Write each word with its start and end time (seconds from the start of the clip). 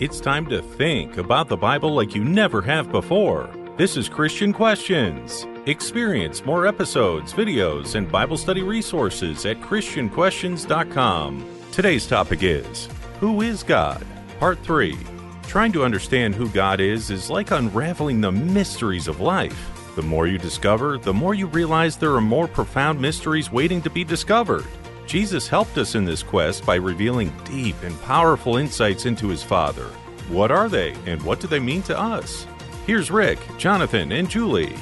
It's 0.00 0.18
time 0.18 0.46
to 0.46 0.60
think 0.60 1.18
about 1.18 1.46
the 1.46 1.56
Bible 1.56 1.94
like 1.94 2.16
you 2.16 2.24
never 2.24 2.60
have 2.62 2.90
before. 2.90 3.48
This 3.76 3.96
is 3.96 4.08
Christian 4.08 4.52
Questions. 4.52 5.46
Experience 5.66 6.44
more 6.44 6.66
episodes, 6.66 7.32
videos, 7.32 7.94
and 7.94 8.10
Bible 8.10 8.36
study 8.36 8.62
resources 8.64 9.46
at 9.46 9.60
ChristianQuestions.com. 9.60 11.46
Today's 11.70 12.08
topic 12.08 12.42
is 12.42 12.88
Who 13.20 13.42
is 13.42 13.62
God? 13.62 14.04
Part 14.40 14.58
3. 14.64 14.98
Trying 15.46 15.70
to 15.70 15.84
understand 15.84 16.34
who 16.34 16.48
God 16.48 16.80
is 16.80 17.10
is 17.10 17.30
like 17.30 17.52
unraveling 17.52 18.20
the 18.20 18.32
mysteries 18.32 19.06
of 19.06 19.20
life. 19.20 19.70
The 19.94 20.02
more 20.02 20.26
you 20.26 20.38
discover, 20.38 20.98
the 20.98 21.14
more 21.14 21.34
you 21.34 21.46
realize 21.46 21.96
there 21.96 22.16
are 22.16 22.20
more 22.20 22.48
profound 22.48 23.00
mysteries 23.00 23.52
waiting 23.52 23.80
to 23.82 23.90
be 23.90 24.02
discovered. 24.02 24.66
Jesus 25.06 25.46
helped 25.46 25.76
us 25.76 25.94
in 25.94 26.04
this 26.04 26.22
quest 26.22 26.64
by 26.64 26.76
revealing 26.76 27.32
deep 27.44 27.76
and 27.82 28.00
powerful 28.02 28.56
insights 28.56 29.04
into 29.04 29.28
his 29.28 29.42
Father. 29.42 29.84
What 30.28 30.50
are 30.50 30.68
they, 30.68 30.94
and 31.06 31.22
what 31.22 31.40
do 31.40 31.46
they 31.46 31.60
mean 31.60 31.82
to 31.82 31.98
us? 31.98 32.46
Here's 32.86 33.10
Rick, 33.10 33.38
Jonathan, 33.58 34.12
and 34.12 34.28
Julie. 34.28 34.74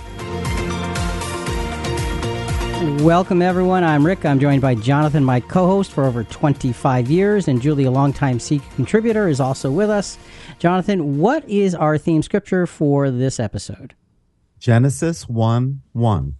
Welcome, 3.02 3.42
everyone. 3.42 3.84
I'm 3.84 4.06
Rick. 4.06 4.24
I'm 4.24 4.38
joined 4.38 4.62
by 4.62 4.76
Jonathan, 4.76 5.24
my 5.24 5.40
co 5.40 5.66
host 5.66 5.92
for 5.92 6.04
over 6.04 6.24
25 6.24 7.10
years, 7.10 7.48
and 7.48 7.60
Julie, 7.60 7.84
a 7.84 7.90
longtime 7.90 8.38
Seek 8.38 8.62
contributor, 8.76 9.28
is 9.28 9.40
also 9.40 9.70
with 9.70 9.90
us. 9.90 10.18
Jonathan, 10.60 11.18
what 11.18 11.48
is 11.48 11.74
our 11.74 11.98
theme 11.98 12.22
scripture 12.22 12.66
for 12.66 13.10
this 13.10 13.40
episode? 13.40 13.94
Genesis 14.60 15.28
1 15.28 15.82
1. 15.92 16.34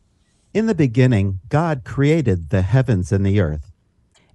In 0.55 0.67
the 0.67 0.75
beginning, 0.75 1.41
God 1.49 1.83
created 1.85 2.51
the 2.51 2.63
heavens 2.63 3.11
and 3.11 3.27
the 3.27 3.41
earth. 3.41 3.72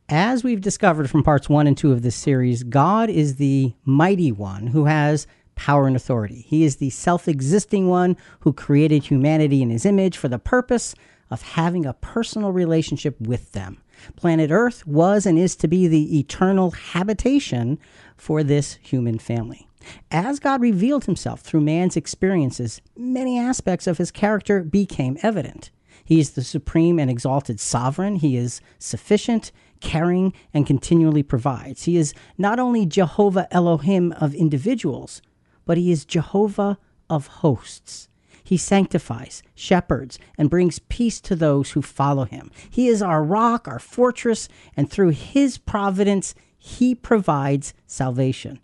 As 0.09 0.41
we've 0.41 0.61
discovered 0.61 1.09
from 1.09 1.21
parts 1.21 1.49
one 1.49 1.67
and 1.67 1.77
two 1.77 1.91
of 1.91 2.01
this 2.01 2.15
series, 2.15 2.63
God 2.63 3.09
is 3.09 3.35
the 3.35 3.73
mighty 3.83 4.31
one 4.31 4.67
who 4.67 4.85
has 4.85 5.27
power 5.55 5.85
and 5.85 5.97
authority. 5.97 6.45
He 6.47 6.63
is 6.63 6.77
the 6.77 6.91
self 6.91 7.27
existing 7.27 7.89
one 7.89 8.15
who 8.39 8.53
created 8.53 9.03
humanity 9.03 9.61
in 9.61 9.69
his 9.69 9.85
image 9.85 10.15
for 10.15 10.29
the 10.29 10.39
purpose 10.39 10.95
of 11.29 11.41
having 11.41 11.85
a 11.85 11.93
personal 11.93 12.53
relationship 12.53 13.19
with 13.19 13.51
them. 13.51 13.81
Planet 14.15 14.49
Earth 14.49 14.87
was 14.87 15.25
and 15.25 15.37
is 15.37 15.57
to 15.57 15.67
be 15.67 15.89
the 15.89 16.19
eternal 16.19 16.71
habitation 16.71 17.77
for 18.15 18.43
this 18.43 18.75
human 18.75 19.19
family. 19.19 19.67
As 20.09 20.39
God 20.39 20.61
revealed 20.61 21.03
himself 21.03 21.41
through 21.41 21.61
man's 21.61 21.97
experiences, 21.97 22.79
many 22.95 23.37
aspects 23.37 23.87
of 23.87 23.97
his 23.97 24.11
character 24.11 24.63
became 24.63 25.17
evident. 25.21 25.69
He 26.05 26.21
is 26.21 26.31
the 26.31 26.43
supreme 26.45 26.97
and 26.97 27.11
exalted 27.11 27.59
sovereign. 27.59 28.15
He 28.15 28.37
is 28.37 28.61
sufficient, 28.79 29.51
caring, 29.79 30.33
and 30.53 30.65
continually 30.65 31.23
provides. 31.23 31.83
He 31.83 31.97
is 31.97 32.13
not 32.37 32.59
only 32.59 32.85
Jehovah 32.85 33.47
Elohim 33.51 34.11
of 34.13 34.33
individuals, 34.33 35.21
but 35.65 35.77
he 35.77 35.91
is 35.91 36.05
Jehovah 36.05 36.77
of 37.09 37.27
hosts. 37.27 38.09
He 38.43 38.55
sanctifies, 38.55 39.43
shepherds, 39.55 40.17
and 40.37 40.49
brings 40.49 40.79
peace 40.79 41.19
to 41.21 41.35
those 41.35 41.71
who 41.71 41.81
follow 41.81 42.23
him. 42.23 42.49
He 42.69 42.87
is 42.87 43.01
our 43.01 43.21
rock, 43.21 43.67
our 43.67 43.79
fortress, 43.79 44.47
and 44.77 44.89
through 44.89 45.09
his 45.09 45.57
providence, 45.57 46.33
he 46.57 46.95
provides 46.95 47.73
salvation. 47.85 48.59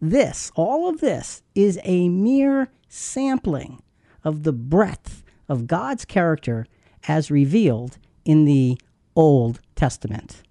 This, 0.00 0.50
all 0.54 0.88
of 0.88 1.00
this, 1.00 1.42
is 1.54 1.78
a 1.84 2.08
mere 2.08 2.70
sampling 2.88 3.82
of 4.24 4.44
the 4.44 4.52
breadth 4.52 5.22
of 5.48 5.66
God's 5.66 6.04
character 6.04 6.66
as 7.06 7.30
revealed 7.30 7.98
in 8.24 8.44
the 8.44 8.78
Old 9.14 9.60
Testament. 9.74 10.42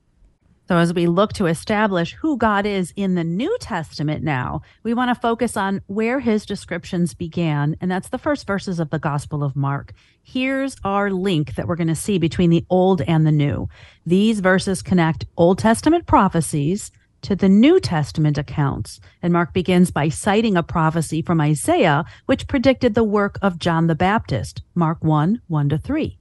So, 0.67 0.77
as 0.77 0.93
we 0.93 1.07
look 1.07 1.31
to 1.33 1.45
establish 1.45 2.13
who 2.15 2.35
God 2.35 2.65
is 2.65 2.91
in 2.97 3.15
the 3.15 3.23
New 3.23 3.55
Testament 3.61 4.21
now, 4.21 4.63
we 4.83 4.93
want 4.93 5.09
to 5.09 5.21
focus 5.21 5.55
on 5.55 5.81
where 5.87 6.19
his 6.19 6.45
descriptions 6.45 7.13
began, 7.13 7.77
and 7.79 7.89
that's 7.89 8.09
the 8.09 8.17
first 8.17 8.45
verses 8.45 8.77
of 8.77 8.89
the 8.89 8.99
Gospel 8.99 9.45
of 9.45 9.55
Mark. 9.55 9.93
Here's 10.21 10.75
our 10.83 11.09
link 11.09 11.55
that 11.55 11.69
we're 11.69 11.77
going 11.77 11.87
to 11.87 11.95
see 11.95 12.17
between 12.17 12.49
the 12.49 12.65
Old 12.69 13.01
and 13.03 13.25
the 13.25 13.31
New. 13.31 13.69
These 14.05 14.41
verses 14.41 14.81
connect 14.81 15.25
Old 15.37 15.57
Testament 15.57 16.05
prophecies 16.05 16.91
to 17.21 17.33
the 17.33 17.47
New 17.47 17.79
Testament 17.79 18.37
accounts, 18.37 18.99
and 19.21 19.31
Mark 19.31 19.53
begins 19.53 19.89
by 19.89 20.09
citing 20.09 20.57
a 20.57 20.63
prophecy 20.63 21.21
from 21.21 21.39
Isaiah, 21.39 22.03
which 22.25 22.47
predicted 22.47 22.93
the 22.93 23.05
work 23.05 23.39
of 23.41 23.57
John 23.57 23.87
the 23.87 23.95
Baptist, 23.95 24.63
Mark 24.75 25.01
1 25.01 25.41
1 25.47 25.69
to 25.69 25.77
3. 25.77 26.17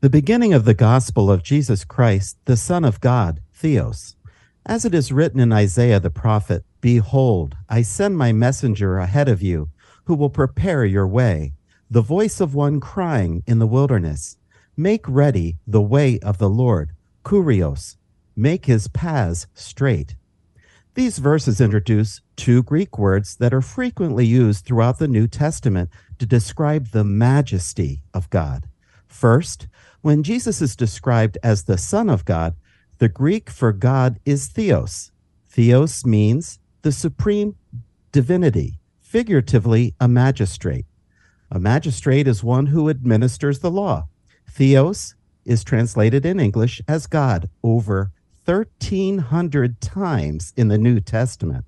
The 0.00 0.10
beginning 0.10 0.52
of 0.52 0.64
the 0.66 0.74
gospel 0.74 1.30
of 1.30 1.42
Jesus 1.42 1.84
Christ, 1.84 2.36
the 2.44 2.56
Son 2.56 2.84
of 2.84 3.00
God, 3.00 3.40
Theos. 3.58 4.14
As 4.64 4.84
it 4.84 4.94
is 4.94 5.10
written 5.10 5.40
in 5.40 5.52
Isaiah 5.52 5.98
the 5.98 6.10
prophet, 6.10 6.64
Behold, 6.80 7.56
I 7.68 7.82
send 7.82 8.16
my 8.16 8.32
messenger 8.32 8.98
ahead 8.98 9.28
of 9.28 9.42
you, 9.42 9.70
who 10.04 10.14
will 10.14 10.30
prepare 10.30 10.84
your 10.84 11.08
way, 11.08 11.54
the 11.90 12.00
voice 12.00 12.40
of 12.40 12.54
one 12.54 12.78
crying 12.78 13.42
in 13.48 13.58
the 13.58 13.66
wilderness, 13.66 14.36
Make 14.76 15.08
ready 15.08 15.58
the 15.66 15.82
way 15.82 16.20
of 16.20 16.38
the 16.38 16.48
Lord, 16.48 16.92
Kurios, 17.24 17.96
make 18.36 18.66
his 18.66 18.86
paths 18.86 19.48
straight. 19.54 20.14
These 20.94 21.18
verses 21.18 21.60
introduce 21.60 22.20
two 22.36 22.62
Greek 22.62 22.96
words 22.96 23.34
that 23.36 23.52
are 23.52 23.60
frequently 23.60 24.24
used 24.24 24.64
throughout 24.64 25.00
the 25.00 25.08
New 25.08 25.26
Testament 25.26 25.90
to 26.20 26.26
describe 26.26 26.92
the 26.92 27.04
majesty 27.04 28.02
of 28.14 28.30
God. 28.30 28.68
First, 29.08 29.66
when 30.02 30.22
Jesus 30.22 30.62
is 30.62 30.76
described 30.76 31.38
as 31.42 31.64
the 31.64 31.78
Son 31.78 32.08
of 32.08 32.24
God, 32.24 32.54
the 32.98 33.08
Greek 33.08 33.48
for 33.48 33.72
God 33.72 34.18
is 34.24 34.48
theos. 34.48 35.12
Theos 35.48 36.04
means 36.04 36.58
the 36.82 36.92
supreme 36.92 37.56
divinity, 38.12 38.78
figuratively, 39.00 39.94
a 40.00 40.08
magistrate. 40.08 40.86
A 41.50 41.58
magistrate 41.58 42.28
is 42.28 42.44
one 42.44 42.66
who 42.66 42.90
administers 42.90 43.60
the 43.60 43.70
law. 43.70 44.08
Theos 44.50 45.14
is 45.44 45.64
translated 45.64 46.26
in 46.26 46.40
English 46.40 46.82
as 46.86 47.06
God 47.06 47.48
over 47.62 48.12
1,300 48.44 49.80
times 49.80 50.52
in 50.56 50.68
the 50.68 50.78
New 50.78 51.00
Testament. 51.00 51.64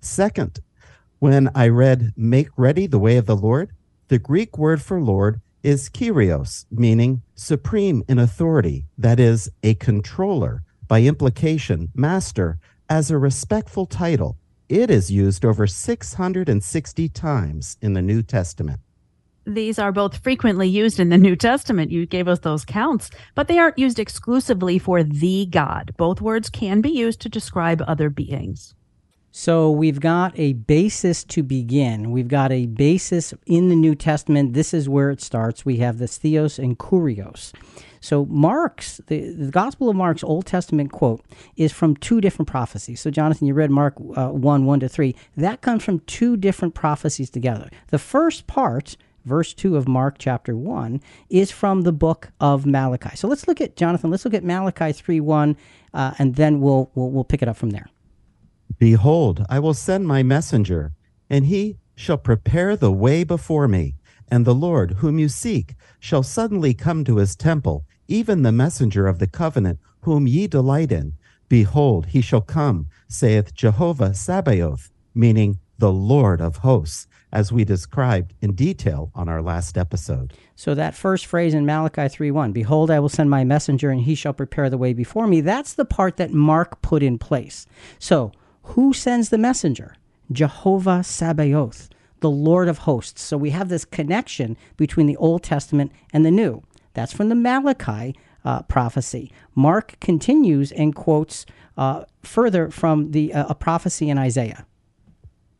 Second, 0.00 0.60
when 1.18 1.50
I 1.54 1.68
read 1.68 2.12
Make 2.16 2.48
Ready 2.56 2.86
the 2.86 2.98
Way 2.98 3.16
of 3.16 3.26
the 3.26 3.36
Lord, 3.36 3.72
the 4.08 4.18
Greek 4.18 4.56
word 4.56 4.80
for 4.80 5.00
Lord 5.00 5.40
is 5.62 5.88
Kyrios, 5.88 6.66
meaning 6.70 7.22
supreme 7.34 8.02
in 8.08 8.18
authority, 8.18 8.86
that 8.96 9.20
is, 9.20 9.50
a 9.62 9.74
controller, 9.74 10.62
by 10.88 11.02
implication, 11.02 11.90
master, 11.94 12.58
as 12.88 13.10
a 13.10 13.18
respectful 13.18 13.86
title. 13.86 14.36
It 14.68 14.90
is 14.90 15.10
used 15.10 15.44
over 15.44 15.66
660 15.66 17.08
times 17.08 17.76
in 17.82 17.92
the 17.92 18.02
New 18.02 18.22
Testament. 18.22 18.80
These 19.46 19.78
are 19.78 19.90
both 19.90 20.18
frequently 20.18 20.68
used 20.68 21.00
in 21.00 21.08
the 21.08 21.18
New 21.18 21.34
Testament. 21.34 21.90
You 21.90 22.06
gave 22.06 22.28
us 22.28 22.40
those 22.40 22.64
counts, 22.64 23.10
but 23.34 23.48
they 23.48 23.58
aren't 23.58 23.78
used 23.78 23.98
exclusively 23.98 24.78
for 24.78 25.02
the 25.02 25.46
God. 25.46 25.94
Both 25.96 26.20
words 26.20 26.50
can 26.50 26.80
be 26.80 26.90
used 26.90 27.20
to 27.22 27.28
describe 27.28 27.82
other 27.86 28.10
beings. 28.10 28.74
So 29.32 29.70
we've 29.70 30.00
got 30.00 30.36
a 30.36 30.54
basis 30.54 31.22
to 31.24 31.44
begin. 31.44 32.10
We've 32.10 32.28
got 32.28 32.50
a 32.50 32.66
basis 32.66 33.32
in 33.46 33.68
the 33.68 33.76
New 33.76 33.94
Testament. 33.94 34.54
This 34.54 34.74
is 34.74 34.88
where 34.88 35.10
it 35.10 35.20
starts. 35.20 35.64
We 35.64 35.76
have 35.76 35.98
this 35.98 36.18
Theos 36.18 36.58
and 36.58 36.76
Kurios. 36.78 37.52
So 38.00 38.24
Mark's 38.26 39.00
the, 39.06 39.30
the 39.32 39.50
Gospel 39.50 39.88
of 39.88 39.94
Mark's 39.94 40.24
Old 40.24 40.46
Testament 40.46 40.90
quote 40.90 41.24
is 41.56 41.70
from 41.70 41.94
two 41.96 42.20
different 42.20 42.48
prophecies. 42.48 43.00
So 43.00 43.10
Jonathan, 43.10 43.46
you 43.46 43.54
read 43.54 43.70
Mark 43.70 43.94
uh, 44.16 44.30
one 44.30 44.64
one 44.66 44.80
to 44.80 44.88
three. 44.88 45.14
That 45.36 45.60
comes 45.60 45.84
from 45.84 46.00
two 46.00 46.36
different 46.36 46.74
prophecies 46.74 47.30
together. 47.30 47.70
The 47.88 47.98
first 47.98 48.46
part 48.46 48.96
verse 49.26 49.52
2 49.52 49.76
of 49.76 49.86
Mark 49.86 50.16
chapter 50.18 50.56
1 50.56 50.98
is 51.28 51.50
from 51.50 51.82
the 51.82 51.92
book 51.92 52.30
of 52.40 52.64
Malachi. 52.64 53.14
So 53.16 53.28
let's 53.28 53.46
look 53.46 53.60
at 53.60 53.76
Jonathan, 53.76 54.10
let's 54.10 54.24
look 54.24 54.32
at 54.32 54.42
Malachi 54.42 54.92
3 54.92 55.20
1, 55.20 55.56
uh, 55.92 56.14
and 56.18 56.36
then 56.36 56.62
we'll, 56.62 56.90
we'll, 56.94 57.10
we'll 57.10 57.24
pick 57.24 57.42
it 57.42 57.48
up 57.48 57.58
from 57.58 57.68
there. 57.68 57.86
Behold, 58.80 59.44
I 59.50 59.58
will 59.58 59.74
send 59.74 60.08
my 60.08 60.22
messenger, 60.22 60.92
and 61.28 61.44
he 61.44 61.76
shall 61.94 62.16
prepare 62.16 62.76
the 62.76 62.90
way 62.90 63.24
before 63.24 63.68
me. 63.68 63.94
And 64.28 64.46
the 64.46 64.54
Lord, 64.54 64.92
whom 64.92 65.18
you 65.18 65.28
seek, 65.28 65.74
shall 65.98 66.22
suddenly 66.22 66.72
come 66.72 67.04
to 67.04 67.18
his 67.18 67.36
temple, 67.36 67.84
even 68.08 68.40
the 68.40 68.52
messenger 68.52 69.06
of 69.06 69.18
the 69.18 69.26
covenant, 69.26 69.80
whom 70.00 70.26
ye 70.26 70.46
delight 70.46 70.90
in. 70.90 71.12
Behold, 71.50 72.06
he 72.06 72.22
shall 72.22 72.40
come, 72.40 72.86
saith 73.06 73.54
Jehovah 73.54 74.14
Sabaoth, 74.14 74.90
meaning 75.14 75.58
the 75.76 75.92
Lord 75.92 76.40
of 76.40 76.56
hosts, 76.58 77.06
as 77.32 77.52
we 77.52 77.64
described 77.64 78.32
in 78.40 78.54
detail 78.54 79.10
on 79.14 79.28
our 79.28 79.42
last 79.42 79.76
episode. 79.76 80.32
So 80.56 80.74
that 80.74 80.94
first 80.94 81.26
phrase 81.26 81.52
in 81.52 81.66
Malachi 81.66 82.08
3:1, 82.08 82.52
behold 82.52 82.90
I 82.90 82.98
will 82.98 83.10
send 83.10 83.28
my 83.28 83.44
messenger 83.44 83.90
and 83.90 84.00
he 84.00 84.14
shall 84.14 84.32
prepare 84.32 84.70
the 84.70 84.78
way 84.78 84.94
before 84.94 85.26
me, 85.26 85.42
that's 85.42 85.74
the 85.74 85.84
part 85.84 86.16
that 86.16 86.32
Mark 86.32 86.80
put 86.80 87.02
in 87.02 87.18
place. 87.18 87.66
So, 87.98 88.32
who 88.62 88.92
sends 88.92 89.28
the 89.28 89.38
messenger? 89.38 89.94
Jehovah 90.32 91.02
Sabaoth, 91.02 91.88
the 92.20 92.30
Lord 92.30 92.68
of 92.68 92.78
hosts. 92.78 93.22
So 93.22 93.36
we 93.36 93.50
have 93.50 93.68
this 93.68 93.84
connection 93.84 94.56
between 94.76 95.06
the 95.06 95.16
Old 95.16 95.42
Testament 95.42 95.92
and 96.12 96.24
the 96.24 96.30
New. 96.30 96.62
That's 96.94 97.12
from 97.12 97.28
the 97.28 97.34
Malachi 97.34 98.14
uh, 98.44 98.62
prophecy. 98.62 99.32
Mark 99.54 99.98
continues 100.00 100.72
and 100.72 100.94
quotes 100.94 101.46
uh, 101.76 102.04
further 102.22 102.70
from 102.70 103.10
the 103.12 103.32
uh, 103.32 103.46
a 103.48 103.54
prophecy 103.54 104.08
in 104.08 104.18
Isaiah. 104.18 104.66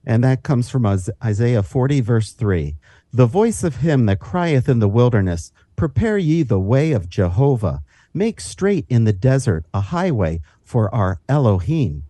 And 0.05 0.25
that 0.25 0.43
comes 0.43 0.70
from 0.70 0.87
Isaiah 0.87 1.62
40, 1.62 2.00
verse 2.00 2.32
3. 2.32 2.76
The 3.12 3.26
voice 3.26 3.62
of 3.62 3.76
him 3.76 4.06
that 4.06 4.19
crieth 4.19 4.69
in 4.69 4.79
the 4.79 4.88
wilderness, 4.88 5.53
Prepare 5.76 6.19
ye 6.19 6.43
the 6.43 6.61
way 6.61 6.93
of 6.93 7.08
Jehovah, 7.08 7.82
make 8.14 8.41
straight 8.41 8.87
in 8.88 9.05
the 9.05 9.12
desert 9.12 9.67
a 9.75 9.81
highway 9.81 10.41
for 10.62 10.93
our 10.94 11.20
Elohim. 11.29 12.05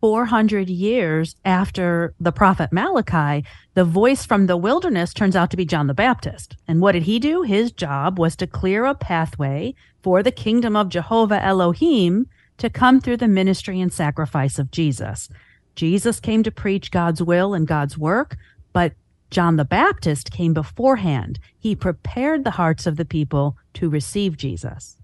400 0.00 0.68
years 0.68 1.34
after 1.44 2.14
the 2.20 2.32
prophet 2.32 2.72
Malachi, 2.72 3.46
the 3.74 3.84
voice 3.84 4.24
from 4.24 4.46
the 4.46 4.56
wilderness 4.56 5.12
turns 5.12 5.34
out 5.34 5.50
to 5.50 5.56
be 5.56 5.64
John 5.64 5.86
the 5.86 5.94
Baptist. 5.94 6.56
And 6.66 6.80
what 6.80 6.92
did 6.92 7.04
he 7.04 7.18
do? 7.18 7.42
His 7.42 7.72
job 7.72 8.18
was 8.18 8.36
to 8.36 8.46
clear 8.46 8.84
a 8.84 8.94
pathway 8.94 9.74
for 10.02 10.22
the 10.22 10.32
kingdom 10.32 10.76
of 10.76 10.88
Jehovah 10.88 11.42
Elohim 11.42 12.26
to 12.58 12.70
come 12.70 13.00
through 13.00 13.18
the 13.18 13.28
ministry 13.28 13.80
and 13.80 13.92
sacrifice 13.92 14.58
of 14.58 14.70
Jesus. 14.70 15.28
Jesus 15.74 16.20
came 16.20 16.42
to 16.42 16.50
preach 16.50 16.90
God's 16.90 17.22
will 17.22 17.54
and 17.54 17.66
God's 17.66 17.96
work, 17.96 18.36
but 18.72 18.94
John 19.30 19.56
the 19.56 19.64
Baptist 19.64 20.30
came 20.30 20.54
beforehand. 20.54 21.38
He 21.58 21.76
prepared 21.76 22.44
the 22.44 22.52
hearts 22.52 22.86
of 22.86 22.96
the 22.96 23.04
people 23.04 23.56
to 23.74 23.88
receive 23.90 24.36
Jesus. 24.36 24.96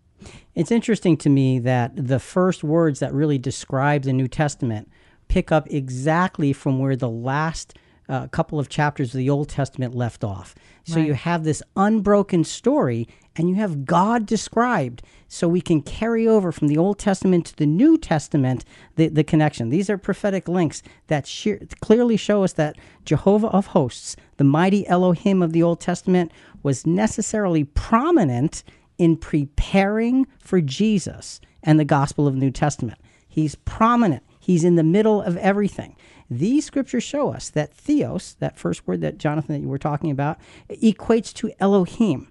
It's 0.55 0.71
interesting 0.71 1.17
to 1.19 1.31
me 1.31 1.59
that 1.61 1.93
the 1.95 2.19
first 2.19 2.63
words 2.65 3.01
that 3.01 3.13
really 3.13 3.39
describe 3.39 4.03
the 4.03 4.13
New 4.13 4.29
Testament 4.29 4.91
pick 5.29 5.51
up 5.51 5.67
exactly 5.71 6.53
from 6.53 6.79
where 6.79 6.97
the 6.97 7.09
last 7.09 7.75
uh, 8.09 8.27
couple 8.29 8.59
of 8.59 8.69
chapters 8.69 9.15
of 9.15 9.19
the 9.19 9.31
Old 9.31 9.49
Testament 9.49 9.95
left 9.95 10.23
off. 10.23 10.55
So 10.85 10.97
right. 10.97 11.07
you 11.07 11.15
have 11.15 11.45
this 11.45 11.63
unbroken 11.77 12.45
story 12.45 13.09
and 13.37 13.49
you 13.49 13.57
have 13.57 13.85
God 13.85 14.27
described 14.27 15.03
so 15.29 15.49
we 15.49 15.61
can 15.61 15.83
carry 15.83 16.29
over 16.29 16.53
from 16.53 16.69
the 16.69 16.77
Old 16.77 16.99
Testament 16.99 17.47
to 17.47 17.57
the 17.57 17.67
New 17.67 17.99
Testament 17.99 18.65
the, 18.97 19.09
the 19.09 19.25
connection. 19.25 19.71
These 19.71 19.89
are 19.89 19.99
prophetic 19.99 20.47
links 20.49 20.83
that 21.07 21.27
sheer, 21.27 21.61
clearly 21.81 22.17
show 22.17 22.45
us 22.45 22.53
that 22.53 22.77
Jehovah 23.05 23.49
of 23.49 23.69
hosts, 23.69 24.17
the 24.37 24.45
mighty 24.45 24.87
Elohim 24.87 25.43
of 25.43 25.53
the 25.53 25.63
Old 25.63 25.81
Testament, 25.81 26.31
was 26.63 26.87
necessarily 26.87 27.65
prominent 27.65 28.63
in 28.99 29.17
preparing 29.17 30.27
for 30.39 30.61
Jesus 30.61 31.41
and 31.63 31.79
the 31.79 31.85
gospel 31.85 32.27
of 32.27 32.35
the 32.35 32.41
New 32.41 32.51
Testament. 32.51 32.99
He's 33.27 33.55
prominent. 33.55 34.23
He's 34.39 34.65
in 34.65 34.77
the 34.77 34.85
middle 34.85 35.23
of 35.23 35.37
everything. 35.39 35.97
These 36.31 36.65
scriptures 36.65 37.03
show 37.03 37.33
us 37.33 37.51
that 37.51 37.75
theos, 37.75 38.37
that 38.39 38.59
first 38.59 38.87
word 38.87 39.01
that 39.01 39.19
Jonathan 39.19 39.55
that 39.55 39.63
you 39.63 39.69
were 39.69 39.79
talking 39.79 40.11
about, 40.11 40.39
equates 40.71 41.33
to 41.35 41.53
Elohim 41.61 42.31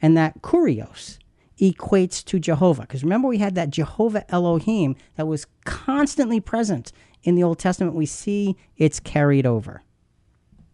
and 0.00 0.16
that 0.16 0.42
kurios 0.42 1.18
equates 1.60 2.24
to 2.24 2.38
Jehovah. 2.38 2.82
Because 2.82 3.02
remember, 3.02 3.28
we 3.28 3.38
had 3.38 3.54
that 3.54 3.70
Jehovah 3.70 4.30
Elohim 4.32 4.96
that 5.16 5.26
was 5.26 5.46
constantly 5.64 6.40
present 6.40 6.92
in 7.22 7.34
the 7.34 7.42
Old 7.42 7.58
Testament. 7.58 7.94
We 7.94 8.06
see 8.06 8.56
it's 8.76 9.00
carried 9.00 9.46
over. 9.46 9.82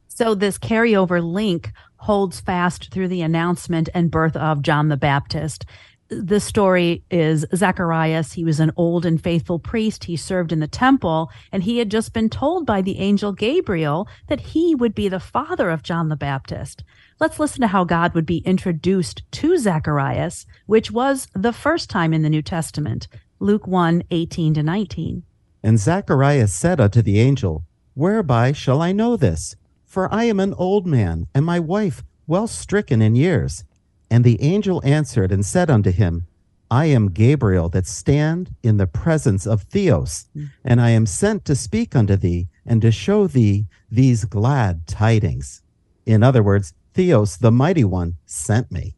So, 0.09 0.35
this 0.35 0.59
carryover 0.59 1.23
link 1.23 1.73
holds 2.01 2.41
fast 2.41 2.91
through 2.91 3.09
the 3.09 3.23
announcement 3.23 3.89
and 3.95 4.11
birth 4.11 4.37
of 4.37 4.63
John 4.63 4.89
the 4.89 4.97
Baptist 4.97 5.65
the 6.11 6.41
story 6.41 7.05
is 7.11 7.47
Zacharias. 7.55 8.33
He 8.33 8.45
was 8.45 8.59
an 8.59 8.73
old 8.77 9.07
and 9.07 9.23
faithful 9.23 9.59
priest. 9.59 10.05
He 10.05 10.17
served 10.17 10.53
in 10.53 10.59
the 10.59 10.67
temple, 10.67 11.31
and 11.53 11.63
he 11.63 11.79
had 11.79 11.91
just 11.91 12.13
been 12.13 12.29
told 12.29 12.67
by 12.67 12.83
the 12.83 12.99
angel 12.99 13.33
Gabriel 13.33 14.09
that 14.27 14.41
he 14.41 14.75
would 14.75 14.95
be 14.95 15.09
the 15.09 15.21
father 15.21 15.71
of 15.71 15.85
John 15.85 16.09
the 16.09 16.17
Baptist. 16.17 16.83
Let's 17.21 17.39
listen 17.39 17.61
to 17.61 17.69
how 17.69 17.85
God 17.85 18.15
would 18.15 18.27
be 18.27 18.39
introduced 18.39 19.23
to 19.33 19.57
Zacharias, 19.57 20.47
which 20.67 20.91
was 20.91 21.29
the 21.35 21.53
first 21.53 21.89
time 21.89 22.13
in 22.13 22.23
the 22.23 22.31
New 22.31 22.43
Testament. 22.43 23.07
Luke 23.39 23.67
1 23.67 24.03
18 24.11 24.55
to 24.55 24.63
19. 24.63 25.23
And 25.63 25.79
Zacharias 25.79 26.53
said 26.53 26.81
unto 26.81 27.03
the 27.03 27.21
angel, 27.21 27.65
Whereby 27.95 28.53
shall 28.53 28.83
I 28.83 28.93
know 28.93 29.17
this? 29.17 29.55
For 29.91 30.07
I 30.15 30.23
am 30.27 30.39
an 30.39 30.55
old 30.55 30.87
man, 30.87 31.27
and 31.35 31.45
my 31.45 31.59
wife 31.59 32.05
well 32.29 32.47
stricken 32.47 33.03
in 33.03 33.17
years. 33.17 33.65
And 34.09 34.23
the 34.23 34.41
angel 34.41 34.81
answered 34.85 35.33
and 35.33 35.45
said 35.45 35.69
unto 35.69 35.91
him, 35.91 36.29
I 36.71 36.85
am 36.85 37.11
Gabriel 37.11 37.69
that 37.71 37.89
stand 37.89 38.55
in 38.63 38.77
the 38.77 38.87
presence 38.87 39.49
of 39.49 39.63
Theos, 39.63 40.27
and 40.65 40.81
I 40.81 40.91
am 40.91 41.07
sent 41.07 41.45
to 41.47 41.57
speak 41.57 41.97
unto 41.97 42.15
thee 42.15 42.47
and 42.65 42.81
to 42.83 42.93
show 42.93 43.27
thee 43.27 43.67
these 43.91 44.25
glad 44.25 44.87
tidings. 44.87 45.61
In 46.07 46.23
other 46.23 46.45
words, 46.45 46.73
Theos, 46.95 47.39
the 47.39 47.51
mighty 47.51 47.83
one, 47.83 48.15
sent 48.27 48.71
me. 48.71 48.95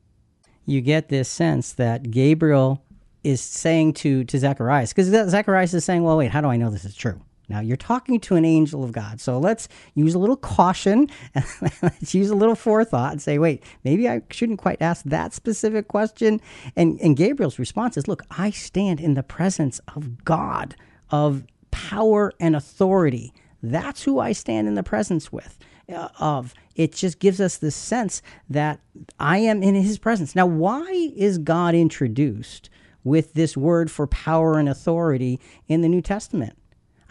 You 0.66 0.82
get 0.82 1.08
this 1.08 1.30
sense 1.30 1.72
that 1.72 2.10
Gabriel 2.10 2.84
is 3.24 3.40
saying 3.40 3.94
to, 3.94 4.24
to 4.24 4.38
Zacharias, 4.38 4.92
because 4.92 5.30
Zacharias 5.30 5.72
is 5.72 5.86
saying, 5.86 6.02
well, 6.02 6.18
wait, 6.18 6.32
how 6.32 6.42
do 6.42 6.48
I 6.48 6.58
know 6.58 6.68
this 6.68 6.84
is 6.84 6.94
true? 6.94 7.18
Now, 7.48 7.60
you're 7.60 7.76
talking 7.76 8.20
to 8.20 8.36
an 8.36 8.44
angel 8.44 8.84
of 8.84 8.92
God. 8.92 9.20
So 9.20 9.38
let's 9.38 9.68
use 9.94 10.14
a 10.14 10.18
little 10.18 10.36
caution 10.36 11.10
and 11.34 11.44
let's 11.82 12.14
use 12.14 12.30
a 12.30 12.34
little 12.34 12.54
forethought 12.54 13.12
and 13.12 13.22
say, 13.22 13.38
wait, 13.38 13.62
maybe 13.84 14.08
I 14.08 14.22
shouldn't 14.30 14.58
quite 14.58 14.80
ask 14.80 15.04
that 15.04 15.34
specific 15.34 15.88
question. 15.88 16.40
And, 16.76 17.00
and 17.00 17.16
Gabriel's 17.16 17.58
response 17.58 17.96
is, 17.96 18.08
look, 18.08 18.22
I 18.30 18.50
stand 18.50 19.00
in 19.00 19.14
the 19.14 19.22
presence 19.22 19.80
of 19.94 20.24
God, 20.24 20.76
of 21.10 21.44
power 21.70 22.32
and 22.40 22.56
authority. 22.56 23.34
That's 23.62 24.02
who 24.04 24.18
I 24.18 24.32
stand 24.32 24.68
in 24.68 24.74
the 24.74 24.82
presence 24.82 25.32
with. 25.32 25.58
Uh, 25.92 26.08
of 26.20 26.54
it 26.76 26.94
just 26.94 27.18
gives 27.18 27.40
us 27.40 27.58
this 27.58 27.74
sense 27.76 28.22
that 28.48 28.80
I 29.18 29.38
am 29.38 29.62
in 29.62 29.74
his 29.74 29.98
presence. 29.98 30.34
Now, 30.34 30.46
why 30.46 31.10
is 31.14 31.38
God 31.38 31.74
introduced 31.74 32.70
with 33.04 33.34
this 33.34 33.56
word 33.56 33.90
for 33.90 34.06
power 34.06 34.58
and 34.58 34.68
authority 34.68 35.40
in 35.68 35.80
the 35.82 35.88
New 35.88 36.00
Testament? 36.00 36.56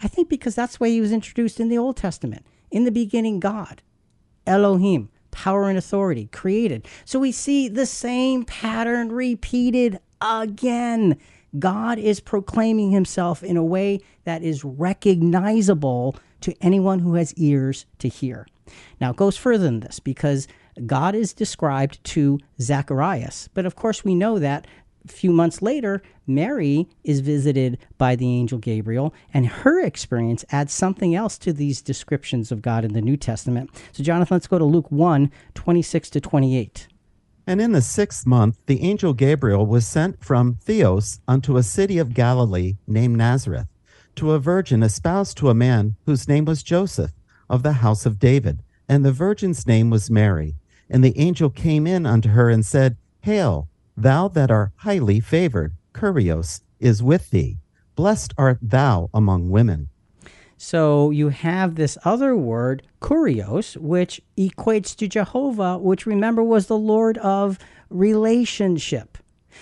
I 0.02 0.08
think 0.08 0.28
because 0.28 0.54
that's 0.54 0.80
why 0.80 0.88
he 0.88 1.00
was 1.00 1.12
introduced 1.12 1.60
in 1.60 1.68
the 1.68 1.78
Old 1.78 1.96
Testament. 1.96 2.44
In 2.70 2.84
the 2.84 2.90
beginning, 2.90 3.38
God, 3.38 3.82
Elohim, 4.46 5.10
power 5.30 5.68
and 5.68 5.78
authority, 5.78 6.28
created. 6.32 6.86
So 7.04 7.18
we 7.18 7.32
see 7.32 7.68
the 7.68 7.86
same 7.86 8.44
pattern 8.44 9.12
repeated 9.12 9.98
again. 10.20 11.18
God 11.58 11.98
is 11.98 12.20
proclaiming 12.20 12.90
himself 12.90 13.42
in 13.42 13.56
a 13.56 13.64
way 13.64 14.00
that 14.24 14.42
is 14.42 14.64
recognizable 14.64 16.16
to 16.40 16.54
anyone 16.60 16.98
who 16.98 17.14
has 17.14 17.34
ears 17.34 17.86
to 17.98 18.08
hear. 18.08 18.46
Now, 19.00 19.10
it 19.10 19.16
goes 19.16 19.36
further 19.36 19.64
than 19.64 19.80
this 19.80 20.00
because 20.00 20.48
God 20.86 21.14
is 21.14 21.34
described 21.34 22.02
to 22.04 22.38
Zacharias. 22.60 23.48
But 23.54 23.66
of 23.66 23.76
course, 23.76 24.04
we 24.04 24.14
know 24.14 24.38
that 24.38 24.66
few 25.06 25.32
months 25.32 25.62
later, 25.62 26.02
Mary 26.26 26.88
is 27.04 27.20
visited 27.20 27.78
by 27.98 28.16
the 28.16 28.28
angel 28.28 28.58
Gabriel, 28.58 29.12
and 29.34 29.46
her 29.46 29.84
experience 29.84 30.44
adds 30.50 30.72
something 30.72 31.14
else 31.14 31.38
to 31.38 31.52
these 31.52 31.82
descriptions 31.82 32.52
of 32.52 32.62
God 32.62 32.84
in 32.84 32.92
the 32.92 33.00
New 33.00 33.16
Testament. 33.16 33.70
So, 33.92 34.02
Jonathan, 34.02 34.34
let's 34.34 34.46
go 34.46 34.58
to 34.58 34.64
Luke 34.64 34.90
1 34.90 35.30
26 35.54 36.10
to 36.10 36.20
28. 36.20 36.88
And 37.46 37.60
in 37.60 37.72
the 37.72 37.82
sixth 37.82 38.26
month, 38.26 38.64
the 38.66 38.82
angel 38.82 39.12
Gabriel 39.14 39.66
was 39.66 39.86
sent 39.86 40.24
from 40.24 40.58
Theos 40.62 41.20
unto 41.26 41.56
a 41.56 41.62
city 41.62 41.98
of 41.98 42.14
Galilee 42.14 42.76
named 42.86 43.16
Nazareth, 43.16 43.66
to 44.16 44.32
a 44.32 44.38
virgin 44.38 44.82
espoused 44.82 45.36
to 45.38 45.50
a 45.50 45.54
man 45.54 45.96
whose 46.06 46.28
name 46.28 46.44
was 46.44 46.62
Joseph, 46.62 47.12
of 47.50 47.62
the 47.62 47.74
house 47.74 48.06
of 48.06 48.18
David. 48.18 48.62
And 48.88 49.04
the 49.04 49.12
virgin's 49.12 49.66
name 49.66 49.90
was 49.90 50.10
Mary. 50.10 50.54
And 50.88 51.02
the 51.02 51.18
angel 51.18 51.50
came 51.50 51.86
in 51.86 52.06
unto 52.06 52.30
her 52.30 52.48
and 52.48 52.64
said, 52.64 52.96
Hail, 53.20 53.68
Thou 54.02 54.26
that 54.26 54.50
art 54.50 54.72
highly 54.78 55.20
favored, 55.20 55.74
Kurios, 55.94 56.62
is 56.80 57.04
with 57.04 57.30
thee. 57.30 57.60
Blessed 57.94 58.34
art 58.36 58.58
thou 58.60 59.08
among 59.14 59.48
women. 59.48 59.90
So 60.56 61.10
you 61.10 61.28
have 61.28 61.76
this 61.76 61.96
other 62.04 62.36
word, 62.36 62.82
kurios, 63.00 63.76
which 63.76 64.20
equates 64.36 64.96
to 64.96 65.06
Jehovah, 65.06 65.78
which 65.78 66.04
remember 66.04 66.42
was 66.42 66.66
the 66.66 66.76
Lord 66.76 67.16
of 67.18 67.60
relationship. 67.90 69.18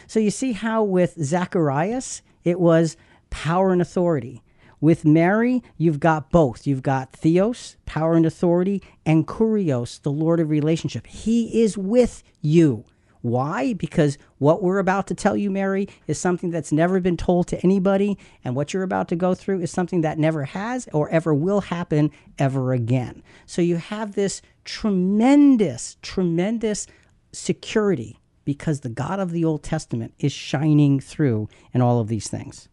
So 0.06 0.18
you 0.18 0.30
see 0.30 0.52
how 0.52 0.84
with 0.84 1.22
Zacharias, 1.22 2.22
it 2.42 2.58
was 2.58 2.96
power 3.28 3.72
and 3.72 3.82
authority. 3.82 4.42
With 4.80 5.04
Mary, 5.04 5.62
you've 5.76 6.00
got 6.00 6.30
both. 6.30 6.66
You've 6.66 6.82
got 6.82 7.12
Theos, 7.12 7.76
power 7.84 8.14
and 8.14 8.24
authority, 8.24 8.82
and 9.04 9.26
Kurios, 9.26 10.00
the 10.00 10.10
Lord 10.10 10.40
of 10.40 10.48
relationship. 10.48 11.06
He 11.06 11.62
is 11.62 11.76
with 11.76 12.22
you. 12.40 12.86
Why? 13.22 13.74
Because 13.74 14.16
what 14.38 14.62
we're 14.62 14.78
about 14.78 15.06
to 15.08 15.14
tell 15.14 15.36
you, 15.36 15.50
Mary, 15.50 15.88
is 16.06 16.18
something 16.18 16.50
that's 16.50 16.72
never 16.72 17.00
been 17.00 17.16
told 17.16 17.48
to 17.48 17.60
anybody. 17.62 18.18
And 18.44 18.56
what 18.56 18.72
you're 18.72 18.82
about 18.82 19.08
to 19.08 19.16
go 19.16 19.34
through 19.34 19.60
is 19.60 19.70
something 19.70 20.00
that 20.00 20.18
never 20.18 20.44
has 20.44 20.88
or 20.92 21.08
ever 21.10 21.34
will 21.34 21.60
happen 21.60 22.10
ever 22.38 22.72
again. 22.72 23.22
So 23.46 23.60
you 23.60 23.76
have 23.76 24.14
this 24.14 24.40
tremendous, 24.64 25.96
tremendous 26.02 26.86
security 27.32 28.18
because 28.44 28.80
the 28.80 28.88
God 28.88 29.20
of 29.20 29.32
the 29.32 29.44
Old 29.44 29.62
Testament 29.62 30.14
is 30.18 30.32
shining 30.32 30.98
through 30.98 31.48
in 31.74 31.82
all 31.82 32.00
of 32.00 32.08
these 32.08 32.28
things. 32.28 32.68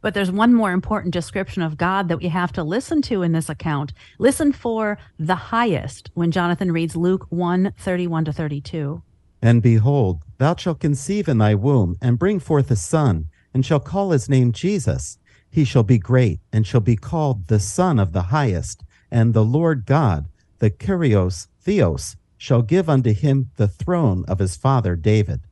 But 0.00 0.12
there's 0.12 0.30
one 0.30 0.52
more 0.52 0.72
important 0.72 1.14
description 1.14 1.62
of 1.62 1.78
God 1.78 2.08
that 2.08 2.18
we 2.18 2.28
have 2.28 2.52
to 2.52 2.62
listen 2.62 3.00
to 3.02 3.22
in 3.22 3.32
this 3.32 3.48
account. 3.48 3.94
Listen 4.18 4.52
for 4.52 4.98
the 5.18 5.34
highest 5.34 6.10
when 6.12 6.30
Jonathan 6.30 6.72
reads 6.72 6.94
Luke 6.94 7.26
1 7.30 7.72
31 7.78 8.26
to 8.26 8.32
32. 8.34 9.02
And 9.44 9.60
behold, 9.60 10.22
thou 10.38 10.56
shalt 10.56 10.80
conceive 10.80 11.28
in 11.28 11.36
thy 11.36 11.54
womb, 11.54 11.98
and 12.00 12.18
bring 12.18 12.40
forth 12.40 12.70
a 12.70 12.76
son, 12.76 13.26
and 13.52 13.64
shall 13.64 13.78
call 13.78 14.10
his 14.10 14.26
name 14.26 14.52
Jesus. 14.52 15.18
He 15.50 15.66
shall 15.66 15.82
be 15.82 15.98
great, 15.98 16.40
and 16.50 16.66
shall 16.66 16.80
be 16.80 16.96
called 16.96 17.48
the 17.48 17.60
Son 17.60 17.98
of 17.98 18.12
the 18.12 18.22
Highest. 18.22 18.82
and 19.10 19.34
the 19.34 19.44
Lord 19.44 19.84
God, 19.84 20.28
the 20.60 20.70
Kyrios 20.70 21.46
Theos, 21.60 22.16
shall 22.38 22.62
give 22.62 22.88
unto 22.88 23.12
him 23.12 23.50
the 23.56 23.68
throne 23.68 24.24
of 24.26 24.38
his 24.38 24.56
father 24.56 24.96
David. 24.96 25.42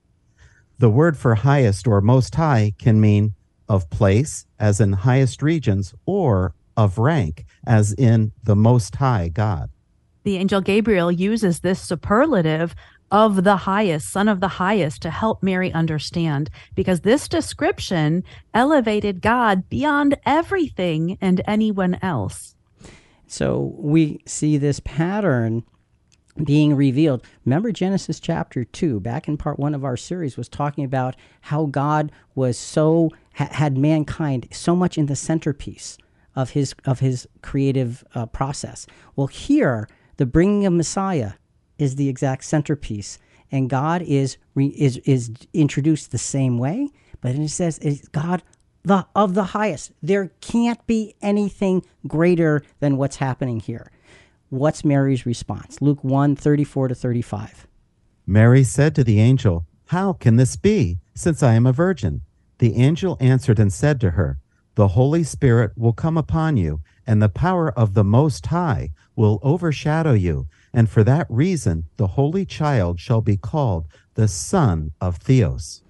The 0.78 0.90
word 0.90 1.18
for 1.18 1.34
highest 1.34 1.86
or 1.86 2.00
most 2.00 2.34
high 2.34 2.72
can 2.78 2.98
mean 2.98 3.34
of 3.68 3.90
place, 3.90 4.46
as 4.58 4.80
in 4.80 4.94
highest 4.94 5.42
regions, 5.42 5.92
or 6.06 6.54
of 6.78 6.96
rank, 6.96 7.44
as 7.66 7.92
in 7.92 8.32
the 8.42 8.56
most 8.56 8.96
high 8.96 9.28
God. 9.28 9.68
The 10.24 10.36
angel 10.36 10.60
Gabriel 10.60 11.10
uses 11.10 11.60
this 11.60 11.80
superlative 11.80 12.74
of 13.12 13.44
the 13.44 13.58
highest, 13.58 14.10
son 14.10 14.26
of 14.26 14.40
the 14.40 14.48
highest, 14.48 15.02
to 15.02 15.10
help 15.10 15.42
Mary 15.42 15.70
understand, 15.72 16.50
because 16.74 17.02
this 17.02 17.28
description 17.28 18.24
elevated 18.54 19.20
God 19.20 19.68
beyond 19.68 20.16
everything 20.24 21.18
and 21.20 21.42
anyone 21.46 21.98
else. 22.00 22.56
So 23.26 23.74
we 23.76 24.20
see 24.26 24.56
this 24.56 24.80
pattern 24.80 25.62
being 26.42 26.74
revealed. 26.74 27.22
Remember 27.44 27.70
Genesis 27.70 28.18
chapter 28.18 28.64
2, 28.64 28.98
back 29.00 29.28
in 29.28 29.36
part 29.36 29.58
1 29.58 29.74
of 29.74 29.84
our 29.84 29.98
series 29.98 30.38
was 30.38 30.48
talking 30.48 30.82
about 30.82 31.14
how 31.42 31.66
God 31.66 32.10
was 32.34 32.58
so 32.58 33.10
ha- 33.34 33.50
had 33.52 33.76
mankind 33.76 34.48
so 34.50 34.74
much 34.74 34.96
in 34.96 35.06
the 35.06 35.16
centerpiece 35.16 35.98
of 36.34 36.50
his 36.50 36.74
of 36.86 37.00
his 37.00 37.28
creative 37.42 38.02
uh, 38.14 38.24
process. 38.24 38.86
Well, 39.16 39.26
here 39.26 39.86
the 40.16 40.24
bringing 40.24 40.64
of 40.64 40.72
Messiah 40.72 41.32
is 41.78 41.96
the 41.96 42.08
exact 42.08 42.44
centerpiece 42.44 43.18
and 43.52 43.68
God 43.68 44.02
is 44.02 44.38
is 44.56 44.96
is 45.04 45.30
introduced 45.52 46.10
the 46.10 46.18
same 46.18 46.58
way, 46.58 46.88
but 47.20 47.34
it 47.34 47.48
says 47.50 47.78
it's 47.78 48.08
God 48.08 48.42
the 48.82 49.06
of 49.14 49.34
the 49.34 49.44
highest. 49.44 49.92
There 50.02 50.32
can't 50.40 50.84
be 50.86 51.14
anything 51.20 51.84
greater 52.08 52.62
than 52.80 52.96
what's 52.96 53.16
happening 53.16 53.60
here. 53.60 53.92
What's 54.48 54.84
Mary's 54.84 55.26
response? 55.26 55.80
Luke 55.80 56.02
1 56.02 56.34
34 56.34 56.88
to 56.88 56.94
35. 56.94 57.66
Mary 58.26 58.64
said 58.64 58.94
to 58.94 59.04
the 59.04 59.20
angel, 59.20 59.66
How 59.86 60.14
can 60.14 60.36
this 60.36 60.56
be, 60.56 60.98
since 61.14 61.42
I 61.42 61.54
am 61.54 61.66
a 61.66 61.72
virgin? 61.72 62.22
The 62.58 62.76
angel 62.76 63.16
answered 63.20 63.58
and 63.58 63.72
said 63.72 64.00
to 64.00 64.10
her, 64.10 64.38
The 64.76 64.88
Holy 64.88 65.24
Spirit 65.24 65.72
will 65.76 65.92
come 65.92 66.16
upon 66.16 66.56
you, 66.56 66.80
and 67.06 67.20
the 67.20 67.28
power 67.28 67.70
of 67.72 67.94
the 67.94 68.04
Most 68.04 68.46
High 68.46 68.90
will 69.16 69.40
overshadow 69.42 70.12
you. 70.12 70.46
And 70.72 70.88
for 70.88 71.04
that 71.04 71.26
reason, 71.28 71.84
the 71.96 72.08
Holy 72.08 72.44
Child 72.44 72.98
shall 72.98 73.20
be 73.20 73.36
called 73.36 73.86
the 74.14 74.28
Son 74.28 74.92
of 75.00 75.16
Theos. 75.16 75.82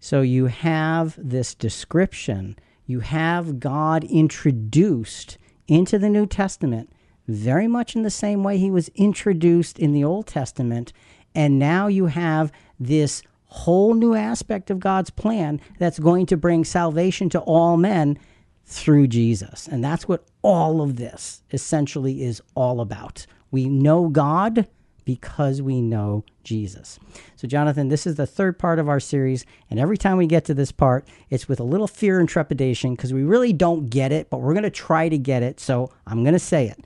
So 0.00 0.20
you 0.20 0.46
have 0.46 1.14
this 1.18 1.54
description, 1.54 2.56
you 2.86 3.00
have 3.00 3.60
God 3.60 4.04
introduced 4.04 5.38
into 5.66 5.98
the 5.98 6.10
New 6.10 6.26
Testament 6.26 6.90
very 7.26 7.66
much 7.66 7.96
in 7.96 8.02
the 8.02 8.10
same 8.10 8.44
way 8.44 8.58
he 8.58 8.70
was 8.70 8.90
introduced 8.94 9.78
in 9.78 9.92
the 9.92 10.04
Old 10.04 10.26
Testament. 10.26 10.92
And 11.34 11.58
now 11.58 11.86
you 11.86 12.06
have 12.06 12.52
this 12.78 13.22
whole 13.46 13.94
new 13.94 14.14
aspect 14.14 14.70
of 14.70 14.80
God's 14.80 15.10
plan 15.10 15.60
that's 15.78 15.98
going 15.98 16.26
to 16.26 16.36
bring 16.36 16.64
salvation 16.64 17.28
to 17.30 17.40
all 17.40 17.76
men 17.76 18.18
through 18.66 19.06
Jesus. 19.06 19.68
And 19.68 19.82
that's 19.82 20.08
what 20.08 20.26
all 20.42 20.82
of 20.82 20.96
this 20.96 21.42
essentially 21.52 22.24
is 22.24 22.42
all 22.54 22.80
about. 22.80 23.26
We 23.54 23.68
know 23.68 24.08
God 24.08 24.66
because 25.04 25.62
we 25.62 25.80
know 25.80 26.24
Jesus. 26.42 26.98
So, 27.36 27.46
Jonathan, 27.46 27.86
this 27.86 28.04
is 28.04 28.16
the 28.16 28.26
third 28.26 28.58
part 28.58 28.80
of 28.80 28.88
our 28.88 28.98
series. 28.98 29.46
And 29.70 29.78
every 29.78 29.96
time 29.96 30.16
we 30.16 30.26
get 30.26 30.44
to 30.46 30.54
this 30.54 30.72
part, 30.72 31.06
it's 31.30 31.46
with 31.46 31.60
a 31.60 31.62
little 31.62 31.86
fear 31.86 32.18
and 32.18 32.28
trepidation 32.28 32.96
because 32.96 33.14
we 33.14 33.22
really 33.22 33.52
don't 33.52 33.90
get 33.90 34.10
it, 34.10 34.28
but 34.28 34.38
we're 34.38 34.54
going 34.54 34.64
to 34.64 34.70
try 34.70 35.08
to 35.08 35.16
get 35.16 35.44
it. 35.44 35.60
So, 35.60 35.92
I'm 36.04 36.24
going 36.24 36.32
to 36.32 36.40
say 36.40 36.66
it 36.66 36.84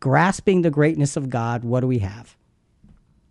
grasping 0.00 0.62
the 0.62 0.72
greatness 0.72 1.16
of 1.16 1.30
God, 1.30 1.62
what 1.62 1.82
do 1.82 1.86
we 1.86 2.00
have? 2.00 2.36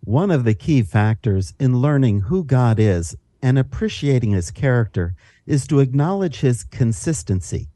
One 0.00 0.30
of 0.30 0.44
the 0.44 0.54
key 0.54 0.80
factors 0.80 1.52
in 1.60 1.82
learning 1.82 2.20
who 2.20 2.42
God 2.42 2.80
is 2.80 3.18
and 3.42 3.58
appreciating 3.58 4.30
his 4.30 4.50
character 4.50 5.14
is 5.44 5.66
to 5.66 5.80
acknowledge 5.80 6.40
his 6.40 6.64
consistency. 6.64 7.68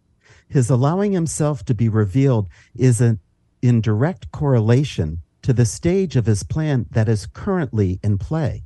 His 0.48 0.70
allowing 0.70 1.12
himself 1.12 1.66
to 1.66 1.74
be 1.74 1.90
revealed 1.90 2.48
is 2.74 3.02
an, 3.02 3.20
in 3.62 3.80
direct 3.80 4.30
correlation 4.32 5.22
to 5.42 5.52
the 5.52 5.64
stage 5.64 6.16
of 6.16 6.26
his 6.26 6.42
plan 6.42 6.86
that 6.90 7.08
is 7.08 7.26
currently 7.26 7.98
in 8.02 8.18
play. 8.18 8.64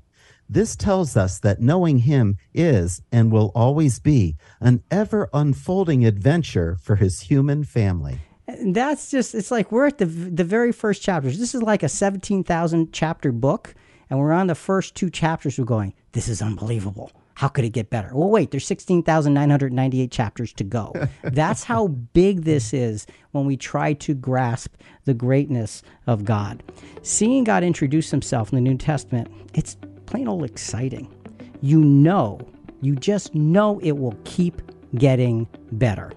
This 0.49 0.77
tells 0.77 1.17
us 1.17 1.39
that 1.41 1.61
knowing 1.61 1.99
him 1.99 2.39
is 2.55 3.03
and 3.11 3.33
will 3.33 3.51
always 3.55 3.99
be 3.99 4.37
an 4.61 4.83
ever 4.91 5.29
unfolding 5.33 6.05
adventure 6.05 6.77
for 6.81 6.97
his 6.97 7.21
human 7.21 7.65
family. 7.65 8.19
That's 8.65 9.11
just 9.11 9.35
it's 9.35 9.51
like 9.51 9.73
we're 9.73 9.87
at 9.87 9.99
the 9.99 10.07
the 10.07 10.45
very 10.45 10.71
first 10.71 11.03
chapters. 11.03 11.39
This 11.39 11.55
is 11.55 11.63
like 11.63 11.83
a 11.83 11.89
17,000 11.89 12.93
chapter 12.93 13.33
book 13.33 13.75
and 14.09 14.21
we're 14.21 14.33
on 14.33 14.47
the 14.47 14.55
first 14.55 14.95
two 14.95 15.11
chapters 15.11 15.59
we're 15.59 15.65
going, 15.65 15.95
this 16.13 16.29
is 16.29 16.41
unbelievable. 16.41 17.11
How 17.37 17.49
could 17.49 17.67
it 17.67 17.71
get 17.71 17.91
better? 17.91 18.09
Well, 18.15 18.31
wait, 18.31 18.51
there's 18.51 18.67
16,998 18.67 20.11
chapters 20.11 20.55
to 20.55 20.65
go. 20.65 20.95
That's 21.23 21.65
how 21.65 21.89
big 21.89 22.45
this 22.45 22.73
is 22.73 23.07
when 23.33 23.45
we 23.45 23.59
try 23.59 23.93
to 23.93 24.15
grasp 24.15 24.75
the 25.05 25.13
greatness 25.13 25.83
of 26.07 26.25
God. 26.25 26.63
Seeing 27.03 27.45
God 27.45 27.63
introduce 27.63 28.11
himself 28.11 28.51
in 28.53 28.57
the 28.57 28.63
New 28.63 28.79
Testament, 28.79 29.31
it's 29.53 29.77
plain 30.07 30.29
old 30.29 30.45
exciting. 30.45 31.15
You 31.61 31.85
know, 31.85 32.41
you 32.81 32.97
just 32.97 33.35
know 33.35 33.81
it 33.81 33.93
will 33.93 34.17
keep 34.25 34.63
getting 34.95 35.47
better. 35.73 36.13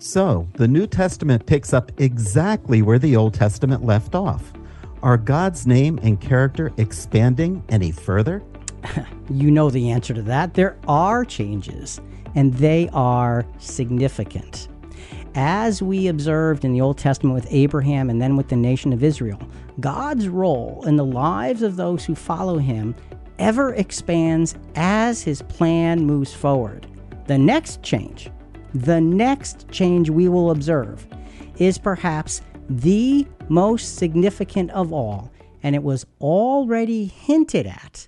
So, 0.00 0.48
the 0.54 0.68
New 0.68 0.86
Testament 0.86 1.44
picks 1.44 1.74
up 1.74 1.92
exactly 2.00 2.80
where 2.80 2.98
the 2.98 3.14
Old 3.14 3.34
Testament 3.34 3.84
left 3.84 4.14
off. 4.14 4.54
Are 5.02 5.18
God's 5.18 5.66
name 5.66 5.98
and 6.02 6.18
character 6.18 6.72
expanding 6.78 7.62
any 7.68 7.90
further? 7.90 8.42
you 9.30 9.50
know 9.50 9.70
the 9.70 9.90
answer 9.90 10.14
to 10.14 10.22
that. 10.22 10.54
There 10.54 10.76
are 10.86 11.24
changes, 11.24 12.00
and 12.34 12.54
they 12.54 12.88
are 12.92 13.46
significant. 13.58 14.68
As 15.34 15.82
we 15.82 16.08
observed 16.08 16.64
in 16.64 16.72
the 16.72 16.80
Old 16.80 16.98
Testament 16.98 17.34
with 17.34 17.46
Abraham 17.50 18.10
and 18.10 18.20
then 18.20 18.36
with 18.36 18.48
the 18.48 18.56
nation 18.56 18.92
of 18.92 19.04
Israel, 19.04 19.40
God's 19.78 20.28
role 20.28 20.82
in 20.86 20.96
the 20.96 21.04
lives 21.04 21.62
of 21.62 21.76
those 21.76 22.04
who 22.04 22.14
follow 22.14 22.58
him 22.58 22.94
ever 23.38 23.74
expands 23.74 24.56
as 24.74 25.22
his 25.22 25.42
plan 25.42 26.04
moves 26.04 26.34
forward. 26.34 26.86
The 27.26 27.38
next 27.38 27.82
change 27.82 28.30
the 28.74 29.00
next 29.00 29.68
change 29.70 30.10
we 30.10 30.28
will 30.28 30.50
observe 30.50 31.06
is 31.58 31.78
perhaps 31.78 32.42
the 32.68 33.26
most 33.48 33.96
significant 33.96 34.70
of 34.72 34.92
all, 34.92 35.32
and 35.62 35.74
it 35.74 35.82
was 35.82 36.06
already 36.20 37.06
hinted 37.06 37.66
at 37.66 38.07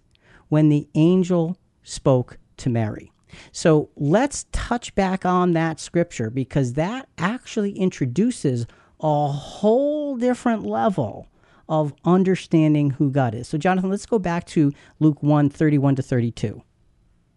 when 0.50 0.69
the 0.69 0.87
angel 0.95 1.57
spoke 1.83 2.37
to 2.59 2.69
Mary. 2.69 3.11
So 3.52 3.88
let's 3.97 4.45
touch 4.52 4.95
back 4.95 5.25
on 5.25 5.52
that 5.54 5.80
scripture 5.80 6.28
because 6.28 6.75
that 6.75 7.09
actually 7.16 7.73
introduces 7.73 8.66
a 9.00 9.28
whole 9.28 10.16
different 10.16 10.64
level 10.64 11.28
of 11.69 11.95
understanding 12.04 12.90
who 12.90 13.11
God 13.11 13.35
is. 13.35 13.49
So, 13.49 13.57
Jonathan, 13.57 13.90
let's 13.90 14.04
go 14.04 14.19
back 14.19 14.45
to 14.49 14.73
Luke 14.99 15.23
1 15.23 15.49
31 15.49 15.97
to 15.97 16.02
32. 16.02 16.62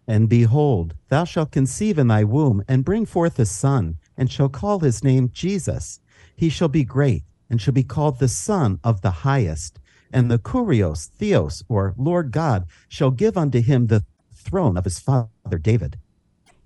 And 0.06 0.28
behold, 0.28 0.94
thou 1.08 1.24
shalt 1.24 1.52
conceive 1.52 1.98
in 1.98 2.08
thy 2.08 2.24
womb, 2.24 2.62
and 2.68 2.84
bring 2.84 3.06
forth 3.06 3.38
a 3.38 3.46
son, 3.46 3.96
and 4.16 4.30
shall 4.30 4.50
call 4.50 4.80
his 4.80 5.02
name 5.02 5.30
Jesus. 5.32 6.00
He 6.36 6.50
shall 6.50 6.68
be 6.68 6.84
great, 6.84 7.22
and 7.48 7.60
shall 7.60 7.72
be 7.72 7.84
called 7.84 8.18
the 8.18 8.28
Son 8.28 8.80
of 8.84 9.00
the 9.00 9.10
Highest. 9.10 9.78
And 10.14 10.30
the 10.30 10.38
Kurios, 10.38 11.08
Theos, 11.08 11.64
or 11.68 11.92
Lord 11.98 12.30
God, 12.30 12.66
shall 12.88 13.10
give 13.10 13.36
unto 13.36 13.60
him 13.60 13.88
the 13.88 14.04
throne 14.32 14.76
of 14.76 14.84
his 14.84 15.00
father 15.00 15.58
David. 15.60 15.98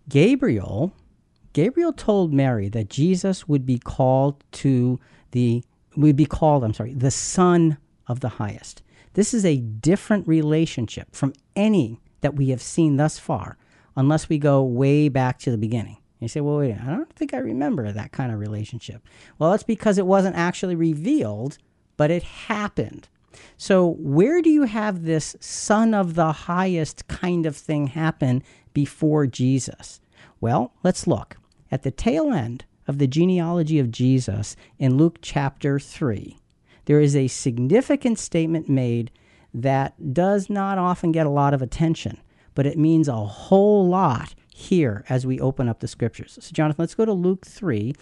Gabriel, 0.06 0.92
Gabriel 1.54 1.94
told 1.94 2.32
Mary 2.32 2.68
that 2.68 2.90
Jesus 2.90 3.48
would 3.48 3.64
be 3.64 3.78
called 3.78 4.44
to 4.52 5.00
the 5.30 5.64
would 5.96 6.14
be 6.14 6.26
called, 6.26 6.62
I'm 6.62 6.74
sorry, 6.74 6.92
the 6.92 7.10
Son 7.10 7.78
of 8.06 8.20
the 8.20 8.28
Highest. 8.28 8.82
This 9.14 9.32
is 9.32 9.44
a 9.44 9.56
different 9.56 10.28
relationship 10.28 11.08
from 11.12 11.32
any 11.56 12.00
that 12.20 12.36
we 12.36 12.50
have 12.50 12.60
seen 12.62 12.96
thus 12.96 13.18
far, 13.18 13.56
unless 13.96 14.28
we 14.28 14.38
go 14.38 14.62
way 14.62 15.08
back 15.08 15.38
to 15.40 15.50
the 15.50 15.58
beginning. 15.58 15.96
You 16.20 16.28
say, 16.28 16.40
well, 16.40 16.58
wait, 16.58 16.74
I 16.74 16.86
don't 16.86 17.12
think 17.14 17.32
I 17.32 17.38
remember 17.38 17.90
that 17.90 18.12
kind 18.12 18.30
of 18.30 18.38
relationship. 18.40 19.02
Well, 19.38 19.54
it's 19.54 19.62
because 19.62 19.98
it 19.98 20.06
wasn't 20.06 20.36
actually 20.36 20.74
revealed, 20.74 21.58
but 21.96 22.10
it 22.10 22.22
happened. 22.22 23.08
So, 23.56 23.96
where 23.98 24.40
do 24.42 24.50
you 24.50 24.64
have 24.64 25.04
this 25.04 25.36
son 25.40 25.94
of 25.94 26.14
the 26.14 26.32
highest 26.32 27.08
kind 27.08 27.46
of 27.46 27.56
thing 27.56 27.88
happen 27.88 28.42
before 28.72 29.26
Jesus? 29.26 30.00
Well, 30.40 30.72
let's 30.82 31.06
look. 31.06 31.36
At 31.70 31.82
the 31.82 31.90
tail 31.90 32.32
end 32.32 32.64
of 32.86 32.98
the 32.98 33.06
genealogy 33.06 33.78
of 33.78 33.90
Jesus 33.90 34.56
in 34.78 34.96
Luke 34.96 35.18
chapter 35.20 35.78
3, 35.78 36.38
there 36.86 37.00
is 37.00 37.14
a 37.14 37.28
significant 37.28 38.18
statement 38.18 38.68
made 38.68 39.10
that 39.52 40.14
does 40.14 40.48
not 40.48 40.78
often 40.78 41.12
get 41.12 41.26
a 41.26 41.30
lot 41.30 41.54
of 41.54 41.62
attention, 41.62 42.18
but 42.54 42.66
it 42.66 42.78
means 42.78 43.08
a 43.08 43.16
whole 43.16 43.86
lot 43.86 44.34
here 44.54 45.04
as 45.08 45.26
we 45.26 45.40
open 45.40 45.68
up 45.68 45.80
the 45.80 45.88
scriptures. 45.88 46.38
So, 46.40 46.50
Jonathan, 46.52 46.82
let's 46.82 46.94
go 46.94 47.04
to 47.04 47.12
Luke 47.12 47.46
3, 47.46 47.94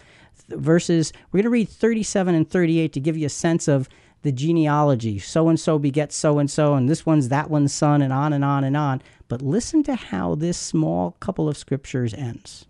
verses, 0.48 1.12
we're 1.30 1.38
going 1.38 1.44
to 1.44 1.50
read 1.50 1.68
37 1.68 2.34
and 2.34 2.48
38 2.48 2.92
to 2.92 3.00
give 3.00 3.16
you 3.16 3.26
a 3.26 3.30
sense 3.30 3.68
of 3.68 3.88
the 4.26 4.32
genealogy. 4.32 5.20
So 5.20 5.48
and 5.48 5.58
so 5.58 5.78
begets 5.78 6.16
so 6.16 6.40
and 6.40 6.50
so, 6.50 6.74
and 6.74 6.88
this 6.88 7.06
one's 7.06 7.28
that 7.28 7.48
one's 7.48 7.72
son, 7.72 8.02
and 8.02 8.12
on 8.12 8.32
and 8.32 8.44
on 8.44 8.64
and 8.64 8.76
on. 8.76 9.00
But 9.28 9.40
listen 9.40 9.84
to 9.84 9.94
how 9.94 10.34
this 10.34 10.58
small 10.58 11.12
couple 11.20 11.48
of 11.48 11.56
scriptures 11.56 12.12
ends. 12.12 12.66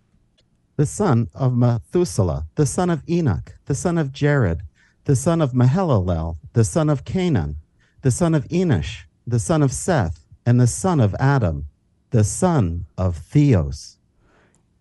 The 0.76 0.84
son 0.84 1.30
of 1.34 1.56
Methuselah, 1.56 2.46
the 2.56 2.66
son 2.66 2.90
of 2.90 3.02
Enoch, 3.08 3.54
the 3.64 3.74
son 3.74 3.96
of 3.96 4.12
Jared, 4.12 4.60
the 5.04 5.16
son 5.16 5.40
of 5.40 5.52
Mahalalel, 5.52 6.36
the 6.52 6.62
son 6.62 6.90
of 6.90 7.06
Cainan, 7.06 7.56
the 8.02 8.10
son 8.10 8.34
of 8.34 8.46
Enosh, 8.48 9.04
the 9.26 9.38
son 9.38 9.62
of 9.62 9.72
Seth, 9.72 10.26
and 10.44 10.60
the 10.60 10.66
son 10.66 11.00
of 11.00 11.16
Adam, 11.18 11.68
the 12.10 12.22
son 12.22 12.84
of 12.98 13.16
Theos. 13.16 13.96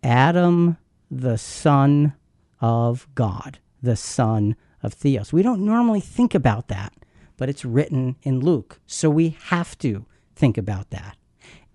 Adam, 0.04 0.76
the 1.10 1.38
son 1.38 2.14
of 2.60 3.08
God, 3.16 3.60
the 3.82 3.96
son 3.96 4.58
of 4.86 4.94
Theos. 4.94 5.34
We 5.34 5.42
don't 5.42 5.66
normally 5.66 6.00
think 6.00 6.34
about 6.34 6.68
that, 6.70 6.94
but 7.38 7.50
it's 7.50 7.66
written 7.66 8.16
in 8.24 8.40
Luke, 8.40 8.80
so 8.86 9.10
we 9.10 9.38
have 9.46 9.78
to 9.80 10.06
think 10.36 10.58
about 10.58 10.92
that. 10.92 11.18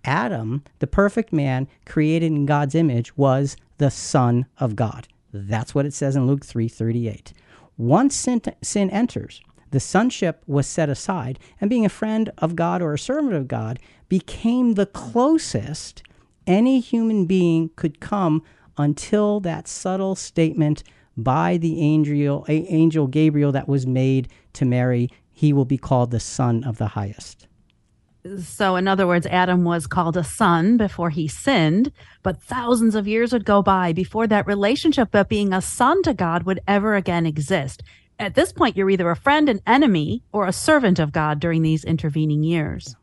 Adam, 0.05 0.64
the 0.79 0.87
perfect 0.87 1.33
man 1.33 1.69
created 1.85 2.33
in 2.33 2.47
God's 2.47 2.75
image, 2.75 3.17
was 3.17 3.57
the 3.79 3.90
son 3.90 4.47
of 4.59 4.76
God. 4.76 5.09
That's 5.33 5.75
what 5.75 5.87
it 5.87 5.93
says 5.93 6.17
in 6.17 6.26
Luke 6.26 6.45
3:38. 6.45 7.33
Once 7.76 8.14
sin, 8.14 8.40
sin 8.62 8.90
enters, 8.90 9.40
the 9.71 9.81
sonship 9.81 10.43
was 10.47 10.67
set 10.67 10.88
aside, 10.88 11.38
and 11.61 11.71
being 11.71 11.85
a 11.85 11.90
friend 11.90 12.31
of 12.38 12.57
God 12.57 12.83
or 12.83 12.95
a 12.95 12.99
servant 12.99 13.35
of 13.35 13.49
God 13.49 13.79
became 14.09 14.75
the 14.75 14.87
closest 14.87 16.02
any 16.47 16.81
human 16.81 17.26
being 17.26 17.71
could 17.76 18.00
come 18.00 18.43
until 18.76 19.40
that 19.40 19.69
subtle 19.69 20.14
statement 20.14 20.83
by 21.17 21.57
the 21.57 21.81
angel, 21.81 22.45
angel 22.49 23.07
Gabriel 23.07 23.52
that 23.52 23.69
was 23.69 23.87
made 23.87 24.29
to 24.55 24.64
Mary, 24.64 25.11
he 25.33 25.52
will 25.52 25.64
be 25.64 25.79
called 25.79 26.11
the 26.11 26.21
Son 26.21 26.64
of 26.64 26.79
the 26.79 26.88
Highest. 26.88 27.47
So, 28.43 28.76
in 28.76 28.87
other 28.87 29.07
words, 29.07 29.26
Adam 29.26 29.64
was 29.64 29.87
called 29.87 30.17
a 30.17 30.25
son 30.25 30.76
before 30.76 31.09
he 31.09 31.26
sinned, 31.26 31.90
but 32.23 32.43
thousands 32.43 32.95
of 32.95 33.09
years 33.09 33.33
would 33.33 33.47
go 33.47 33.62
by 33.62 33.95
before 33.95 34.26
that 34.26 34.47
relationship 34.47 35.14
of 35.14 35.29
being 35.29 35.55
a 35.55 35.62
son 35.62 36.02
to 36.02 36.12
God 36.12 36.43
would 36.43 36.61
ever 36.69 36.97
again 36.97 37.25
exist. 37.25 37.83
At 38.19 38.35
this 38.35 38.52
point, 38.52 38.76
you're 38.76 38.90
either 38.90 39.09
a 39.09 39.17
friend, 39.17 39.49
an 39.49 39.62
enemy, 39.67 40.23
or 40.33 40.47
a 40.47 40.52
servant 40.52 40.99
of 40.99 41.12
God 41.12 41.40
during 41.40 41.62
these 41.62 41.83
intervening 41.83 42.43
years. 42.43 42.95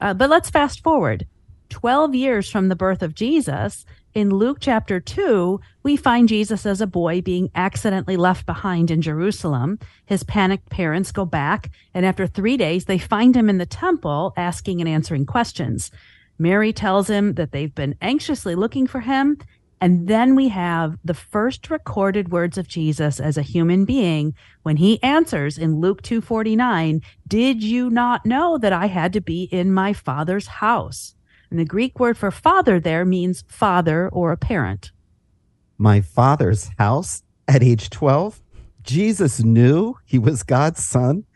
Uh, 0.00 0.14
but 0.14 0.30
let's 0.30 0.50
fast 0.50 0.84
forward. 0.84 1.26
12 1.70 2.14
years 2.14 2.50
from 2.50 2.68
the 2.68 2.76
birth 2.76 3.02
of 3.02 3.14
Jesus, 3.14 3.84
in 4.14 4.30
Luke 4.30 4.58
chapter 4.60 5.00
2, 5.00 5.60
we 5.82 5.96
find 5.96 6.28
Jesus 6.28 6.64
as 6.64 6.80
a 6.80 6.86
boy 6.86 7.20
being 7.20 7.50
accidentally 7.56 8.16
left 8.16 8.46
behind 8.46 8.90
in 8.90 9.02
Jerusalem. 9.02 9.80
His 10.06 10.22
panicked 10.22 10.70
parents 10.70 11.10
go 11.10 11.24
back, 11.24 11.70
and 11.92 12.06
after 12.06 12.26
three 12.26 12.56
days, 12.56 12.84
they 12.84 12.98
find 12.98 13.36
him 13.36 13.50
in 13.50 13.58
the 13.58 13.66
temple 13.66 14.32
asking 14.36 14.80
and 14.80 14.88
answering 14.88 15.26
questions. 15.26 15.90
Mary 16.38 16.72
tells 16.72 17.08
him 17.08 17.34
that 17.34 17.50
they've 17.50 17.74
been 17.74 17.96
anxiously 18.00 18.54
looking 18.54 18.86
for 18.86 19.00
him. 19.00 19.38
And 19.80 20.06
then 20.08 20.34
we 20.34 20.48
have 20.48 20.96
the 21.04 21.12
first 21.12 21.68
recorded 21.68 22.30
words 22.30 22.56
of 22.56 22.68
Jesus 22.68 23.20
as 23.20 23.36
a 23.36 23.42
human 23.42 23.84
being 23.84 24.34
when 24.62 24.76
he 24.76 25.02
answers 25.02 25.58
in 25.58 25.80
Luke 25.80 26.02
2:49, 26.02 27.02
"Did 27.26 27.62
you 27.62 27.90
not 27.90 28.24
know 28.24 28.56
that 28.58 28.72
I 28.72 28.86
had 28.86 29.12
to 29.12 29.20
be 29.20 29.42
in 29.44 29.72
my 29.72 29.92
Father's 29.92 30.46
house?" 30.46 31.14
And 31.54 31.60
the 31.60 31.64
Greek 31.64 32.00
word 32.00 32.18
for 32.18 32.32
father 32.32 32.80
there 32.80 33.04
means 33.04 33.44
father 33.46 34.08
or 34.08 34.32
a 34.32 34.36
parent. 34.36 34.90
My 35.78 36.00
father's 36.00 36.68
house 36.78 37.22
at 37.46 37.62
age 37.62 37.90
12? 37.90 38.42
Jesus 38.82 39.44
knew 39.44 39.94
he 40.04 40.18
was 40.18 40.42
God's 40.42 40.84
son. 40.84 41.26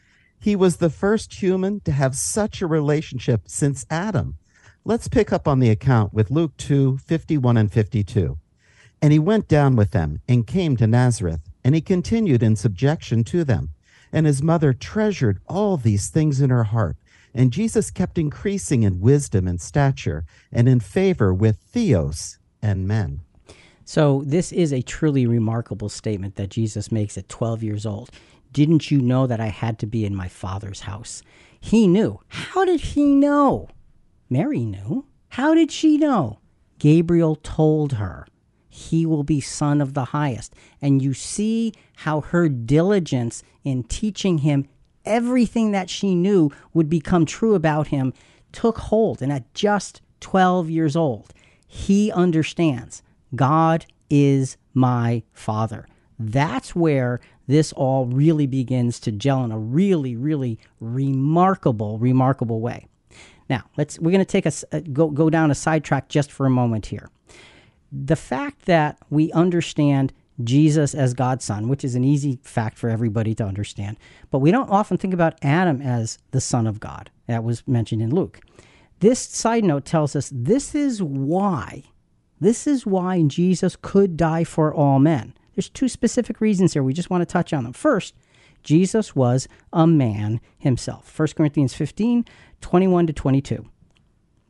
He 0.41 0.57
was 0.57 0.79
the 0.79 0.91
first 0.91 1.35
human 1.35 1.79
to 1.83 1.93
have 1.93 2.17
such 2.17 2.61
a 2.61 2.67
relationship 2.67 3.43
since 3.47 3.87
Adam. 3.91 4.39
Let's 4.85 5.07
pick 5.07 5.33
up 5.33 5.47
on 5.47 5.61
the 5.61 5.71
account 5.71 6.13
with 6.13 6.33
Luke 6.33 6.57
2 6.57 6.99
51 6.99 7.57
and 7.57 7.71
52. 7.71 8.37
And 9.01 9.13
he 9.13 9.21
went 9.21 9.47
down 9.47 9.77
with 9.77 9.93
them 9.93 10.21
and 10.27 10.49
came 10.49 10.77
to 10.79 10.89
Nazareth, 10.89 11.49
and 11.63 11.77
he 11.77 11.81
continued 11.81 12.43
in 12.43 12.57
subjection 12.57 13.23
to 13.23 13.45
them. 13.45 13.71
And 14.11 14.27
his 14.27 14.43
mother 14.43 14.73
treasured 14.73 15.39
all 15.47 15.77
these 15.77 16.09
things 16.09 16.41
in 16.41 16.51
her 16.51 16.65
heart. 16.65 16.97
And 17.35 17.53
Jesus 17.53 17.91
kept 17.91 18.19
increasing 18.19 18.83
in 18.83 19.01
wisdom 19.01 19.47
and 19.47 19.61
stature 19.61 20.25
and 20.51 20.69
in 20.69 20.81
favor 20.81 21.33
with 21.33 21.59
Theos 21.59 22.39
and 22.63 22.89
men. 22.89 23.21
So, 23.85 24.23
this 24.27 24.53
is 24.53 24.73
a 24.73 24.83
truly 24.83 25.27
remarkable 25.27 25.89
statement 25.89 26.37
that 26.37 26.51
Jesus 26.51 26.93
makes 26.93 27.17
at 27.17 27.29
12 27.29 27.63
years 27.63 27.87
old. 27.87 28.11
Didn't 28.53 28.91
you 28.91 29.01
know 29.01 29.27
that 29.27 29.41
I 29.41 29.47
had 29.47 29.79
to 29.79 29.87
be 29.87 30.05
in 30.05 30.15
my 30.15 30.29
father's 30.29 30.81
house? 30.81 31.23
He 31.61 31.87
knew. 31.87 32.21
How 32.29 32.65
did 32.65 32.81
he 32.81 33.15
know? 33.15 33.69
Mary 34.29 34.65
knew. 34.65 35.07
How 35.31 35.55
did 35.55 35.71
she 35.71 35.97
know? 35.97 36.39
Gabriel 36.79 37.37
told 37.37 37.95
her 37.95 38.27
he 38.79 39.05
will 39.05 39.25
be 39.25 39.41
son 39.41 39.81
of 39.81 39.95
the 39.95 40.07
highest. 40.07 40.55
And 40.81 41.03
you 41.03 41.13
see 41.15 41.73
how 41.97 42.21
her 42.21 42.49
diligence 42.49 43.43
in 43.65 43.83
teaching 43.83 44.39
him 44.39 44.69
everything 45.09 45.73
that 45.73 45.91
she 45.91 46.15
knew 46.15 46.51
would 46.75 46.89
become 46.89 47.27
true 47.27 47.55
about 47.55 47.89
him 47.89 48.13
took 48.53 48.79
hold. 48.79 49.23
And 49.23 49.33
at 49.33 49.53
just 49.55 50.01
12 50.21 50.71
years 50.71 50.95
old, 50.95 51.33
he 51.67 52.13
understands 52.13 53.03
God 53.35 53.87
is 54.11 54.57
my 54.75 55.23
father. 55.33 55.87
That's 56.19 56.75
where 56.75 57.21
this 57.47 57.73
all 57.73 58.07
really 58.07 58.47
begins 58.47 59.01
to 59.01 59.13
gel 59.13 59.45
in 59.45 59.53
a 59.53 59.59
really, 59.59 60.17
really 60.17 60.59
remarkable, 60.81 61.99
remarkable 61.99 62.61
way. 62.61 62.87
Now, 63.49 63.65
let's 63.77 63.99
we're 63.99 64.11
going 64.11 64.25
to 64.25 64.25
take 64.25 64.47
a 64.47 64.53
uh, 64.73 64.81
go 64.93 65.09
go 65.09 65.31
down 65.31 65.51
a 65.51 65.55
sidetrack 65.55 66.09
just 66.09 66.31
for 66.31 66.45
a 66.45 66.51
moment 66.51 66.87
here. 66.87 67.09
The 67.91 68.17
fact 68.17 68.67
that 68.67 68.99
we 69.09 69.33
understand 69.33 70.13
Jesus 70.45 70.95
as 70.95 71.15
God's 71.15 71.45
son, 71.45 71.69
which 71.69 71.85
is 71.85 71.95
an 71.95 72.05
easy 72.05 72.39
fact 72.43 72.79
for 72.79 72.89
everybody 72.89 73.35
to 73.35 73.45
understand. 73.45 73.97
But 74.31 74.39
we 74.39 74.51
don't 74.51 74.71
often 74.71 74.97
think 74.97 75.15
about 75.15 75.39
Adam 75.43 75.83
as 75.83 76.19
the 76.31 76.41
son 76.41 76.67
of 76.67 76.81
God. 76.81 77.11
That 77.27 77.45
was 77.45 77.67
mentioned 77.67 78.03
in 78.03 78.15
Luke. 78.15 78.41
This 79.01 79.21
side 79.21 79.65
note 79.65 79.85
tells 79.85 80.17
us 80.17 80.31
this 80.35 80.75
is 80.75 81.03
why, 81.03 81.85
this 82.41 82.67
is 82.67 82.87
why 82.87 83.23
Jesus 83.23 83.77
could 83.81 84.17
die 84.17 84.45
for 84.45 84.75
all 84.75 84.99
men. 84.99 85.35
There's 85.55 85.69
two 85.69 85.89
specific 85.89 86.41
reasons 86.41 86.73
here. 86.73 86.83
We 86.83 86.93
just 86.93 87.11
want 87.11 87.23
to 87.23 87.27
touch 87.27 87.53
on 87.53 87.65
them. 87.65 87.73
First, 87.73 88.15
Jesus 88.63 89.15
was 89.15 89.49
a 89.73 89.87
man 89.87 90.41
himself. 90.57 91.17
1 91.19 91.29
Corinthians 91.37 91.75
15, 91.75 92.25
21 92.61 93.07
to 93.07 93.13
22. 93.13 93.69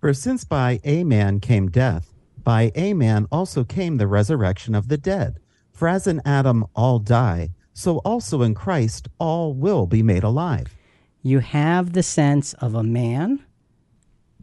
For 0.01 0.15
since 0.15 0.45
by 0.45 0.81
a 0.85 1.05
man 1.05 1.41
came 1.41 1.69
death, 1.69 2.13
by 2.43 2.73
a 2.75 2.95
man 2.95 3.27
also 3.33 3.65
came 3.65 3.97
the 3.97 4.07
resurrection 4.07 4.75
of 4.75 4.89
the 4.89 4.97
dead. 4.97 5.41
For 5.79 5.87
as 5.87 6.09
in 6.09 6.21
Adam 6.25 6.67
all 6.75 6.99
die, 6.99 7.51
so 7.73 7.99
also 7.99 8.43
in 8.43 8.55
Christ 8.55 9.07
all 9.21 9.55
will 9.55 9.87
be 9.87 10.03
made 10.03 10.25
alive. 10.25 10.75
You 11.23 11.39
have 11.39 11.93
the 11.93 12.03
sense 12.03 12.53
of 12.55 12.75
a 12.75 12.83
man 12.83 13.45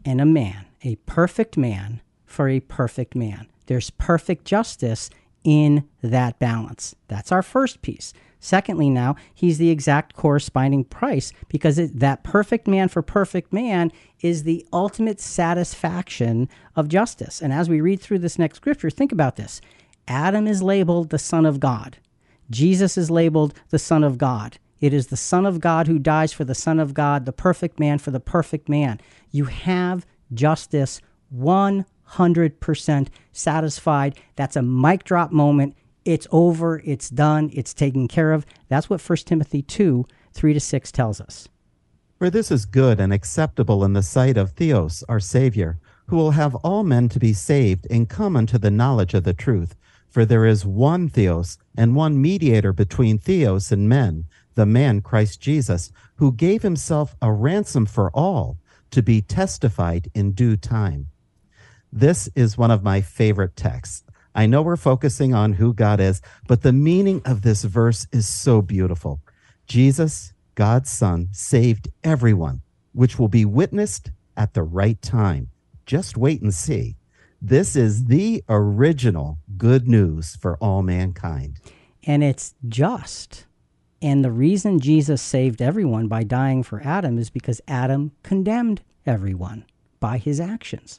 and 0.02 0.18
a 0.18 0.24
man, 0.24 0.64
a 0.82 0.96
perfect 1.04 1.58
man 1.58 2.00
for 2.24 2.48
a 2.48 2.60
perfect 2.60 3.14
man. 3.14 3.48
There's 3.66 3.90
perfect 3.90 4.46
justice 4.46 5.10
in 5.44 5.86
that 6.00 6.38
balance. 6.38 6.96
That's 7.08 7.30
our 7.30 7.42
first 7.42 7.82
piece. 7.82 8.14
Secondly, 8.40 8.88
now, 8.88 9.14
he's 9.34 9.58
the 9.58 9.68
exact 9.68 10.14
corresponding 10.14 10.84
price 10.84 11.34
because 11.48 11.78
it, 11.78 11.98
that 12.00 12.24
perfect 12.24 12.66
man 12.66 12.88
for 12.88 13.02
perfect 13.02 13.52
man 13.52 13.92
is 14.22 14.44
the 14.44 14.66
ultimate 14.72 15.20
satisfaction 15.20 16.48
of 16.76 16.88
justice. 16.88 17.42
And 17.42 17.52
as 17.52 17.68
we 17.68 17.82
read 17.82 18.00
through 18.00 18.20
this 18.20 18.38
next 18.38 18.56
scripture, 18.56 18.88
think 18.88 19.12
about 19.12 19.36
this. 19.36 19.60
Adam 20.08 20.46
is 20.46 20.62
labeled 20.62 21.10
the 21.10 21.18
Son 21.18 21.44
of 21.44 21.60
God. 21.60 21.98
Jesus 22.50 22.96
is 22.96 23.10
labeled 23.10 23.54
the 23.70 23.78
Son 23.78 24.04
of 24.04 24.18
God. 24.18 24.58
It 24.80 24.92
is 24.92 25.08
the 25.08 25.16
Son 25.16 25.46
of 25.46 25.60
God 25.60 25.86
who 25.86 25.98
dies 25.98 26.32
for 26.32 26.44
the 26.44 26.54
Son 26.54 26.78
of 26.78 26.94
God, 26.94 27.24
the 27.24 27.32
perfect 27.32 27.80
man 27.80 27.98
for 27.98 28.10
the 28.10 28.20
perfect 28.20 28.68
man. 28.68 29.00
You 29.32 29.46
have 29.46 30.06
justice 30.32 31.00
100% 31.34 33.08
satisfied. 33.32 34.20
That's 34.36 34.56
a 34.56 34.62
mic 34.62 35.04
drop 35.04 35.32
moment. 35.32 35.74
It's 36.04 36.28
over. 36.30 36.80
It's 36.84 37.10
done. 37.10 37.50
It's 37.52 37.74
taken 37.74 38.06
care 38.06 38.32
of. 38.32 38.46
That's 38.68 38.88
what 38.88 39.00
1 39.00 39.16
Timothy 39.18 39.62
2 39.62 40.06
3 40.32 40.52
to 40.52 40.60
6 40.60 40.92
tells 40.92 41.20
us. 41.20 41.48
For 42.18 42.30
this 42.30 42.50
is 42.50 42.64
good 42.66 43.00
and 43.00 43.12
acceptable 43.12 43.84
in 43.84 43.94
the 43.94 44.02
sight 44.02 44.36
of 44.36 44.52
Theos, 44.52 45.02
our 45.08 45.20
Savior, 45.20 45.78
who 46.06 46.16
will 46.16 46.32
have 46.32 46.54
all 46.56 46.84
men 46.84 47.08
to 47.08 47.18
be 47.18 47.32
saved 47.32 47.86
and 47.90 48.08
come 48.08 48.36
unto 48.36 48.58
the 48.58 48.70
knowledge 48.70 49.14
of 49.14 49.24
the 49.24 49.34
truth. 49.34 49.74
For 50.16 50.24
there 50.24 50.46
is 50.46 50.64
one 50.64 51.10
Theos 51.10 51.58
and 51.76 51.94
one 51.94 52.22
mediator 52.22 52.72
between 52.72 53.18
Theos 53.18 53.70
and 53.70 53.86
men, 53.86 54.24
the 54.54 54.64
man 54.64 55.02
Christ 55.02 55.42
Jesus, 55.42 55.92
who 56.14 56.32
gave 56.32 56.62
himself 56.62 57.14
a 57.20 57.30
ransom 57.30 57.84
for 57.84 58.10
all 58.12 58.56
to 58.92 59.02
be 59.02 59.20
testified 59.20 60.10
in 60.14 60.32
due 60.32 60.56
time. 60.56 61.08
This 61.92 62.30
is 62.34 62.56
one 62.56 62.70
of 62.70 62.82
my 62.82 63.02
favorite 63.02 63.56
texts. 63.56 64.04
I 64.34 64.46
know 64.46 64.62
we're 64.62 64.78
focusing 64.78 65.34
on 65.34 65.52
who 65.52 65.74
God 65.74 66.00
is, 66.00 66.22
but 66.48 66.62
the 66.62 66.72
meaning 66.72 67.20
of 67.26 67.42
this 67.42 67.64
verse 67.64 68.06
is 68.10 68.26
so 68.26 68.62
beautiful. 68.62 69.20
Jesus, 69.66 70.32
God's 70.54 70.88
Son, 70.88 71.28
saved 71.32 71.90
everyone, 72.02 72.62
which 72.94 73.18
will 73.18 73.28
be 73.28 73.44
witnessed 73.44 74.12
at 74.34 74.54
the 74.54 74.62
right 74.62 75.02
time. 75.02 75.50
Just 75.84 76.16
wait 76.16 76.40
and 76.40 76.54
see. 76.54 76.96
This 77.48 77.76
is 77.76 78.06
the 78.06 78.42
original 78.48 79.38
good 79.56 79.86
news 79.86 80.34
for 80.34 80.56
all 80.56 80.82
mankind. 80.82 81.60
And 82.04 82.24
it's 82.24 82.56
just. 82.66 83.46
And 84.02 84.24
the 84.24 84.32
reason 84.32 84.80
Jesus 84.80 85.22
saved 85.22 85.62
everyone 85.62 86.08
by 86.08 86.24
dying 86.24 86.64
for 86.64 86.82
Adam 86.82 87.18
is 87.18 87.30
because 87.30 87.60
Adam 87.68 88.10
condemned 88.24 88.82
everyone 89.06 89.64
by 90.00 90.18
his 90.18 90.40
actions. 90.40 90.98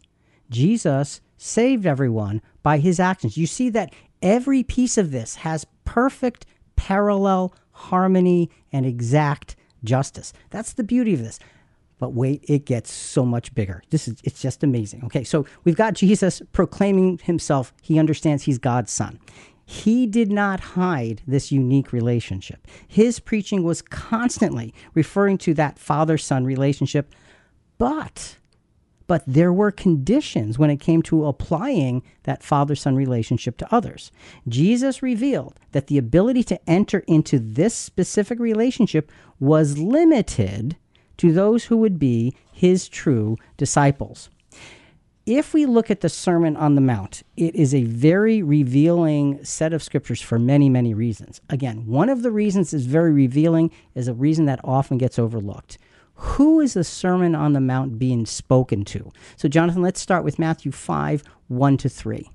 Jesus 0.49 1.19
saved 1.35 1.85
everyone 1.85 2.41
by 2.63 2.77
his 2.77 2.97
actions. 2.97 3.35
You 3.35 3.45
see 3.45 3.69
that 3.71 3.93
every 4.21 4.63
piece 4.63 4.97
of 4.97 5.11
this 5.11 5.35
has 5.35 5.67
perfect 5.83 6.45
parallel 6.77 7.53
harmony 7.71 8.49
and 8.71 8.85
exact 8.85 9.57
justice. 9.83 10.31
That's 10.51 10.71
the 10.71 10.85
beauty 10.85 11.13
of 11.13 11.19
this. 11.19 11.39
But 11.99 12.13
wait, 12.13 12.45
it 12.47 12.65
gets 12.65 12.91
so 12.91 13.25
much 13.25 13.53
bigger. 13.55 13.81
This 13.89 14.07
is 14.07 14.17
it's 14.23 14.41
just 14.41 14.63
amazing. 14.63 15.03
Okay, 15.05 15.23
so 15.23 15.45
we've 15.63 15.75
got 15.75 15.93
Jesus 15.93 16.41
proclaiming 16.53 17.19
himself. 17.23 17.73
He 17.81 17.97
understands 17.97 18.43
he's 18.43 18.57
God's 18.57 18.91
son. 18.91 19.19
He 19.65 20.05
did 20.07 20.31
not 20.31 20.61
hide 20.61 21.21
this 21.27 21.51
unique 21.51 21.91
relationship. 21.91 22.65
His 22.87 23.19
preaching 23.19 23.63
was 23.63 23.81
constantly 23.81 24.73
referring 24.93 25.37
to 25.39 25.53
that 25.55 25.77
father 25.77 26.17
son 26.17 26.45
relationship, 26.45 27.13
but 27.77 28.37
but 29.07 29.23
there 29.25 29.53
were 29.53 29.71
conditions 29.71 30.59
when 30.59 30.69
it 30.69 30.81
came 30.81 31.01
to 31.03 31.25
applying 31.25 32.03
that 32.23 32.43
father 32.43 32.75
son 32.75 32.95
relationship 32.95 33.57
to 33.57 33.73
others. 33.73 34.11
Jesus 34.47 35.01
revealed 35.01 35.59
that 35.71 35.87
the 35.87 35.97
ability 35.97 36.43
to 36.43 36.69
enter 36.69 36.99
into 37.07 37.39
this 37.39 37.73
specific 37.73 38.37
relationship 38.37 39.11
was 39.39 39.77
limited 39.77 40.75
to 41.17 41.31
those 41.31 41.65
who 41.65 41.77
would 41.77 41.99
be 41.99 42.35
his 42.51 42.87
true 42.87 43.37
disciples. 43.57 44.29
If 45.25 45.53
we 45.53 45.65
look 45.65 45.91
at 45.91 45.99
the 45.99 46.09
Sermon 46.09 46.55
on 46.55 46.75
the 46.75 46.81
Mount, 46.81 47.23
it 47.35 47.53
is 47.53 47.75
a 47.75 47.83
very 47.83 48.41
revealing 48.41 49.43
set 49.43 49.73
of 49.73 49.83
scriptures 49.83 50.21
for 50.21 50.39
many, 50.39 50.69
many 50.69 50.93
reasons. 50.93 51.41
Again, 51.49 51.85
one 51.85 52.07
of 52.07 52.21
the 52.21 52.31
reasons 52.31 52.73
is 52.73 52.85
very 52.85 53.11
revealing 53.11 53.71
is 53.93 54.07
a 54.07 54.13
reason 54.13 54.45
that 54.45 54.61
often 54.63 54.97
gets 54.97 55.19
overlooked 55.19 55.77
who 56.17 56.59
is 56.59 56.73
the 56.73 56.83
Sermon 56.83 57.35
on 57.35 57.53
the 57.53 57.61
Mount 57.61 57.99
being 57.99 58.25
spoken 58.25 58.83
to? 58.85 59.11
So, 59.35 59.47
Jonathan, 59.47 59.83
let's 59.83 60.01
start 60.01 60.23
with 60.23 60.39
Matthew 60.39 60.71
5 60.71 61.23
1 61.47 61.77
to 61.77 61.89
3. 61.89 62.29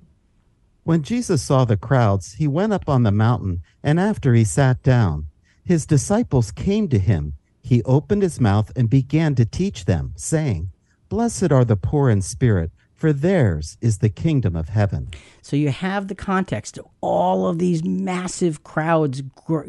When 0.85 1.03
Jesus 1.03 1.43
saw 1.43 1.65
the 1.65 1.77
crowds, 1.77 2.35
he 2.35 2.49
went 2.49 2.73
up 2.73 2.89
on 2.89 3.03
the 3.03 3.13
mountain, 3.13 3.63
and 3.83 4.01
after 4.01 4.35
he 4.35 4.45
sat 4.45 4.83
down, 4.83 5.27
his 5.65 5.87
disciples 5.87 6.51
came 6.51 6.89
to 6.89 6.99
him. 6.99 7.35
He 7.63 7.83
opened 7.85 8.23
his 8.23 8.41
mouth 8.41 8.73
and 8.77 8.91
began 8.91 9.35
to 9.37 9.45
teach 9.45 9.85
them, 9.85 10.13
saying, 10.17 10.71
Blessed 11.09 11.53
are 11.53 11.65
the 11.65 11.77
poor 11.77 12.11
in 12.11 12.21
spirit, 12.21 12.73
for 12.93 13.13
theirs 13.13 13.77
is 13.81 13.99
the 13.99 14.09
kingdom 14.09 14.55
of 14.57 14.69
heaven. 14.69 15.09
So 15.43 15.57
you 15.57 15.71
have 15.71 16.09
the 16.09 16.15
context 16.15 16.79
of 16.79 16.87
all 17.01 17.47
of 17.47 17.59
these 17.59 17.85
massive 17.85 18.63
crowds 18.65 19.23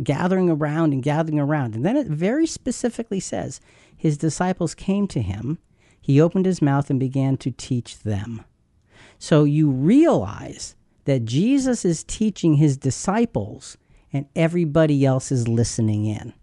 gathering 0.04 0.50
around 0.50 0.94
and 0.94 1.02
gathering 1.02 1.40
around. 1.40 1.76
And 1.76 1.86
then 1.86 1.98
it 1.98 2.08
very 2.08 2.46
specifically 2.46 3.20
says, 3.20 3.60
his 3.96 4.18
disciples 4.18 4.76
came 4.76 5.08
to 5.08 5.22
him, 5.22 5.60
he 6.00 6.20
opened 6.20 6.46
his 6.46 6.62
mouth 6.62 6.90
and 6.90 7.00
began 7.00 7.38
to 7.38 7.52
teach 7.52 8.00
them. 8.00 8.44
So 9.18 9.46
you 9.46 9.70
realize 9.70 10.76
that 11.06 11.26
Jesus 11.26 11.86
is 11.86 12.04
teaching 12.04 12.56
his 12.56 12.78
disciples 12.78 13.78
and 14.12 14.28
everybody 14.36 15.06
else 15.06 15.32
is 15.32 15.48
listening 15.48 16.06
in. 16.06 16.34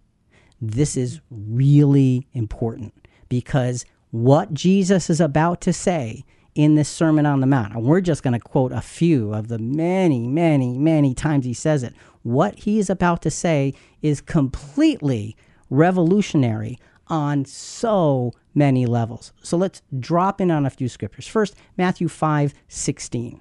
This 0.60 0.96
is 0.96 1.20
really 1.30 2.26
important 2.32 2.94
because 3.28 3.84
what 4.10 4.52
Jesus 4.52 5.08
is 5.08 5.20
about 5.20 5.60
to 5.62 5.72
say 5.72 6.24
in 6.54 6.74
this 6.74 6.88
Sermon 6.88 7.26
on 7.26 7.40
the 7.40 7.46
Mount, 7.46 7.74
and 7.74 7.84
we're 7.84 8.00
just 8.00 8.22
going 8.22 8.32
to 8.34 8.40
quote 8.40 8.72
a 8.72 8.80
few 8.80 9.32
of 9.32 9.48
the 9.48 9.58
many, 9.58 10.26
many, 10.26 10.76
many 10.76 11.14
times 11.14 11.44
he 11.44 11.54
says 11.54 11.82
it. 11.82 11.94
What 12.22 12.58
he 12.60 12.78
is 12.78 12.90
about 12.90 13.22
to 13.22 13.30
say 13.30 13.72
is 14.02 14.20
completely 14.20 15.36
revolutionary 15.70 16.78
on 17.06 17.44
so 17.44 18.32
many 18.54 18.86
levels. 18.86 19.32
So 19.42 19.56
let's 19.56 19.82
drop 19.98 20.40
in 20.40 20.50
on 20.50 20.66
a 20.66 20.70
few 20.70 20.88
scriptures. 20.88 21.26
First, 21.26 21.54
Matthew 21.76 22.08
5 22.08 22.52
16. 22.68 23.40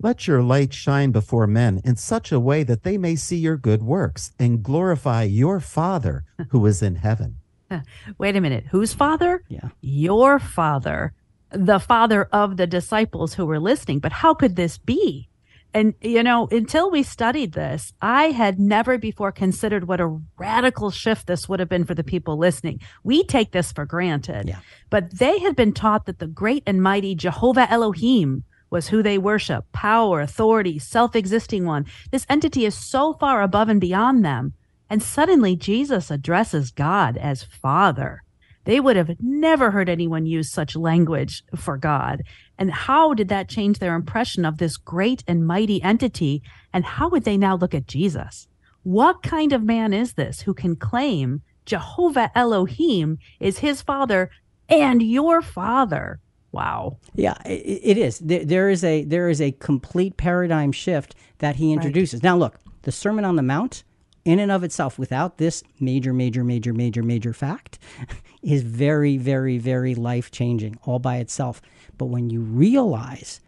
Let 0.00 0.28
your 0.28 0.42
light 0.42 0.72
shine 0.72 1.10
before 1.10 1.48
men 1.48 1.80
in 1.84 1.96
such 1.96 2.30
a 2.30 2.38
way 2.38 2.62
that 2.62 2.84
they 2.84 2.96
may 2.96 3.16
see 3.16 3.36
your 3.36 3.56
good 3.56 3.82
works 3.82 4.32
and 4.38 4.62
glorify 4.62 5.24
your 5.24 5.58
Father 5.58 6.24
who 6.50 6.64
is 6.66 6.82
in 6.82 6.96
heaven. 6.96 7.38
Wait 8.18 8.36
a 8.36 8.40
minute. 8.40 8.66
Whose 8.70 8.94
father? 8.94 9.42
Yeah. 9.48 9.68
Your 9.80 10.38
father, 10.38 11.12
the 11.50 11.78
father 11.78 12.24
of 12.32 12.56
the 12.56 12.66
disciples 12.66 13.34
who 13.34 13.44
were 13.44 13.60
listening. 13.60 13.98
But 13.98 14.12
how 14.12 14.34
could 14.34 14.56
this 14.56 14.78
be? 14.78 15.28
And, 15.74 15.94
you 16.00 16.22
know, 16.22 16.48
until 16.50 16.90
we 16.90 17.02
studied 17.02 17.52
this, 17.52 17.92
I 18.00 18.30
had 18.30 18.58
never 18.58 18.96
before 18.96 19.32
considered 19.32 19.86
what 19.86 20.00
a 20.00 20.18
radical 20.38 20.90
shift 20.90 21.26
this 21.26 21.46
would 21.46 21.60
have 21.60 21.68
been 21.68 21.84
for 21.84 21.94
the 21.94 22.04
people 22.04 22.38
listening. 22.38 22.80
We 23.04 23.22
take 23.22 23.52
this 23.52 23.70
for 23.70 23.84
granted. 23.84 24.48
Yeah. 24.48 24.60
But 24.88 25.18
they 25.18 25.38
had 25.40 25.56
been 25.56 25.74
taught 25.74 26.06
that 26.06 26.20
the 26.20 26.26
great 26.26 26.62
and 26.66 26.82
mighty 26.82 27.14
Jehovah 27.14 27.70
Elohim 27.70 28.44
was 28.70 28.88
who 28.88 29.02
they 29.02 29.18
worship 29.18 29.64
power, 29.72 30.20
authority, 30.20 30.78
self 30.78 31.16
existing 31.16 31.64
one. 31.64 31.86
This 32.10 32.26
entity 32.28 32.64
is 32.64 32.74
so 32.74 33.14
far 33.14 33.42
above 33.42 33.68
and 33.68 33.80
beyond 33.80 34.24
them. 34.24 34.54
And 34.90 35.02
suddenly 35.02 35.56
Jesus 35.56 36.10
addresses 36.10 36.70
God 36.70 37.16
as 37.16 37.42
Father. 37.42 38.22
They 38.64 38.80
would 38.80 38.96
have 38.96 39.16
never 39.20 39.70
heard 39.70 39.88
anyone 39.88 40.26
use 40.26 40.50
such 40.50 40.76
language 40.76 41.42
for 41.56 41.78
God. 41.78 42.22
And 42.58 42.70
how 42.70 43.14
did 43.14 43.28
that 43.28 43.48
change 43.48 43.78
their 43.78 43.94
impression 43.94 44.44
of 44.44 44.58
this 44.58 44.76
great 44.76 45.24
and 45.26 45.46
mighty 45.46 45.82
entity? 45.82 46.42
And 46.72 46.84
how 46.84 47.08
would 47.08 47.24
they 47.24 47.38
now 47.38 47.56
look 47.56 47.74
at 47.74 47.86
Jesus? 47.86 48.46
What 48.82 49.22
kind 49.22 49.52
of 49.52 49.62
man 49.62 49.92
is 49.94 50.14
this 50.14 50.42
who 50.42 50.54
can 50.54 50.76
claim 50.76 51.42
Jehovah 51.64 52.30
Elohim 52.34 53.18
is 53.40 53.58
his 53.58 53.80
father 53.80 54.30
and 54.68 55.02
your 55.02 55.40
father? 55.40 56.20
Wow. 56.52 56.98
Yeah, 57.14 57.34
it, 57.44 57.80
it 57.82 57.98
is. 57.98 58.18
There, 58.18 58.44
there 58.44 58.70
is 58.70 58.82
a 58.82 59.04
there 59.04 59.28
is 59.28 59.40
a 59.40 59.52
complete 59.52 60.16
paradigm 60.16 60.72
shift 60.72 61.14
that 61.38 61.56
he 61.56 61.72
introduces. 61.72 62.18
Right. 62.18 62.30
Now, 62.30 62.36
look, 62.36 62.58
the 62.82 62.92
Sermon 62.92 63.24
on 63.24 63.36
the 63.36 63.42
Mount, 63.42 63.84
in 64.24 64.38
and 64.38 64.50
of 64.50 64.64
itself, 64.64 64.98
without 64.98 65.38
this 65.38 65.62
major, 65.78 66.12
major, 66.12 66.44
major, 66.44 66.72
major, 66.72 67.02
major 67.02 67.32
fact, 67.32 67.78
is 68.42 68.62
very, 68.62 69.16
very, 69.16 69.58
very 69.58 69.94
life 69.94 70.30
changing 70.30 70.78
all 70.84 70.98
by 70.98 71.16
itself. 71.16 71.60
But 71.98 72.06
when 72.06 72.30
you 72.30 72.40
realize, 72.40 73.40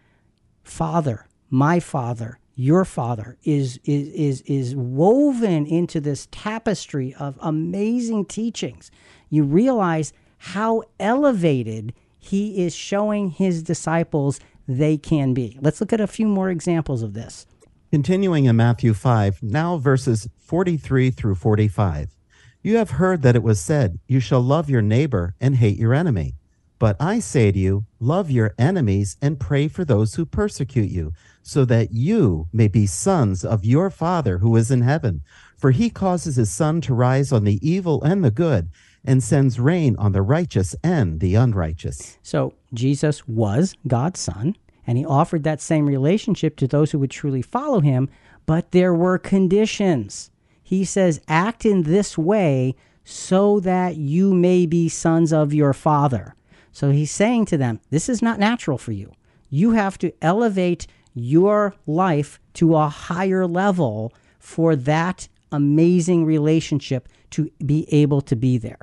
Father, 0.63 1.27
my 1.49 1.81
Father, 1.81 2.39
your 2.55 2.85
Father 2.85 3.39
is 3.45 3.81
is 3.85 4.09
is 4.09 4.41
is 4.43 4.77
woven 4.77 5.65
into 5.65 6.01
this 6.01 6.29
tapestry 6.31 7.15
of 7.15 7.39
amazing 7.41 8.27
teachings, 8.27 8.91
you 9.31 9.45
realize 9.45 10.13
how 10.37 10.83
elevated 10.99 11.95
he 12.21 12.63
is 12.65 12.75
showing 12.75 13.31
his 13.31 13.63
disciples 13.63 14.39
they 14.69 14.97
can 14.97 15.35
be. 15.35 15.59
Let's 15.61 15.81
look 15.81 15.93
at 15.93 16.01
a 16.01 16.07
few 16.07 16.29
more 16.29 16.51
examples 16.51 17.03
of 17.03 17.15
this. 17.15 17.47
Continuing 17.91 18.45
in 18.45 18.55
Matthew 18.55 18.95
5, 18.95 19.43
now 19.43 19.79
verses 19.79 20.29
43 20.39 21.11
through 21.11 21.35
45. 21.35 22.15
You 22.63 22.77
have 22.77 22.91
heard 22.91 23.23
that 23.23 23.35
it 23.35 23.43
was 23.43 23.61
said, 23.61 23.99
You 24.07 24.21
shall 24.21 24.43
love 24.43 24.71
your 24.71 24.83
neighbor 24.83 25.35
and 25.41 25.57
hate 25.57 25.79
your 25.79 25.95
enemy. 25.95 26.35
But 26.79 26.97
I 27.01 27.19
say 27.19 27.53
to 27.53 27.59
you, 27.59 27.85
love 27.99 28.31
your 28.31 28.55
enemies 28.59 29.17
and 29.21 29.41
pray 29.41 29.69
for 29.69 29.85
those 29.85 30.15
who 30.15 30.25
persecute 30.25 30.89
you, 30.89 31.13
so 31.43 31.65
that 31.67 31.93
you 31.93 32.49
may 32.53 32.69
be 32.69 32.87
sons 32.87 33.45
of 33.45 33.65
your 33.65 33.91
Father 33.91 34.39
who 34.39 34.57
is 34.57 34.71
in 34.71 34.83
heaven. 34.83 35.23
For 35.59 35.73
he 35.73 35.91
causes 35.91 36.37
his 36.37 36.51
sun 36.51 36.81
to 36.83 36.95
rise 36.95 37.33
on 37.33 37.45
the 37.45 37.59
evil 37.61 38.03
and 38.03 38.25
the 38.25 38.31
good, 38.31 38.71
and 39.05 39.23
sends 39.23 39.59
rain 39.59 39.97
on 39.97 40.13
the 40.13 40.23
righteous 40.23 40.75
and 40.83 41.21
the 41.21 41.35
unrighteous. 41.35 42.19
So 42.23 42.55
Jesus 42.75 43.27
was 43.27 43.75
God's 43.87 44.21
son, 44.21 44.57
and 44.87 44.99
he 44.99 45.05
offered 45.05 45.45
that 45.45 45.61
same 45.61 45.87
relationship 45.87 46.57
to 46.57 46.67
those 46.67 46.93
who 46.93 46.99
would 46.99 47.11
truly 47.11 47.43
follow 47.43 47.81
him, 47.81 48.09
but 48.47 48.73
there 48.73 48.95
were 48.95 49.19
conditions. 49.19 50.31
He 50.63 50.85
says, 50.85 51.21
Act 51.29 51.65
in 51.65 51.83
this 51.83 52.17
way 52.17 52.75
so 53.05 53.61
that 53.61 53.97
you 53.97 54.35
may 54.35 54.67
be 54.67 54.89
sons 54.89 55.33
of 55.33 55.53
your 55.53 55.73
Father. 55.73 56.35
So 56.73 56.91
he's 56.91 57.11
saying 57.11 57.47
to 57.47 57.57
them, 57.57 57.81
This 57.91 58.09
is 58.09 58.23
not 58.23 58.39
natural 58.39 58.79
for 58.79 58.93
you. 58.93 59.13
You 59.49 59.73
have 59.73 59.99
to 59.99 60.13
elevate 60.23 60.87
your 61.15 61.75
life 61.87 62.39
to 62.55 62.77
a 62.77 62.89
higher 62.89 63.47
level 63.47 64.13
for 64.39 64.77
that 64.77 65.29
amazing 65.51 66.25
relationship 66.25 67.09
to 67.31 67.51
be 67.65 67.87
able 67.93 68.21
to 68.23 68.37
be 68.37 68.59
there. 68.59 68.79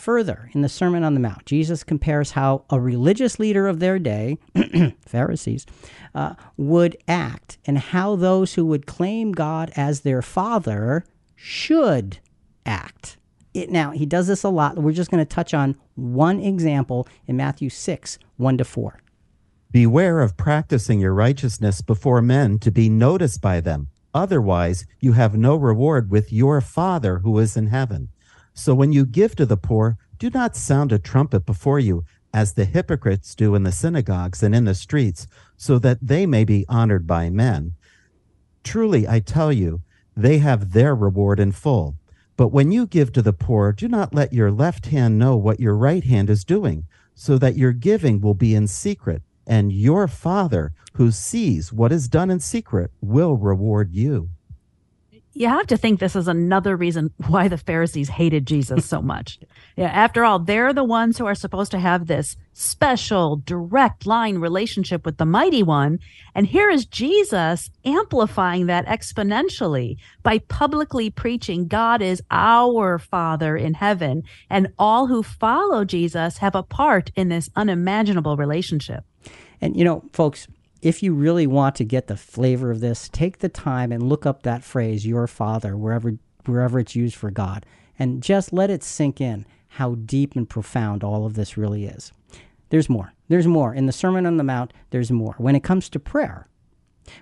Further, 0.00 0.48
in 0.54 0.62
the 0.62 0.70
Sermon 0.70 1.04
on 1.04 1.12
the 1.12 1.20
Mount, 1.20 1.44
Jesus 1.44 1.84
compares 1.84 2.30
how 2.30 2.64
a 2.70 2.80
religious 2.80 3.38
leader 3.38 3.68
of 3.68 3.80
their 3.80 3.98
day, 3.98 4.38
Pharisees, 5.06 5.66
uh, 6.14 6.36
would 6.56 6.96
act 7.06 7.58
and 7.66 7.76
how 7.76 8.16
those 8.16 8.54
who 8.54 8.64
would 8.64 8.86
claim 8.86 9.32
God 9.32 9.70
as 9.76 10.00
their 10.00 10.22
father 10.22 11.04
should 11.36 12.18
act. 12.64 13.18
It, 13.52 13.68
now, 13.68 13.90
he 13.90 14.06
does 14.06 14.26
this 14.26 14.42
a 14.42 14.48
lot. 14.48 14.78
We're 14.78 14.92
just 14.92 15.10
going 15.10 15.22
to 15.22 15.28
touch 15.28 15.52
on 15.52 15.76
one 15.96 16.40
example 16.40 17.06
in 17.26 17.36
Matthew 17.36 17.68
6 17.68 18.18
1 18.38 18.56
to 18.56 18.64
4. 18.64 19.00
Beware 19.70 20.22
of 20.22 20.38
practicing 20.38 21.00
your 21.00 21.12
righteousness 21.12 21.82
before 21.82 22.22
men 22.22 22.58
to 22.60 22.70
be 22.70 22.88
noticed 22.88 23.42
by 23.42 23.60
them. 23.60 23.88
Otherwise, 24.14 24.86
you 24.98 25.12
have 25.12 25.36
no 25.36 25.56
reward 25.56 26.10
with 26.10 26.32
your 26.32 26.62
Father 26.62 27.18
who 27.18 27.38
is 27.38 27.54
in 27.54 27.66
heaven. 27.66 28.08
So 28.60 28.74
when 28.74 28.92
you 28.92 29.06
give 29.06 29.34
to 29.36 29.46
the 29.46 29.56
poor, 29.56 29.96
do 30.18 30.28
not 30.28 30.54
sound 30.54 30.92
a 30.92 30.98
trumpet 30.98 31.46
before 31.46 31.78
you, 31.78 32.04
as 32.34 32.52
the 32.52 32.66
hypocrites 32.66 33.34
do 33.34 33.54
in 33.54 33.62
the 33.62 33.72
synagogues 33.72 34.42
and 34.42 34.54
in 34.54 34.66
the 34.66 34.74
streets, 34.74 35.26
so 35.56 35.78
that 35.78 35.96
they 36.02 36.26
may 36.26 36.44
be 36.44 36.66
honored 36.68 37.06
by 37.06 37.30
men. 37.30 37.72
Truly, 38.62 39.08
I 39.08 39.20
tell 39.20 39.50
you, 39.50 39.80
they 40.14 40.38
have 40.40 40.74
their 40.74 40.94
reward 40.94 41.40
in 41.40 41.52
full. 41.52 41.96
But 42.36 42.48
when 42.48 42.70
you 42.70 42.86
give 42.86 43.14
to 43.14 43.22
the 43.22 43.32
poor, 43.32 43.72
do 43.72 43.88
not 43.88 44.14
let 44.14 44.34
your 44.34 44.50
left 44.50 44.88
hand 44.88 45.18
know 45.18 45.38
what 45.38 45.58
your 45.58 45.74
right 45.74 46.04
hand 46.04 46.28
is 46.28 46.44
doing, 46.44 46.84
so 47.14 47.38
that 47.38 47.56
your 47.56 47.72
giving 47.72 48.20
will 48.20 48.34
be 48.34 48.54
in 48.54 48.66
secret, 48.66 49.22
and 49.46 49.72
your 49.72 50.06
Father, 50.06 50.74
who 50.96 51.10
sees 51.10 51.72
what 51.72 51.92
is 51.92 52.08
done 52.08 52.30
in 52.30 52.40
secret, 52.40 52.90
will 53.00 53.38
reward 53.38 53.90
you 53.90 54.28
you 55.32 55.48
have 55.48 55.66
to 55.68 55.76
think 55.76 56.00
this 56.00 56.16
is 56.16 56.26
another 56.26 56.76
reason 56.76 57.12
why 57.28 57.46
the 57.46 57.56
Pharisees 57.56 58.08
hated 58.08 58.46
Jesus 58.46 58.84
so 58.84 59.00
much. 59.00 59.38
yeah, 59.76 59.86
after 59.86 60.24
all, 60.24 60.40
they're 60.40 60.72
the 60.72 60.84
ones 60.84 61.18
who 61.18 61.26
are 61.26 61.36
supposed 61.36 61.70
to 61.70 61.78
have 61.78 62.06
this 62.06 62.36
special, 62.52 63.36
direct 63.36 64.06
line 64.06 64.38
relationship 64.38 65.06
with 65.06 65.18
the 65.18 65.24
mighty 65.24 65.62
one. 65.62 66.00
And 66.34 66.46
here 66.46 66.68
is 66.68 66.84
Jesus 66.84 67.70
amplifying 67.84 68.66
that 68.66 68.86
exponentially 68.86 69.96
by 70.22 70.38
publicly 70.38 71.10
preaching 71.10 71.68
God 71.68 72.02
is 72.02 72.22
our 72.30 72.98
Father 72.98 73.56
in 73.56 73.74
heaven, 73.74 74.24
and 74.48 74.72
all 74.78 75.06
who 75.06 75.22
follow 75.22 75.84
Jesus 75.84 76.38
have 76.38 76.56
a 76.56 76.64
part 76.64 77.12
in 77.14 77.28
this 77.28 77.48
unimaginable 77.54 78.36
relationship. 78.36 79.04
And 79.60 79.76
you 79.76 79.84
know, 79.84 80.02
folks, 80.12 80.48
if 80.82 81.02
you 81.02 81.12
really 81.12 81.46
want 81.46 81.74
to 81.76 81.84
get 81.84 82.06
the 82.06 82.16
flavor 82.16 82.70
of 82.70 82.80
this, 82.80 83.08
take 83.08 83.38
the 83.38 83.48
time 83.48 83.92
and 83.92 84.02
look 84.02 84.24
up 84.24 84.42
that 84.42 84.64
phrase, 84.64 85.06
your 85.06 85.26
father, 85.26 85.76
wherever 85.76 86.14
wherever 86.46 86.78
it's 86.78 86.96
used 86.96 87.16
for 87.16 87.30
God, 87.30 87.66
and 87.98 88.22
just 88.22 88.52
let 88.52 88.70
it 88.70 88.82
sink 88.82 89.20
in 89.20 89.44
how 89.68 89.94
deep 89.94 90.34
and 90.34 90.48
profound 90.48 91.04
all 91.04 91.26
of 91.26 91.34
this 91.34 91.56
really 91.56 91.84
is. 91.84 92.12
There's 92.70 92.88
more. 92.88 93.12
There's 93.28 93.46
more. 93.46 93.74
In 93.74 93.86
the 93.86 93.92
Sermon 93.92 94.26
on 94.26 94.36
the 94.36 94.44
Mount, 94.44 94.72
there's 94.90 95.10
more. 95.10 95.34
When 95.38 95.54
it 95.54 95.62
comes 95.62 95.88
to 95.90 96.00
prayer, 96.00 96.48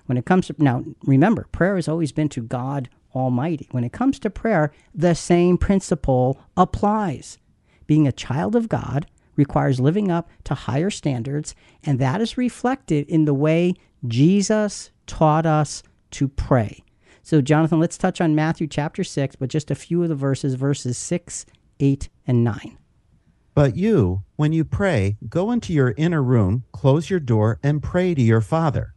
when 0.07 0.17
it 0.17 0.25
comes 0.25 0.47
to 0.47 0.55
now, 0.59 0.85
remember, 1.03 1.47
prayer 1.53 1.77
has 1.77 1.89
always 1.89 2.13
been 2.13 2.29
to 2.31 2.43
God 2.43 2.89
Almighty. 3.15 3.69
When 3.71 3.85
it 3.85 3.93
comes 3.93 4.19
to 4.21 4.31
prayer, 4.31 4.73
the 4.95 5.15
same 5.15 5.59
principle 5.59 6.41
applies. 6.57 7.39
Being 7.87 8.07
a 8.07 8.13
child 8.13 8.55
of 8.55 8.69
God 8.69 9.07
requires 9.39 9.81
living 9.81 10.11
up 10.11 10.29
to 10.45 10.55
higher 10.55 10.91
standards, 10.91 11.55
and 11.83 11.99
that 11.99 12.21
is 12.21 12.37
reflected 12.37 13.09
in 13.09 13.25
the 13.25 13.33
way 13.33 13.75
Jesus 14.07 14.91
taught 15.07 15.47
us 15.47 15.83
to 16.11 16.29
pray. 16.29 16.85
So, 17.23 17.41
Jonathan, 17.41 17.81
let's 17.81 17.99
touch 17.99 18.21
on 18.21 18.35
Matthew 18.35 18.67
chapter 18.67 19.05
6, 19.05 19.37
but 19.37 19.49
just 19.49 19.71
a 19.71 19.75
few 19.75 20.03
of 20.03 20.09
the 20.09 20.15
verses, 20.15 20.55
verses 20.55 20.99
6, 20.99 21.47
8, 21.81 22.09
and 22.27 22.45
9. 22.45 22.79
But 23.55 23.77
you, 23.77 24.23
when 24.37 24.53
you 24.53 24.65
pray, 24.65 25.17
go 25.29 25.51
into 25.51 25.73
your 25.73 25.95
inner 25.97 26.23
room, 26.23 26.65
close 26.73 27.11
your 27.11 27.21
door, 27.21 27.59
and 27.63 27.83
pray 27.83 28.15
to 28.15 28.23
your 28.23 28.41
Father. 28.41 28.95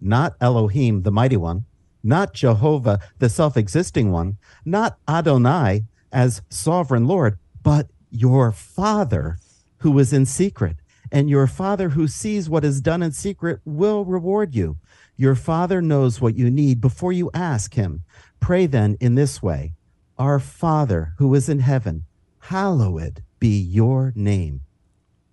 Not 0.00 0.34
Elohim, 0.40 1.02
the 1.02 1.12
mighty 1.12 1.36
one, 1.36 1.64
not 2.02 2.34
Jehovah, 2.34 3.00
the 3.18 3.28
self 3.28 3.56
existing 3.56 4.10
one, 4.10 4.38
not 4.64 4.98
Adonai 5.08 5.84
as 6.12 6.42
sovereign 6.48 7.06
Lord, 7.06 7.38
but 7.62 7.88
your 8.10 8.52
Father 8.52 9.38
who 9.80 9.98
is 9.98 10.12
in 10.12 10.26
secret, 10.26 10.76
and 11.12 11.28
your 11.28 11.46
Father 11.46 11.90
who 11.90 12.06
sees 12.06 12.48
what 12.48 12.64
is 12.64 12.80
done 12.80 13.02
in 13.02 13.12
secret 13.12 13.60
will 13.64 14.04
reward 14.04 14.54
you. 14.54 14.76
Your 15.16 15.34
Father 15.34 15.82
knows 15.82 16.20
what 16.20 16.36
you 16.36 16.50
need 16.50 16.80
before 16.80 17.12
you 17.12 17.30
ask 17.34 17.74
Him. 17.74 18.04
Pray 18.40 18.66
then 18.66 18.96
in 19.00 19.16
this 19.16 19.42
way 19.42 19.74
Our 20.18 20.38
Father 20.38 21.14
who 21.18 21.34
is 21.34 21.48
in 21.48 21.60
heaven, 21.60 22.04
hallowed 22.38 23.22
be 23.38 23.58
your 23.58 24.12
name. 24.14 24.60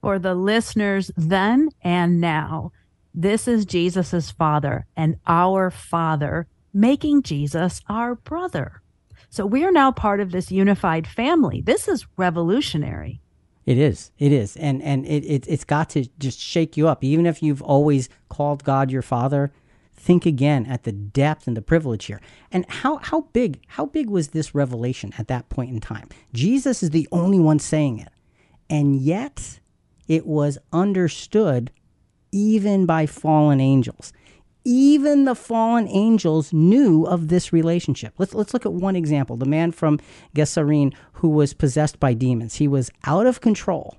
For 0.01 0.19
the 0.19 0.36
listeners 0.36 1.12
then 1.17 1.69
and 1.81 2.21
now, 2.21 2.71
this 3.13 3.47
is 3.47 3.65
Jesus' 3.65 4.31
Father 4.31 4.86
and 4.95 5.17
our 5.25 5.71
Father, 5.71 6.47
making 6.73 7.23
Jesus 7.23 7.81
our 7.89 8.15
brother. 8.15 8.81
So 9.29 9.45
we 9.45 9.65
are 9.65 9.71
now 9.71 9.91
part 9.91 10.19
of 10.19 10.31
this 10.31 10.51
unified 10.51 11.07
family. 11.07 11.62
This 11.62 11.88
is 11.88 12.07
revolutionary. 12.15 13.19
It 13.67 13.77
is. 13.77 14.12
It 14.17 14.32
is. 14.32 14.56
And 14.56 14.82
and 14.82 15.06
it, 15.06 15.25
it 15.25 15.45
it's 15.47 15.65
got 15.65 15.89
to 15.91 16.08
just 16.17 16.39
shake 16.39 16.77
you 16.77 16.88
up. 16.88 17.03
Even 17.03 17.25
if 17.25 17.43
you've 17.43 17.62
always 17.62 18.08
called 18.30 18.63
God 18.63 18.89
your 18.89 19.01
father, 19.01 19.51
think 19.93 20.25
again 20.25 20.65
at 20.67 20.84
the 20.84 20.93
depth 20.93 21.47
and 21.47 21.58
the 21.58 21.62
privilege 21.62 22.06
here. 22.06 22.21
And 22.49 22.65
how 22.69 22.97
how 23.03 23.21
big 23.34 23.60
how 23.67 23.86
big 23.86 24.10
was 24.10 24.30
this 24.30 24.56
revelation 24.56 25.13
at 25.17 25.27
that 25.27 25.49
point 25.49 25.71
in 25.71 25.82
time? 25.82 26.08
Jesus 26.34 26.82
is 26.82 26.91
the 26.91 27.10
only 27.12 27.39
one 27.39 27.60
saying 27.60 27.99
it. 27.99 28.08
And 28.69 29.01
yet 29.01 29.60
it 30.08 30.25
was 30.25 30.58
understood 30.71 31.69
even 32.32 32.86
by 32.86 33.06
fallen 33.06 33.60
angels 33.60 34.13
even 34.67 35.23
the 35.23 35.34
fallen 35.34 35.88
angels 35.88 36.51
knew 36.51 37.06
of 37.06 37.30
this 37.30 37.53
relationship. 37.53 38.13
Let's, 38.17 38.34
let's 38.34 38.53
look 38.53 38.65
at 38.65 38.73
one 38.73 38.97
example. 38.97 39.38
The 39.38 39.45
man 39.45 39.71
from 39.71 39.97
Gerasene 40.36 40.93
who 41.13 41.30
was 41.30 41.53
possessed 41.53 42.01
by 42.01 42.13
demons. 42.13 42.56
He 42.56 42.67
was 42.67 42.91
out 43.06 43.25
of 43.25 43.39
control, 43.39 43.97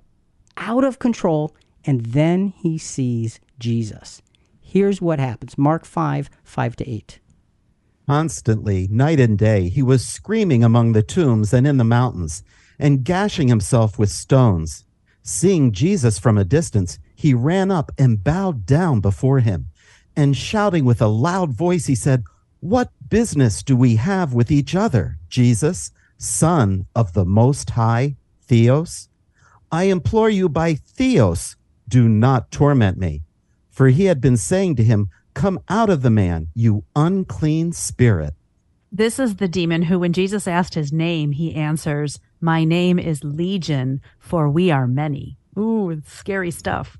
out 0.59 0.85
of 0.85 0.99
control, 0.99 1.57
and 1.87 2.05
then 2.05 2.53
he 2.59 2.77
sees 2.77 3.41
Jesus. 3.59 4.21
Here's 4.61 5.01
what 5.01 5.19
happens 5.19 5.57
Mark 5.57 5.87
5 5.87 6.29
5 6.45 6.77
to 6.77 6.91
8. 6.91 7.19
Constantly, 8.07 8.89
night 8.91 9.21
and 9.21 9.39
day, 9.39 9.71
he 9.71 9.83
was 9.83 10.07
screaming 10.07 10.63
among 10.63 10.93
the 10.93 11.03
tombs 11.03 11.55
and 11.55 11.67
in 11.67 11.79
the 11.79 11.85
mountains, 11.85 12.43
and 12.79 13.05
gashing 13.05 13.49
himself 13.49 13.99
with 13.99 14.11
stones. 14.11 14.85
Seeing 15.23 15.73
Jesus 15.73 16.19
from 16.19 16.37
a 16.37 16.45
distance, 16.45 16.99
he 17.15 17.33
ran 17.33 17.71
up 17.71 17.91
and 17.97 18.23
bowed 18.23 18.67
down 18.67 19.01
before 19.01 19.41
him 19.41 19.71
and 20.19 20.37
shouting 20.37 20.85
with 20.85 21.01
a 21.01 21.07
loud 21.07 21.53
voice, 21.53 21.87
he 21.87 21.95
said, 21.95 22.25
What 22.59 22.91
business 23.09 23.63
do 23.63 23.77
we 23.77 23.95
have 23.95 24.35
with 24.35 24.51
each 24.51 24.75
other, 24.75 25.17
Jesus, 25.29 25.93
Son 26.17 26.87
of 26.93 27.13
the 27.13 27.25
Most 27.25 27.71
High, 27.71 28.17
Theos? 28.43 29.09
I 29.71 29.85
implore 29.85 30.29
you 30.29 30.49
by 30.49 30.75
Theos, 30.75 31.55
do 31.87 32.09
not 32.09 32.51
torment 32.51 32.99
me. 32.99 33.23
For 33.71 33.91
he 33.91 34.07
had 34.07 34.21
been 34.21 34.37
saying 34.37 34.75
to 34.77 34.83
him, 34.83 35.09
Come 35.35 35.61
out 35.69 35.89
of 35.89 36.03
the 36.03 36.11
man, 36.11 36.49
you 36.53 36.83
unclean 36.97 37.71
spirit. 37.71 38.35
This 38.91 39.21
is 39.21 39.37
the 39.37 39.47
demon 39.47 39.83
who, 39.83 40.01
when 40.01 40.13
Jesus 40.13 40.49
asked 40.49 40.75
his 40.75 40.93
name, 40.93 41.31
he 41.31 41.55
answers, 41.55 42.19
My 42.41 42.65
name 42.65 42.99
is 42.99 43.23
Legion, 43.23 44.01
for 44.19 44.51
we 44.51 44.73
are 44.73 44.89
many. 44.89 45.39
Ooh, 45.57 46.03
scary 46.09 46.51
stuff. 46.51 46.99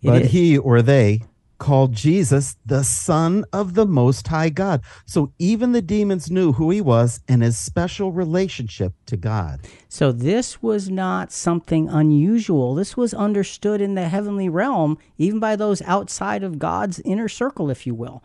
But 0.00 0.26
he 0.26 0.56
or 0.58 0.80
they 0.80 1.22
called 1.62 1.92
Jesus 1.92 2.56
the 2.66 2.82
Son 2.82 3.44
of 3.52 3.74
the 3.74 3.86
Most 3.86 4.26
High 4.26 4.48
God. 4.48 4.82
So 5.06 5.32
even 5.38 5.70
the 5.70 5.80
demons 5.80 6.28
knew 6.28 6.54
who 6.54 6.70
he 6.70 6.80
was 6.80 7.20
and 7.28 7.40
his 7.40 7.56
special 7.56 8.10
relationship 8.10 8.94
to 9.06 9.16
God. 9.16 9.60
So 9.88 10.10
this 10.10 10.60
was 10.60 10.90
not 10.90 11.30
something 11.30 11.88
unusual. 11.88 12.74
This 12.74 12.96
was 12.96 13.14
understood 13.14 13.80
in 13.80 13.94
the 13.94 14.08
heavenly 14.08 14.48
realm, 14.48 14.98
even 15.18 15.38
by 15.38 15.54
those 15.54 15.80
outside 15.82 16.42
of 16.42 16.58
God's 16.58 16.98
inner 17.04 17.28
circle, 17.28 17.70
if 17.70 17.86
you 17.86 17.94
will. 17.94 18.24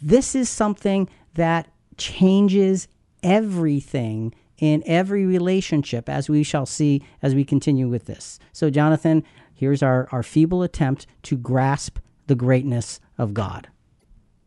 This 0.00 0.34
is 0.34 0.48
something 0.48 1.10
that 1.34 1.68
changes 1.98 2.88
everything 3.22 4.34
in 4.56 4.82
every 4.86 5.26
relationship, 5.26 6.08
as 6.08 6.30
we 6.30 6.42
shall 6.42 6.64
see 6.64 7.02
as 7.20 7.34
we 7.34 7.44
continue 7.44 7.86
with 7.86 8.06
this. 8.06 8.38
So, 8.54 8.70
Jonathan, 8.70 9.24
here's 9.54 9.82
our, 9.82 10.08
our 10.10 10.22
feeble 10.22 10.62
attempt 10.62 11.06
to 11.24 11.36
grasp 11.36 11.98
the 12.28 12.34
greatness 12.34 13.00
of 13.18 13.34
God. 13.34 13.68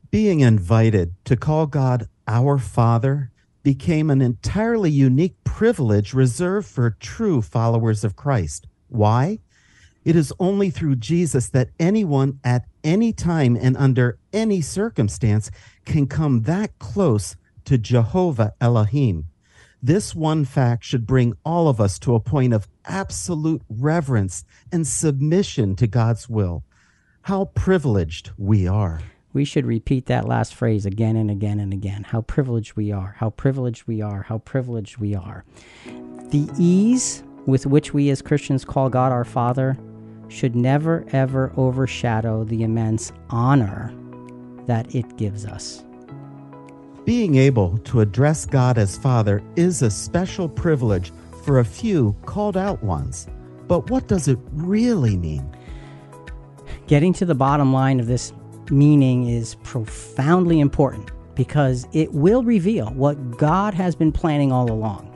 Being 0.09 0.39
invited 0.39 1.13
to 1.25 1.35
call 1.35 1.67
God 1.67 2.07
our 2.27 2.57
Father 2.57 3.31
became 3.63 4.09
an 4.09 4.21
entirely 4.21 4.89
unique 4.89 5.35
privilege 5.43 6.13
reserved 6.13 6.67
for 6.67 6.97
true 6.99 7.41
followers 7.41 8.03
of 8.03 8.15
Christ. 8.15 8.67
Why? 8.87 9.39
It 10.03 10.15
is 10.15 10.33
only 10.39 10.71
through 10.71 10.95
Jesus 10.95 11.49
that 11.49 11.69
anyone 11.79 12.39
at 12.43 12.65
any 12.83 13.13
time 13.13 13.55
and 13.55 13.77
under 13.77 14.17
any 14.33 14.61
circumstance 14.61 15.51
can 15.85 16.07
come 16.07 16.41
that 16.41 16.77
close 16.79 17.35
to 17.65 17.77
Jehovah 17.77 18.53
Elohim. 18.59 19.25
This 19.83 20.15
one 20.15 20.45
fact 20.45 20.83
should 20.83 21.05
bring 21.05 21.33
all 21.45 21.67
of 21.67 21.79
us 21.79 21.99
to 21.99 22.15
a 22.15 22.19
point 22.19 22.53
of 22.53 22.67
absolute 22.85 23.61
reverence 23.69 24.43
and 24.71 24.87
submission 24.87 25.75
to 25.75 25.87
God's 25.87 26.27
will. 26.27 26.63
How 27.23 27.45
privileged 27.45 28.31
we 28.39 28.67
are. 28.67 28.99
We 29.31 29.45
should 29.45 29.67
repeat 29.67 30.07
that 30.07 30.27
last 30.27 30.55
phrase 30.55 30.87
again 30.87 31.15
and 31.15 31.29
again 31.29 31.59
and 31.59 31.71
again. 31.71 32.03
How 32.03 32.21
privileged 32.21 32.75
we 32.75 32.91
are, 32.91 33.15
how 33.19 33.29
privileged 33.29 33.85
we 33.85 34.01
are, 34.01 34.23
how 34.23 34.39
privileged 34.39 34.97
we 34.97 35.13
are. 35.13 35.45
The 36.29 36.49
ease 36.57 37.23
with 37.45 37.67
which 37.67 37.93
we 37.93 38.09
as 38.09 38.23
Christians 38.23 38.65
call 38.65 38.89
God 38.89 39.11
our 39.11 39.23
Father 39.23 39.77
should 40.29 40.55
never 40.55 41.05
ever 41.11 41.53
overshadow 41.57 42.43
the 42.43 42.63
immense 42.63 43.11
honor 43.29 43.93
that 44.65 44.95
it 44.95 45.17
gives 45.17 45.45
us. 45.45 45.83
Being 47.05 47.35
able 47.35 47.77
to 47.79 48.01
address 48.01 48.47
God 48.47 48.79
as 48.79 48.97
Father 48.97 49.43
is 49.55 49.83
a 49.83 49.91
special 49.91 50.49
privilege 50.49 51.13
for 51.45 51.59
a 51.59 51.65
few 51.65 52.15
called 52.25 52.57
out 52.57 52.81
ones. 52.83 53.27
But 53.67 53.91
what 53.91 54.07
does 54.07 54.27
it 54.27 54.39
really 54.53 55.17
mean? 55.17 55.55
Getting 56.87 57.13
to 57.13 57.25
the 57.25 57.35
bottom 57.35 57.73
line 57.73 57.99
of 57.99 58.07
this 58.07 58.33
meaning 58.69 59.27
is 59.27 59.55
profoundly 59.63 60.59
important 60.59 61.11
because 61.35 61.87
it 61.93 62.11
will 62.13 62.43
reveal 62.43 62.87
what 62.91 63.37
God 63.37 63.73
has 63.73 63.95
been 63.95 64.11
planning 64.11 64.51
all 64.51 64.71
along. 64.71 65.07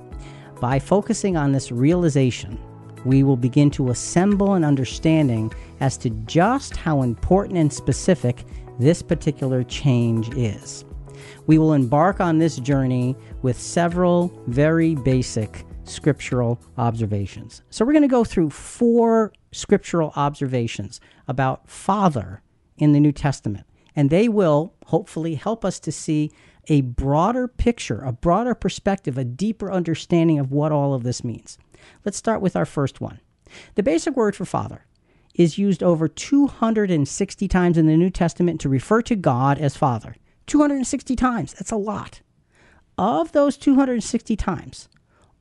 By 0.60 0.80
focusing 0.80 1.38
on 1.38 1.52
this 1.52 1.72
realization, 1.72 2.60
we 3.06 3.24
will 3.24 3.38
begin 3.38 3.70
to 3.72 3.90
assemble 3.90 4.54
an 4.54 4.64
understanding 4.64 5.54
as 5.80 5.98
to 5.98 6.10
just 6.26 6.76
how 6.76 7.02
important 7.02 7.58
and 7.58 7.72
specific 7.72 8.46
this 8.80 9.02
particular 9.02 9.64
change 9.64 10.34
is. 10.36 10.86
We 11.48 11.58
will 11.58 11.74
embark 11.74 12.20
on 12.20 12.40
this 12.40 12.58
journey 12.58 13.16
with 13.42 13.60
several 13.60 14.34
very 14.48 14.96
basic 14.96 15.66
scriptural 15.88 16.60
observations. 16.78 17.62
So, 17.70 17.86
we're 17.86 17.94
going 17.94 18.02
to 18.02 18.08
go 18.08 18.24
through 18.24 18.50
four 18.50 19.34
scriptural 19.52 20.12
observations 20.16 21.00
about 21.28 21.70
Father 21.70 22.42
in 22.78 22.92
the 22.92 23.00
New 23.00 23.12
Testament, 23.12 23.66
and 23.96 24.10
they 24.10 24.28
will 24.28 24.74
hopefully 24.88 25.36
help 25.36 25.64
us 25.64 25.80
to 25.80 25.92
see 25.92 26.32
a 26.68 26.82
broader 26.82 27.48
picture, 27.48 28.02
a 28.02 28.12
broader 28.12 28.56
perspective, 28.56 29.18
a 29.18 29.24
deeper 29.24 29.72
understanding 29.72 30.40
of 30.40 30.52
what 30.52 30.72
all 30.72 30.94
of 30.94 31.04
this 31.04 31.24
means. 31.24 31.58
Let's 32.04 32.18
start 32.18 32.42
with 32.42 32.56
our 32.56 32.66
first 32.66 33.02
one. 33.02 33.20
The 33.76 33.84
basic 33.84 34.16
word 34.16 34.36
for 34.36 34.46
Father 34.46 34.86
is 35.34 35.58
used 35.58 35.84
over 35.84 36.08
260 36.08 37.48
times 37.48 37.78
in 37.78 37.88
the 37.88 37.98
New 37.98 38.10
Testament 38.10 38.60
to 38.62 38.70
refer 38.70 39.02
to 39.04 39.16
God 39.16 39.58
as 39.58 39.76
Father. 39.76 40.16
260 40.48 41.16
times. 41.16 41.54
That's 41.54 41.72
a 41.72 41.78
lot. 41.78 42.22
Of 42.98 43.34
those 43.34 43.58
260 43.58 44.36
times, 44.38 44.88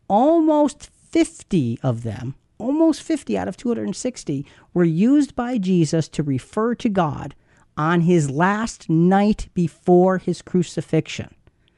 almost 0.08 0.90
50 1.10 1.78
of 1.82 2.02
them, 2.02 2.34
almost 2.58 3.02
50 3.02 3.36
out 3.38 3.48
of 3.48 3.56
260, 3.56 4.46
were 4.72 4.84
used 4.84 5.34
by 5.34 5.58
Jesus 5.58 6.08
to 6.08 6.22
refer 6.22 6.74
to 6.76 6.88
God 6.88 7.34
on 7.76 8.02
his 8.02 8.30
last 8.30 8.88
night 8.88 9.48
before 9.54 10.18
his 10.18 10.42
crucifixion. 10.42 11.34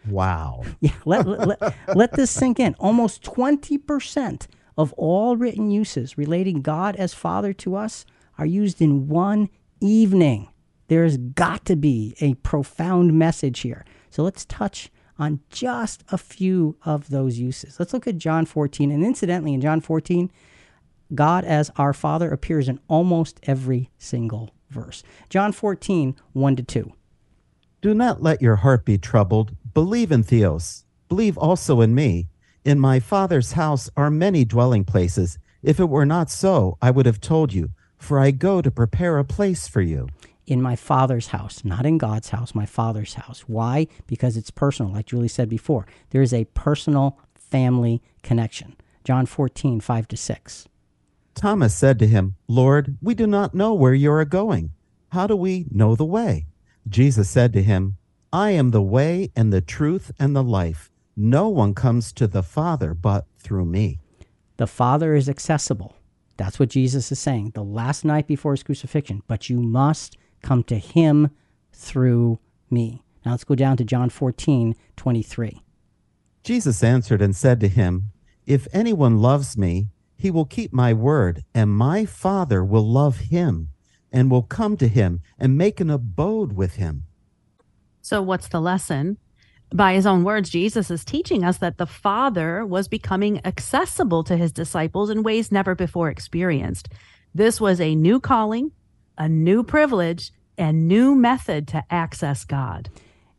Wow. 0.08 0.62
Yeah, 0.80 0.92
let, 1.04 1.26
let, 1.26 1.60
let, 1.60 1.96
let 1.96 2.12
this 2.12 2.30
sink 2.30 2.60
in. 2.60 2.74
Almost 2.78 3.22
20% 3.22 4.46
of 4.78 4.92
all 4.94 5.36
written 5.36 5.70
uses 5.70 6.18
relating 6.18 6.62
God 6.62 6.96
as 6.96 7.14
Father 7.14 7.52
to 7.54 7.76
us 7.76 8.04
are 8.38 8.46
used 8.46 8.80
in 8.82 9.08
one 9.08 9.48
evening. 9.80 10.48
There's 10.88 11.16
got 11.16 11.64
to 11.64 11.76
be 11.76 12.14
a 12.20 12.34
profound 12.34 13.14
message 13.14 13.60
here. 13.60 13.84
So 14.10 14.22
let's 14.22 14.44
touch 14.44 14.90
on 15.18 15.40
just 15.50 16.04
a 16.10 16.18
few 16.18 16.76
of 16.84 17.10
those 17.10 17.38
uses. 17.38 17.78
Let's 17.78 17.92
look 17.92 18.06
at 18.06 18.18
John 18.18 18.46
14. 18.46 18.90
And 18.90 19.04
incidentally, 19.04 19.54
in 19.54 19.60
John 19.60 19.80
14, 19.80 20.30
God 21.14 21.44
as 21.44 21.70
our 21.76 21.92
Father 21.92 22.30
appears 22.30 22.68
in 22.68 22.80
almost 22.88 23.40
every 23.44 23.90
single 23.98 24.50
verse. 24.70 25.02
John 25.28 25.52
14, 25.52 26.16
1 26.32 26.56
to 26.56 26.62
2. 26.62 26.92
Do 27.80 27.94
not 27.94 28.22
let 28.22 28.42
your 28.42 28.56
heart 28.56 28.84
be 28.84 28.98
troubled. 28.98 29.54
Believe 29.72 30.10
in 30.10 30.22
Theos. 30.22 30.84
Believe 31.08 31.38
also 31.38 31.80
in 31.80 31.94
me. 31.94 32.28
In 32.64 32.80
my 32.80 32.98
Father's 32.98 33.52
house 33.52 33.88
are 33.96 34.10
many 34.10 34.44
dwelling 34.44 34.84
places. 34.84 35.38
If 35.62 35.78
it 35.78 35.88
were 35.88 36.06
not 36.06 36.30
so, 36.30 36.78
I 36.82 36.90
would 36.90 37.06
have 37.06 37.20
told 37.20 37.52
you, 37.52 37.70
for 37.96 38.18
I 38.18 38.32
go 38.32 38.60
to 38.60 38.70
prepare 38.70 39.18
a 39.18 39.24
place 39.24 39.68
for 39.68 39.80
you. 39.80 40.08
In 40.46 40.62
my 40.62 40.76
Father's 40.76 41.28
house, 41.28 41.64
not 41.64 41.84
in 41.84 41.98
God's 41.98 42.30
house, 42.30 42.54
my 42.54 42.66
Father's 42.66 43.14
house. 43.14 43.40
Why? 43.48 43.88
Because 44.06 44.36
it's 44.36 44.50
personal, 44.50 44.92
like 44.92 45.06
Julie 45.06 45.28
said 45.28 45.48
before. 45.48 45.86
There 46.10 46.22
is 46.22 46.32
a 46.32 46.44
personal 46.46 47.18
family 47.34 48.00
connection. 48.22 48.76
John 49.04 49.26
14, 49.26 49.80
5 49.80 50.08
to 50.08 50.16
6. 50.16 50.68
Thomas 51.34 51.74
said 51.74 51.98
to 51.98 52.06
him, 52.06 52.36
Lord, 52.48 52.96
we 53.02 53.14
do 53.14 53.26
not 53.26 53.54
know 53.54 53.74
where 53.74 53.94
you 53.94 54.10
are 54.12 54.24
going. 54.24 54.70
How 55.10 55.26
do 55.26 55.36
we 55.36 55.66
know 55.70 55.94
the 55.94 56.04
way? 56.04 56.46
Jesus 56.88 57.28
said 57.28 57.52
to 57.52 57.62
him, 57.62 57.96
I 58.32 58.50
am 58.50 58.70
the 58.70 58.82
way 58.82 59.30
and 59.34 59.52
the 59.52 59.60
truth 59.60 60.12
and 60.18 60.34
the 60.34 60.42
life. 60.42 60.90
No 61.16 61.48
one 61.48 61.74
comes 61.74 62.12
to 62.14 62.26
the 62.26 62.42
Father 62.42 62.94
but 62.94 63.26
through 63.38 63.64
me. 63.64 63.98
The 64.56 64.66
Father 64.66 65.14
is 65.14 65.28
accessible. 65.28 65.96
That's 66.36 66.58
what 66.58 66.68
Jesus 66.68 67.10
is 67.10 67.18
saying 67.18 67.52
the 67.54 67.64
last 67.64 68.04
night 68.04 68.26
before 68.26 68.52
his 68.52 68.62
crucifixion. 68.62 69.22
But 69.26 69.48
you 69.48 69.60
must 69.60 70.16
come 70.46 70.62
to 70.62 70.78
him 70.78 71.30
through 71.72 72.38
me. 72.70 73.02
Now 73.24 73.32
let's 73.32 73.42
go 73.42 73.56
down 73.56 73.76
to 73.78 73.84
John 73.84 74.10
14, 74.10 74.76
23. 74.96 75.60
Jesus 76.44 76.84
answered 76.84 77.20
and 77.20 77.34
said 77.34 77.58
to 77.58 77.68
him, 77.68 78.12
If 78.46 78.68
anyone 78.72 79.18
loves 79.18 79.58
me, 79.58 79.88
he 80.16 80.30
will 80.30 80.44
keep 80.44 80.72
my 80.72 80.92
word, 80.92 81.42
and 81.52 81.70
my 81.70 82.04
Father 82.04 82.64
will 82.64 82.88
love 82.88 83.18
him, 83.18 83.70
and 84.12 84.30
will 84.30 84.44
come 84.44 84.76
to 84.76 84.86
him 84.86 85.20
and 85.36 85.58
make 85.58 85.80
an 85.80 85.90
abode 85.90 86.52
with 86.52 86.76
him. 86.76 87.06
So, 88.00 88.22
what's 88.22 88.46
the 88.46 88.60
lesson? 88.60 89.18
By 89.74 89.94
his 89.94 90.06
own 90.06 90.22
words, 90.22 90.48
Jesus 90.48 90.92
is 90.92 91.04
teaching 91.04 91.42
us 91.42 91.58
that 91.58 91.76
the 91.76 91.86
Father 91.86 92.64
was 92.64 92.86
becoming 92.86 93.44
accessible 93.44 94.22
to 94.22 94.36
his 94.36 94.52
disciples 94.52 95.10
in 95.10 95.24
ways 95.24 95.50
never 95.50 95.74
before 95.74 96.08
experienced. 96.08 96.88
This 97.34 97.60
was 97.60 97.80
a 97.80 97.96
new 97.96 98.20
calling, 98.20 98.70
a 99.18 99.28
new 99.28 99.64
privilege, 99.64 100.30
and 100.58 100.88
new 100.88 101.14
method 101.14 101.68
to 101.68 101.84
access 101.90 102.44
God. 102.44 102.90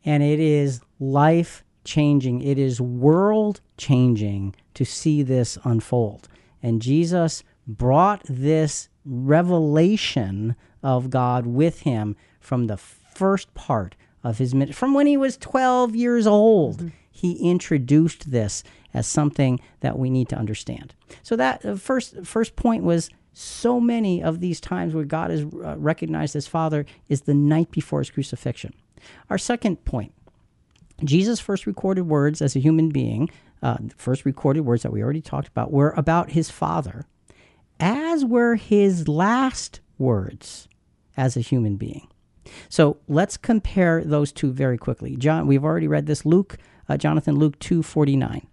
And 0.06 0.24
it 0.24 0.40
is 0.40 0.82
life 1.00 1.64
changing, 1.84 2.42
it 2.42 2.58
is 2.58 2.82
world 2.82 3.62
changing 3.78 4.56
to 4.74 4.86
see 4.86 5.24
this 5.24 5.58
unfold. 5.64 6.28
And 6.62 6.82
Jesus 6.82 7.44
brought 7.66 8.22
this 8.28 8.90
revelation 9.06 10.56
of 10.84 11.10
God 11.10 11.46
with 11.46 11.82
him 11.82 12.16
from 12.40 12.68
the 12.68 12.78
first 12.78 13.54
part 13.54 13.96
of 14.24 14.38
his 14.38 14.54
ministry. 14.54 14.78
From 14.78 14.94
when 14.94 15.08
he 15.08 15.18
was 15.18 15.38
12 15.38 15.96
years 15.96 16.28
old, 16.28 16.78
mm-hmm. 16.78 16.88
he 17.10 17.50
introduced 17.50 18.32
this 18.32 18.64
as 18.94 19.08
something 19.08 19.60
that 19.82 19.98
we 19.98 20.10
need 20.10 20.30
to 20.30 20.36
understand. 20.36 20.94
So 21.24 21.36
that 21.36 21.66
uh, 21.66 21.76
first 21.76 22.26
first 22.26 22.56
point 22.56 22.84
was 22.84 23.10
so 23.38 23.80
many 23.80 24.24
of 24.24 24.40
these 24.40 24.60
times 24.60 24.94
where 24.94 25.06
God 25.06 25.30
is 25.30 25.44
uh, 25.44 25.76
recognized 25.78 26.36
as 26.36 26.48
Father 26.48 26.86
is 27.08 27.22
the 27.22 27.34
night 27.34 27.70
before 27.72 28.00
his 28.00 28.10
crucifixion. 28.10 28.74
Our 29.30 29.38
second 29.38 29.86
point 29.86 30.14
Jesus' 31.04 31.40
first 31.40 31.68
recorded 31.68 32.04
words 32.04 32.42
as 32.42 32.56
a 32.56 32.60
human 32.60 32.90
being, 32.90 33.30
uh, 33.62 33.78
first 33.96 34.26
recorded 34.26 34.62
words 34.62 34.82
that 34.82 34.92
we 34.92 35.04
already 35.04 35.22
talked 35.22 35.48
about, 35.48 35.72
were 35.72 35.94
about 35.96 36.32
his 36.32 36.50
Father, 36.50 37.06
as 37.80 38.26
were 38.26 38.56
his 38.56 39.08
last 39.08 39.80
words 40.00 40.68
as 41.16 41.38
a 41.38 41.42
human 41.42 41.76
being. 41.76 42.08
So 42.70 42.98
let's 43.08 43.38
compare 43.38 44.04
those 44.04 44.32
two 44.32 44.52
very 44.52 44.80
quickly. 44.80 45.16
John, 45.16 45.46
we've 45.46 45.64
already 45.64 45.88
read 45.88 46.08
this. 46.08 46.26
Luke, 46.26 46.58
uh, 46.90 46.98
Jonathan, 46.98 47.36
Luke 47.36 47.60
two 47.60 47.84
forty 47.84 48.16
nine. 48.16 48.48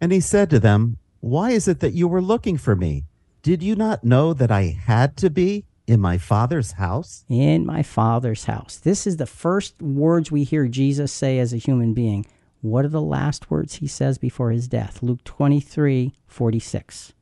And 0.00 0.12
he 0.12 0.20
said 0.20 0.50
to 0.50 0.60
them, 0.60 0.98
Why 1.20 1.52
is 1.52 1.68
it 1.68 1.80
that 1.80 1.94
you 1.94 2.08
were 2.08 2.20
looking 2.20 2.58
for 2.58 2.76
me? 2.76 3.04
Did 3.42 3.60
you 3.60 3.74
not 3.74 4.04
know 4.04 4.32
that 4.34 4.52
I 4.52 4.66
had 4.86 5.16
to 5.16 5.28
be 5.28 5.64
in 5.88 6.00
my 6.00 6.16
father's 6.16 6.72
house? 6.72 7.24
In 7.28 7.66
my 7.66 7.82
father's 7.82 8.44
house. 8.44 8.76
This 8.76 9.04
is 9.04 9.16
the 9.16 9.26
first 9.26 9.82
words 9.82 10.30
we 10.30 10.44
hear 10.44 10.68
Jesus 10.68 11.12
say 11.12 11.40
as 11.40 11.52
a 11.52 11.56
human 11.56 11.92
being. 11.92 12.24
What 12.60 12.84
are 12.84 12.88
the 12.88 13.02
last 13.02 13.50
words 13.50 13.74
he 13.74 13.88
says 13.88 14.16
before 14.16 14.52
his 14.52 14.68
death? 14.68 15.02
Luke 15.02 15.24
23 15.24 16.14
46. 16.28 17.14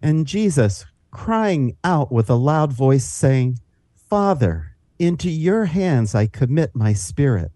And 0.00 0.26
Jesus, 0.26 0.86
crying 1.10 1.76
out 1.84 2.10
with 2.10 2.30
a 2.30 2.36
loud 2.36 2.72
voice, 2.72 3.04
saying, 3.04 3.58
Father, 3.94 4.76
into 4.98 5.28
your 5.28 5.66
hands 5.66 6.14
I 6.14 6.26
commit 6.26 6.74
my 6.74 6.94
spirit. 6.94 7.52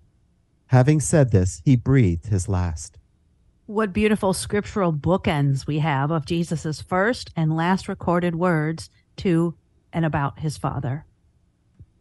Having 0.66 1.00
said 1.00 1.30
this, 1.30 1.62
he 1.64 1.74
breathed 1.74 2.26
his 2.26 2.50
last. 2.50 2.98
What 3.66 3.94
beautiful 3.94 4.34
scriptural 4.34 4.92
bookends 4.92 5.66
we 5.66 5.78
have 5.78 6.10
of 6.10 6.26
Jesus' 6.26 6.82
first 6.82 7.30
and 7.34 7.56
last 7.56 7.88
recorded 7.88 8.34
words 8.34 8.90
to 9.16 9.54
and 9.90 10.04
about 10.04 10.40
his 10.40 10.58
Father. 10.58 11.06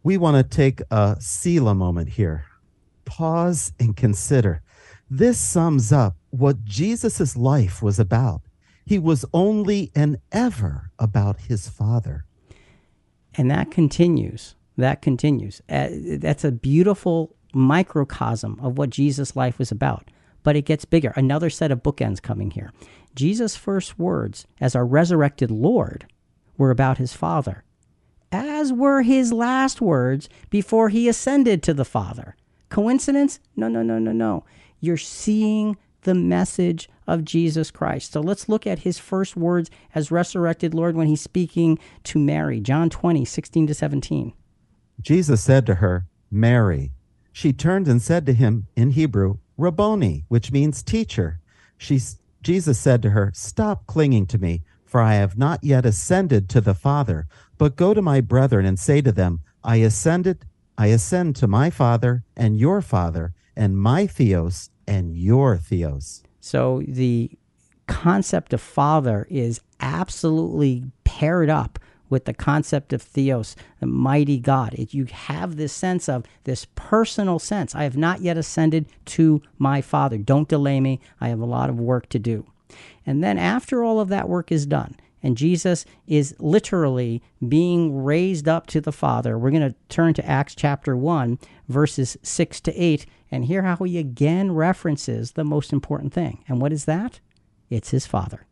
We 0.02 0.18
want 0.18 0.36
to 0.36 0.42
take 0.42 0.82
a 0.90 1.16
Selah 1.20 1.74
moment 1.74 2.10
here. 2.10 2.44
Pause 3.06 3.72
and 3.80 3.96
consider. 3.96 4.60
This 5.08 5.40
sums 5.40 5.90
up 5.90 6.16
what 6.28 6.66
Jesus' 6.66 7.34
life 7.34 7.82
was 7.82 7.98
about. 7.98 8.42
He 8.84 8.98
was 8.98 9.24
only 9.32 9.90
and 9.94 10.18
ever 10.32 10.90
about 10.98 11.40
his 11.48 11.66
Father. 11.66 12.26
And 13.36 13.50
that 13.50 13.70
continues. 13.70 14.54
That 14.76 15.00
continues. 15.00 15.62
Uh, 15.66 15.88
that's 16.18 16.44
a 16.44 16.52
beautiful 16.52 17.34
microcosm 17.54 18.60
of 18.60 18.76
what 18.76 18.90
Jesus' 18.90 19.34
life 19.34 19.58
was 19.58 19.70
about. 19.70 20.10
But 20.44 20.54
it 20.54 20.66
gets 20.66 20.84
bigger. 20.84 21.12
Another 21.16 21.50
set 21.50 21.72
of 21.72 21.82
bookends 21.82 22.22
coming 22.22 22.52
here. 22.52 22.72
Jesus' 23.16 23.56
first 23.56 23.98
words 23.98 24.46
as 24.60 24.76
our 24.76 24.86
resurrected 24.86 25.50
Lord 25.50 26.06
were 26.56 26.70
about 26.70 26.98
his 26.98 27.12
Father, 27.12 27.64
as 28.30 28.72
were 28.72 29.02
his 29.02 29.32
last 29.32 29.80
words 29.80 30.28
before 30.50 30.90
he 30.90 31.08
ascended 31.08 31.62
to 31.64 31.74
the 31.74 31.84
Father. 31.84 32.36
Coincidence? 32.68 33.40
No, 33.56 33.66
no, 33.68 33.82
no, 33.82 33.98
no, 33.98 34.12
no. 34.12 34.44
You're 34.80 34.96
seeing 34.96 35.76
the 36.02 36.14
message 36.14 36.88
of 37.06 37.24
Jesus 37.24 37.70
Christ. 37.70 38.12
So 38.12 38.20
let's 38.20 38.48
look 38.48 38.66
at 38.66 38.80
his 38.80 38.98
first 38.98 39.36
words 39.36 39.70
as 39.94 40.10
resurrected 40.10 40.74
Lord 40.74 40.96
when 40.96 41.06
he's 41.06 41.20
speaking 41.20 41.78
to 42.04 42.18
Mary. 42.18 42.60
John 42.60 42.90
20, 42.90 43.24
16 43.24 43.66
to 43.66 43.74
17. 43.74 44.32
Jesus 45.00 45.42
said 45.42 45.66
to 45.66 45.76
her, 45.76 46.06
Mary. 46.30 46.92
She 47.32 47.52
turned 47.52 47.88
and 47.88 48.00
said 48.00 48.26
to 48.26 48.32
him 48.32 48.68
in 48.76 48.92
Hebrew, 48.92 49.38
Rabboni, 49.56 50.24
which 50.28 50.52
means 50.52 50.82
teacher. 50.82 51.40
She, 51.78 52.00
Jesus 52.42 52.78
said 52.78 53.02
to 53.02 53.10
her, 53.10 53.30
Stop 53.34 53.86
clinging 53.86 54.26
to 54.26 54.38
me, 54.38 54.62
for 54.84 55.00
I 55.00 55.14
have 55.14 55.38
not 55.38 55.62
yet 55.62 55.86
ascended 55.86 56.48
to 56.50 56.60
the 56.60 56.74
Father, 56.74 57.26
but 57.58 57.76
go 57.76 57.94
to 57.94 58.02
my 58.02 58.20
brethren 58.20 58.66
and 58.66 58.78
say 58.78 59.00
to 59.00 59.12
them, 59.12 59.40
I 59.62 59.76
ascended, 59.76 60.44
I 60.76 60.88
ascend 60.88 61.36
to 61.36 61.46
my 61.46 61.70
Father 61.70 62.24
and 62.36 62.58
your 62.58 62.82
Father, 62.82 63.32
and 63.56 63.78
my 63.78 64.06
Theos 64.06 64.70
and 64.86 65.16
your 65.16 65.56
Theos. 65.56 66.22
So 66.40 66.82
the 66.86 67.30
concept 67.86 68.52
of 68.52 68.60
father 68.60 69.26
is 69.30 69.60
absolutely 69.80 70.84
paired 71.04 71.50
up 71.50 71.78
with 72.14 72.26
the 72.26 72.32
concept 72.32 72.92
of 72.92 73.02
theos, 73.02 73.56
the 73.80 73.86
mighty 73.86 74.38
God. 74.38 74.72
It, 74.74 74.94
you 74.94 75.06
have 75.06 75.56
this 75.56 75.72
sense 75.72 76.08
of 76.08 76.24
this 76.44 76.64
personal 76.76 77.40
sense. 77.40 77.74
I 77.74 77.82
have 77.82 77.96
not 77.96 78.20
yet 78.20 78.38
ascended 78.38 78.86
to 79.06 79.42
my 79.58 79.80
Father. 79.80 80.16
Don't 80.16 80.48
delay 80.48 80.80
me. 80.80 81.00
I 81.20 81.26
have 81.26 81.40
a 81.40 81.44
lot 81.44 81.68
of 81.68 81.80
work 81.80 82.08
to 82.10 82.20
do. 82.20 82.46
And 83.04 83.24
then 83.24 83.36
after 83.36 83.82
all 83.82 83.98
of 83.98 84.10
that 84.10 84.28
work 84.28 84.52
is 84.52 84.64
done, 84.64 84.94
and 85.24 85.36
Jesus 85.36 85.84
is 86.06 86.36
literally 86.38 87.20
being 87.48 88.04
raised 88.04 88.46
up 88.46 88.68
to 88.68 88.80
the 88.80 88.92
Father. 88.92 89.36
We're 89.36 89.50
going 89.50 89.68
to 89.68 89.74
turn 89.88 90.14
to 90.14 90.24
Acts 90.24 90.54
chapter 90.54 90.96
1, 90.96 91.40
verses 91.68 92.16
6 92.22 92.60
to 92.60 92.80
8, 92.80 93.06
and 93.32 93.46
hear 93.46 93.62
how 93.62 93.74
he 93.78 93.98
again 93.98 94.52
references 94.52 95.32
the 95.32 95.42
most 95.42 95.72
important 95.72 96.12
thing. 96.12 96.44
And 96.46 96.60
what 96.60 96.72
is 96.72 96.84
that? 96.84 97.18
It's 97.70 97.90
his 97.90 98.06
Father. 98.06 98.46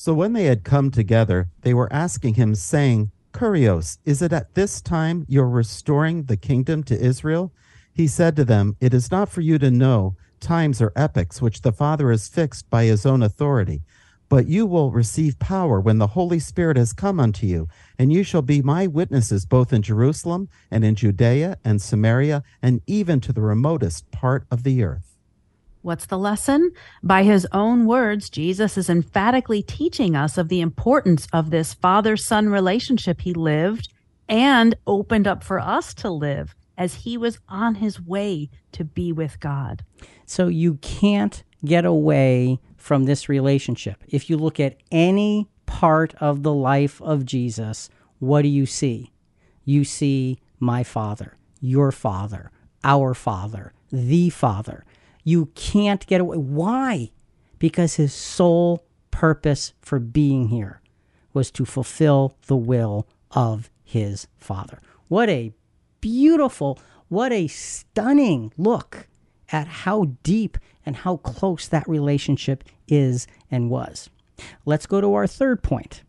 So 0.00 0.14
when 0.14 0.32
they 0.32 0.44
had 0.44 0.62
come 0.62 0.92
together, 0.92 1.48
they 1.62 1.74
were 1.74 1.92
asking 1.92 2.34
him, 2.34 2.54
saying, 2.54 3.10
Kurios, 3.32 3.98
is 4.04 4.22
it 4.22 4.32
at 4.32 4.54
this 4.54 4.80
time 4.80 5.26
you're 5.28 5.48
restoring 5.48 6.22
the 6.22 6.36
kingdom 6.36 6.84
to 6.84 6.96
Israel? 6.96 7.52
He 7.92 8.06
said 8.06 8.36
to 8.36 8.44
them, 8.44 8.76
It 8.80 8.94
is 8.94 9.10
not 9.10 9.28
for 9.28 9.40
you 9.40 9.58
to 9.58 9.72
know 9.72 10.14
times 10.38 10.80
or 10.80 10.92
epochs 10.94 11.42
which 11.42 11.62
the 11.62 11.72
Father 11.72 12.12
has 12.12 12.28
fixed 12.28 12.70
by 12.70 12.84
his 12.84 13.04
own 13.04 13.24
authority 13.24 13.82
but 14.28 14.46
you 14.46 14.66
will 14.66 14.92
receive 14.92 15.36
power 15.40 15.80
when 15.80 15.98
the 15.98 16.06
Holy 16.08 16.38
Spirit 16.38 16.76
has 16.76 16.92
come 16.92 17.18
unto 17.18 17.46
you, 17.46 17.66
and 17.98 18.12
you 18.12 18.22
shall 18.22 18.42
be 18.42 18.60
my 18.60 18.86
witnesses 18.86 19.46
both 19.46 19.72
in 19.72 19.80
Jerusalem 19.80 20.50
and 20.70 20.84
in 20.84 20.94
Judea 20.94 21.56
and 21.64 21.80
Samaria 21.80 22.44
and 22.62 22.82
even 22.86 23.20
to 23.20 23.32
the 23.32 23.40
remotest 23.40 24.08
part 24.10 24.44
of 24.50 24.62
the 24.64 24.84
earth. 24.84 25.17
What's 25.88 26.04
the 26.04 26.18
lesson? 26.18 26.72
By 27.02 27.22
his 27.22 27.46
own 27.50 27.86
words, 27.86 28.28
Jesus 28.28 28.76
is 28.76 28.90
emphatically 28.90 29.62
teaching 29.62 30.14
us 30.14 30.36
of 30.36 30.50
the 30.50 30.60
importance 30.60 31.26
of 31.32 31.48
this 31.48 31.72
father 31.72 32.14
son 32.14 32.50
relationship 32.50 33.22
he 33.22 33.32
lived 33.32 33.88
and 34.28 34.74
opened 34.86 35.26
up 35.26 35.42
for 35.42 35.58
us 35.58 35.94
to 35.94 36.10
live 36.10 36.54
as 36.76 36.94
he 36.94 37.16
was 37.16 37.38
on 37.48 37.76
his 37.76 38.02
way 38.02 38.50
to 38.72 38.84
be 38.84 39.12
with 39.12 39.40
God. 39.40 39.82
So 40.26 40.48
you 40.48 40.74
can't 40.82 41.42
get 41.64 41.86
away 41.86 42.60
from 42.76 43.04
this 43.04 43.30
relationship. 43.30 44.04
If 44.08 44.28
you 44.28 44.36
look 44.36 44.60
at 44.60 44.76
any 44.92 45.48
part 45.64 46.14
of 46.20 46.42
the 46.42 46.52
life 46.52 47.00
of 47.00 47.24
Jesus, 47.24 47.88
what 48.18 48.42
do 48.42 48.48
you 48.48 48.66
see? 48.66 49.10
You 49.64 49.84
see 49.84 50.38
my 50.60 50.82
Father, 50.82 51.38
your 51.62 51.90
Father, 51.90 52.50
our 52.84 53.14
Father, 53.14 53.72
the 53.90 54.28
Father. 54.28 54.84
You 55.28 55.50
can't 55.54 56.06
get 56.06 56.22
away. 56.22 56.38
Why? 56.38 57.10
Because 57.58 57.96
his 57.96 58.14
sole 58.14 58.86
purpose 59.10 59.74
for 59.82 59.98
being 59.98 60.48
here 60.48 60.80
was 61.34 61.50
to 61.50 61.66
fulfill 61.66 62.34
the 62.46 62.56
will 62.56 63.06
of 63.32 63.68
his 63.84 64.26
Father. 64.38 64.80
What 65.08 65.28
a 65.28 65.52
beautiful, 66.00 66.78
what 67.08 67.30
a 67.30 67.46
stunning 67.46 68.54
look 68.56 69.06
at 69.52 69.68
how 69.68 70.12
deep 70.22 70.56
and 70.86 70.96
how 70.96 71.18
close 71.18 71.68
that 71.68 71.86
relationship 71.86 72.64
is 72.88 73.26
and 73.50 73.68
was. 73.68 74.08
Let's 74.64 74.86
go 74.86 75.02
to 75.02 75.12
our 75.12 75.26
third 75.26 75.62
point. 75.62 76.04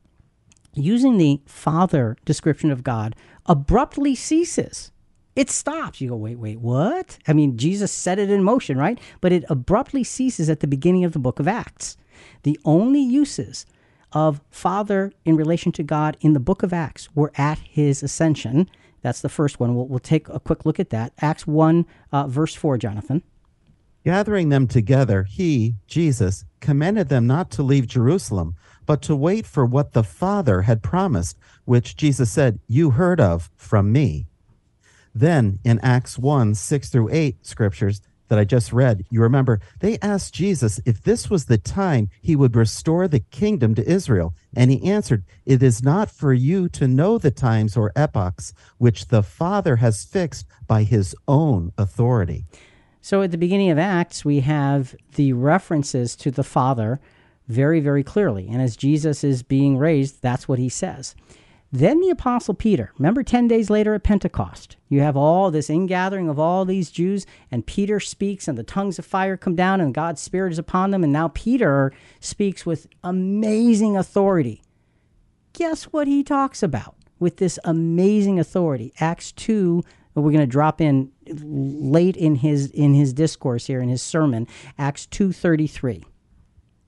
Using 0.74 1.17
the 1.17 1.41
Father 1.45 2.15
description 2.24 2.72
of 2.72 2.86
God 2.86 3.17
abruptly 3.47 4.15
ceases. 4.15 4.93
It 5.36 5.50
stops. 5.50 6.02
You 6.02 6.10
go, 6.10 6.16
wait, 6.16 6.38
wait, 6.38 6.60
what? 6.60 7.18
I 7.28 7.34
mean, 7.34 7.58
Jesus 7.58 7.92
set 7.92 8.20
it 8.20 8.30
in 8.30 8.44
motion, 8.44 8.78
right? 8.78 9.00
But 9.22 9.32
it 9.32 9.46
abruptly 9.50 10.04
ceases 10.04 10.50
at 10.50 10.60
the 10.60 10.68
beginning 10.68 11.06
of 11.06 11.14
the 11.14 11.20
book 11.20 11.40
of 11.40 11.48
Acts. 11.48 11.98
The 12.44 12.60
only 12.66 13.02
uses 13.02 13.66
of 14.12 14.42
Father 14.50 15.12
in 15.26 15.36
relation 15.36 15.72
to 15.74 15.84
God 15.84 16.18
in 16.22 16.34
the 16.34 16.40
book 16.40 16.64
of 16.64 16.74
Acts 16.74 17.10
were 17.16 17.32
at 17.36 17.60
his 17.60 18.02
ascension. 18.04 18.70
That's 19.02 19.22
the 19.22 19.30
first 19.30 19.60
one. 19.60 19.76
We'll, 19.76 19.88
we'll 19.88 20.00
take 20.00 20.28
a 20.30 20.40
quick 20.40 20.66
look 20.66 20.80
at 20.80 20.90
that. 20.90 21.14
Acts 21.22 21.46
1, 21.46 21.86
uh, 22.12 22.28
verse 22.28 22.56
4, 22.56 22.78
Jonathan. 22.78 23.24
Gathering 24.06 24.50
them 24.50 24.66
together, 24.66 25.24
he, 25.24 25.76
Jesus, 25.86 26.46
commanded 26.62 27.10
them 27.10 27.28
not 27.28 27.52
to 27.52 27.64
leave 27.64 27.86
Jerusalem, 27.86 28.56
but 28.86 29.02
to 29.04 29.16
wait 29.16 29.46
for 29.46 29.66
what 29.66 29.92
the 29.92 30.04
Father 30.04 30.64
had 30.64 30.82
promised, 30.82 31.38
which 31.66 31.96
Jesus 31.96 32.32
said, 32.32 32.60
You 32.68 32.92
heard 32.92 33.20
of 33.20 33.52
from 33.56 33.92
me. 33.92 34.29
Then 35.14 35.60
in 35.64 35.80
Acts 35.80 36.18
1 36.18 36.55
6 36.55 36.89
through 36.89 37.10
8 37.12 37.45
scriptures 37.45 38.01
that 38.28 38.39
I 38.39 38.43
just 38.43 38.72
read, 38.72 39.05
you 39.10 39.22
remember, 39.22 39.60
they 39.80 39.97
asked 39.99 40.34
Jesus 40.34 40.80
if 40.86 41.01
this 41.01 41.30
was 41.30 41.45
the 41.45 41.57
time 41.57 42.10
he 42.22 42.36
would 42.36 42.55
restore 42.55 43.07
the 43.07 43.20
kingdom 43.20 43.76
to 43.76 43.89
Israel. 43.89 44.34
And 44.55 44.72
he 44.72 44.89
answered, 44.89 45.24
It 45.45 45.62
is 45.62 45.84
not 45.84 46.12
for 46.12 46.32
you 46.32 46.70
to 46.70 46.88
know 46.88 47.18
the 47.18 47.32
times 47.32 47.76
or 47.76 47.91
epochs 47.95 48.53
which 48.78 49.07
the 49.07 49.24
Father 49.24 49.78
has 49.78 50.05
fixed 50.05 50.45
by 50.68 50.84
his 50.84 51.16
own 51.28 51.74
authority. 51.78 52.45
So 53.01 53.22
at 53.22 53.32
the 53.32 53.38
beginning 53.38 53.72
of 53.72 53.80
Acts, 53.80 54.24
we 54.24 54.41
have 54.41 54.95
the 55.16 55.34
references 55.34 56.16
to 56.18 56.32
the 56.32 56.43
Father 56.43 56.99
very, 57.47 57.80
very 57.80 58.03
clearly. 58.03 58.47
And 58.47 58.62
as 58.62 58.78
Jesus 58.78 59.24
is 59.24 59.41
being 59.41 59.78
raised, 59.78 60.22
that's 60.22 60.47
what 60.47 60.60
he 60.60 60.70
says. 60.70 61.16
Then 61.72 62.01
the 62.01 62.09
Apostle 62.09 62.55
Peter, 62.55 62.91
remember 62.97 63.22
10 63.22 63.47
days 63.47 63.70
later 63.70 63.93
at 63.93 64.03
Pentecost, 64.03 64.76
you 64.88 65.01
have 65.01 65.15
all 65.15 65.51
this 65.51 65.70
ingathering 65.70 66.28
of 66.28 66.39
all 66.39 66.65
these 66.65 66.89
Jews, 66.89 67.28
and 67.51 67.65
Peter 67.65 67.99
speaks, 67.99 68.47
and 68.47 68.57
the 68.57 68.63
tongues 68.63 68.97
of 68.97 69.05
fire 69.05 69.38
come 69.38 69.55
down, 69.55 69.80
and 69.80 69.93
God's 69.93 70.20
Spirit 70.20 70.51
is 70.51 70.57
upon 70.57 70.89
them. 70.89 71.03
And 71.03 71.13
now 71.13 71.28
Peter 71.28 71.93
speaks 72.20 72.65
with 72.65 72.88
amazing 73.03 73.95
authority. 73.95 74.63
Guess 75.53 75.86
what 75.86 76.07
he 76.07 76.24
talks 76.24 76.63
about 76.63 76.95
with 77.20 77.38
this 77.38 77.59
amazing 77.63 78.39
authority? 78.39 78.91
Acts 78.99 79.32
2 79.34 79.84
we're 80.15 80.32
going 80.32 80.39
to 80.39 80.47
drop 80.47 80.82
in 80.82 81.11
late 81.28 82.17
in 82.17 82.36
his 82.36 82.70
in 82.72 82.93
his 82.93 83.13
discourse 83.13 83.67
here 83.67 83.82
in 83.82 83.89
his 83.89 84.01
sermon 84.01 84.47
acts 84.78 85.05
233 85.05 86.03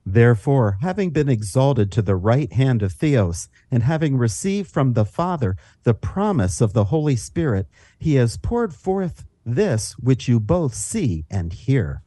Therefore, 0.04 0.78
having 0.80 1.10
been 1.10 1.28
exalted 1.28 1.92
to 1.92 2.02
the 2.02 2.16
right 2.16 2.52
hand 2.52 2.82
of 2.82 2.92
Theos, 2.92 3.48
and 3.70 3.84
having 3.84 4.16
received 4.16 4.70
from 4.70 4.92
the 4.92 5.04
Father 5.04 5.56
the 5.84 5.94
promise 5.94 6.60
of 6.60 6.72
the 6.72 6.84
Holy 6.84 7.16
Spirit, 7.16 7.68
he 7.98 8.16
has 8.16 8.36
poured 8.36 8.74
forth 8.74 9.24
this 9.46 9.92
which 9.98 10.28
you 10.28 10.40
both 10.40 10.74
see 10.74 11.24
and 11.30 11.52
hear. 11.52 12.02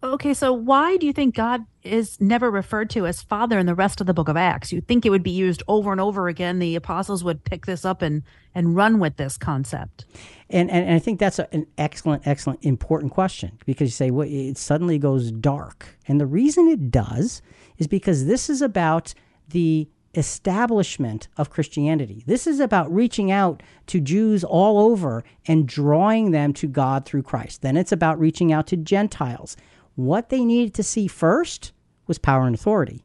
Okay, 0.00 0.32
so 0.32 0.52
why 0.52 0.96
do 0.96 1.06
you 1.06 1.12
think 1.12 1.34
God 1.34 1.66
is 1.82 2.20
never 2.20 2.52
referred 2.52 2.88
to 2.90 3.04
as 3.04 3.20
Father 3.20 3.58
in 3.58 3.66
the 3.66 3.74
rest 3.74 4.00
of 4.00 4.06
the 4.06 4.14
book 4.14 4.28
of 4.28 4.36
Acts? 4.36 4.72
You'd 4.72 4.86
think 4.86 5.04
it 5.04 5.10
would 5.10 5.24
be 5.24 5.32
used 5.32 5.64
over 5.66 5.90
and 5.90 6.00
over 6.00 6.28
again. 6.28 6.60
The 6.60 6.76
apostles 6.76 7.24
would 7.24 7.42
pick 7.42 7.66
this 7.66 7.84
up 7.84 8.00
and, 8.00 8.22
and 8.54 8.76
run 8.76 9.00
with 9.00 9.16
this 9.16 9.36
concept. 9.36 10.04
And, 10.50 10.70
and, 10.70 10.86
and 10.86 10.94
I 10.94 11.00
think 11.00 11.18
that's 11.18 11.40
a, 11.40 11.52
an 11.52 11.66
excellent, 11.78 12.28
excellent, 12.28 12.64
important 12.64 13.10
question 13.10 13.58
because 13.66 13.88
you 13.88 13.92
say, 13.92 14.12
well, 14.12 14.28
it 14.30 14.56
suddenly 14.56 14.98
goes 14.98 15.32
dark. 15.32 15.98
And 16.06 16.20
the 16.20 16.26
reason 16.26 16.68
it 16.68 16.92
does 16.92 17.42
is 17.76 17.88
because 17.88 18.26
this 18.26 18.48
is 18.48 18.62
about 18.62 19.14
the 19.48 19.88
establishment 20.14 21.26
of 21.36 21.50
Christianity. 21.50 22.22
This 22.24 22.46
is 22.46 22.60
about 22.60 22.92
reaching 22.92 23.32
out 23.32 23.64
to 23.88 24.00
Jews 24.00 24.44
all 24.44 24.78
over 24.78 25.24
and 25.48 25.66
drawing 25.66 26.30
them 26.30 26.52
to 26.54 26.68
God 26.68 27.04
through 27.04 27.22
Christ. 27.22 27.62
Then 27.62 27.76
it's 27.76 27.92
about 27.92 28.18
reaching 28.20 28.52
out 28.52 28.68
to 28.68 28.76
Gentiles 28.76 29.56
What 29.98 30.28
they 30.28 30.44
needed 30.44 30.74
to 30.74 30.84
see 30.84 31.08
first 31.08 31.72
was 32.06 32.18
power 32.18 32.46
and 32.46 32.54
authority. 32.54 33.02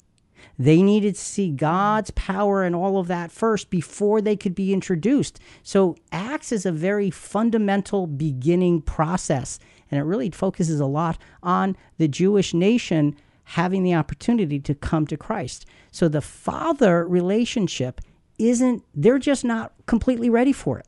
They 0.60 0.84
needed 0.84 1.16
to 1.16 1.20
see 1.20 1.50
God's 1.50 2.12
power 2.12 2.62
and 2.62 2.76
all 2.76 3.00
of 3.00 3.08
that 3.08 3.32
first 3.32 3.72
before 3.72 4.22
they 4.22 4.36
could 4.36 4.54
be 4.54 4.72
introduced. 4.72 5.40
So, 5.64 5.96
Acts 6.12 6.52
is 6.52 6.68
a 6.68 6.72
very 6.72 7.10
fundamental 7.10 8.06
beginning 8.06 8.84
process, 8.84 9.58
and 9.90 10.00
it 10.00 10.04
really 10.04 10.30
focuses 10.30 10.80
a 10.80 10.86
lot 10.86 11.18
on 11.42 11.76
the 11.98 12.08
Jewish 12.08 12.54
nation 12.54 13.16
having 13.46 13.82
the 13.82 13.96
opportunity 13.96 14.60
to 14.60 14.76
come 14.76 15.08
to 15.08 15.18
Christ. 15.18 15.66
So, 15.92 16.08
the 16.08 16.22
father 16.22 17.08
relationship 17.08 18.02
isn't, 18.38 18.84
they're 18.94 19.18
just 19.18 19.44
not 19.44 19.74
completely 19.88 20.30
ready 20.30 20.54
for 20.54 20.78
it. 20.78 20.86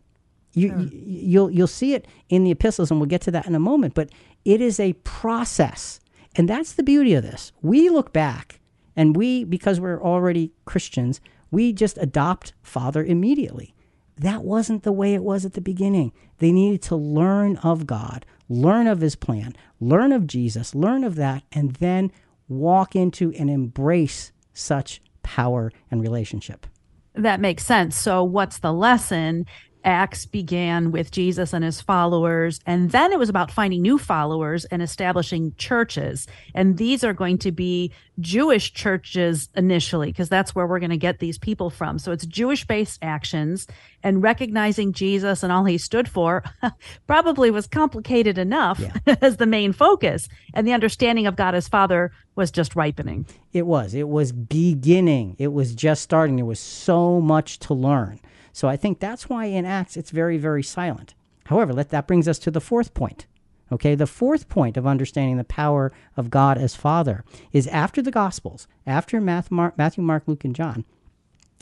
You, 0.53 0.70
sure. 0.70 0.80
you, 0.80 0.89
you'll 0.93 1.51
you'll 1.51 1.68
see 1.68 1.95
it 1.95 2.08
in 2.30 2.43
the 2.43 2.51
epistles, 2.51 2.91
and 2.91 2.99
we'll 2.99 3.10
get 3.10 3.22
to 3.22 3.32
that 3.32 3.45
in 3.47 3.56
a 3.56 3.60
moment. 3.60 3.93
But 3.93 4.10
it 4.46 4.62
is 4.62 4.80
a 4.80 4.93
process, 4.93 6.00
and 6.36 6.48
that's 6.48 6.74
the 6.74 6.84
beauty 6.84 7.14
of 7.16 7.24
this. 7.24 7.52
We 7.62 7.89
look 7.89 8.14
back, 8.14 8.60
and 8.96 9.18
we 9.18 9.43
because 9.43 9.80
we're 9.80 10.02
already 10.02 10.54
Christians, 10.66 11.20
we 11.52 11.74
just 11.74 11.98
adopt 11.98 12.54
Father 12.62 13.04
immediately. 13.04 13.74
That 14.18 14.43
wasn't 14.43 14.84
the 14.84 14.93
way 14.93 15.14
it 15.14 15.24
was 15.24 15.43
at 15.46 15.54
the 15.54 15.62
beginning. 15.62 16.14
They 16.38 16.52
needed 16.52 16.82
to 16.84 16.96
learn 16.96 17.58
of 17.58 17.86
God, 17.86 18.26
learn 18.48 18.88
of 18.88 19.02
His 19.02 19.16
plan, 19.16 19.56
learn 19.80 20.12
of 20.12 20.28
Jesus, 20.28 20.74
learn 20.74 21.04
of 21.04 21.16
that, 21.16 21.43
and 21.52 21.74
then 21.76 22.12
walk 22.48 22.96
into 22.96 23.34
and 23.34 23.50
embrace 23.50 24.32
such 24.54 25.02
power 25.24 25.72
and 25.91 26.02
relationship. 26.02 26.68
That 27.16 27.39
makes 27.39 27.66
sense. 27.66 27.98
So, 27.98 28.24
what's 28.24 28.60
the 28.60 28.74
lesson? 28.74 29.46
Acts 29.86 30.26
began 30.26 30.92
with 30.92 31.12
Jesus 31.12 31.54
and 31.54 31.64
his 31.64 31.80
followers, 31.80 32.60
and 32.66 32.90
then 32.90 33.12
it 33.12 33.20
was 33.20 33.30
about 33.30 33.52
finding 33.52 33.84
new 33.84 34.00
followers 34.00 34.66
and 34.66 34.82
establishing 34.82 35.54
churches. 35.58 36.26
And 36.56 36.78
these 36.78 37.04
are 37.04 37.14
going 37.14 37.38
to 37.40 37.52
be 37.52 37.94
Jewish 38.20 38.74
churches 38.74 39.50
initially, 39.56 40.08
because 40.08 40.28
that's 40.28 40.56
where 40.56 40.66
we're 40.66 40.80
going 40.80 40.90
to 40.90 40.98
get 40.98 41.20
these 41.20 41.38
people 41.38 41.70
from. 41.70 42.00
So 42.00 42.12
it's 42.12 42.26
Jewish 42.26 42.66
based 42.66 42.98
actions 43.04 43.68
and 44.02 44.24
recognizing 44.24 44.92
Jesus 44.92 45.44
and 45.44 45.54
all 45.54 45.66
he 45.66 45.78
stood 45.78 46.10
for 46.10 46.44
probably 47.08 47.52
was 47.52 47.68
complicated 47.68 48.40
enough 48.40 48.80
yeah. 48.80 49.16
as 49.22 49.38
the 49.38 49.46
main 49.46 49.72
focus. 49.72 50.28
And 50.54 50.68
the 50.68 50.74
understanding 50.74 51.28
of 51.28 51.36
God 51.36 51.54
as 51.54 51.68
Father 51.68 52.12
was 52.36 52.50
just 52.50 52.76
ripening. 52.76 53.28
It 53.54 53.68
was. 53.68 53.94
It 53.94 54.10
was 54.10 54.32
beginning. 54.32 55.36
It 55.38 55.54
was 55.54 55.76
just 55.76 56.02
starting. 56.02 56.38
There 56.38 56.46
was 56.46 56.60
so 56.60 57.22
much 57.22 57.60
to 57.60 57.74
learn. 57.74 58.20
So 58.56 58.70
I 58.70 58.78
think 58.78 59.01
that's 59.01 59.28
why 59.28 59.47
in 59.47 59.66
Acts 59.66 59.97
it's 59.97 60.12
very, 60.12 60.38
very 60.38 60.64
silent. 60.64 61.14
However, 61.47 61.74
let, 61.74 61.89
that 61.89 62.08
brings 62.08 62.26
us 62.26 62.39
to 62.39 62.49
the 62.49 62.62
fourth 62.62 62.93
point. 62.93 63.26
Okay, 63.70 63.95
the 63.95 64.08
fourth 64.08 64.47
point 64.47 64.78
of 64.78 64.88
understanding 64.88 65.36
the 65.36 65.43
power 65.43 65.91
of 66.16 66.30
God 66.30 66.58
as 66.58 66.74
Father 66.74 67.26
is 67.51 67.68
after 67.68 68.01
the 68.01 68.12
Gospels, 68.12 68.70
after 68.88 69.20
Matthew, 69.20 70.03
Mark, 70.03 70.24
Luke, 70.26 70.45
and 70.45 70.56
John. 70.56 70.86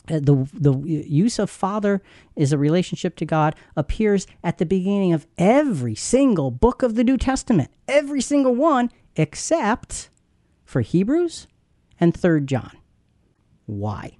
Uh, 0.07 0.19
the 0.19 0.47
the 0.53 0.77
use 0.77 1.39
of 1.39 1.49
Father 1.49 2.03
is 2.35 2.53
a 2.53 2.59
relationship 2.59 3.15
to 3.15 3.25
God 3.25 3.55
appears 3.75 4.27
at 4.43 4.59
the 4.59 4.65
beginning 4.65 5.13
of 5.13 5.25
every 5.35 5.95
single 5.95 6.51
book 6.51 6.83
of 6.83 6.93
the 6.93 7.03
New 7.03 7.17
Testament, 7.17 7.71
every 7.87 8.21
single 8.21 8.53
one 8.53 8.91
except 9.15 10.09
for 10.63 10.81
Hebrews 10.81 11.47
and 11.99 12.13
Third 12.13 12.45
John. 12.45 12.77
Why? 13.65 14.17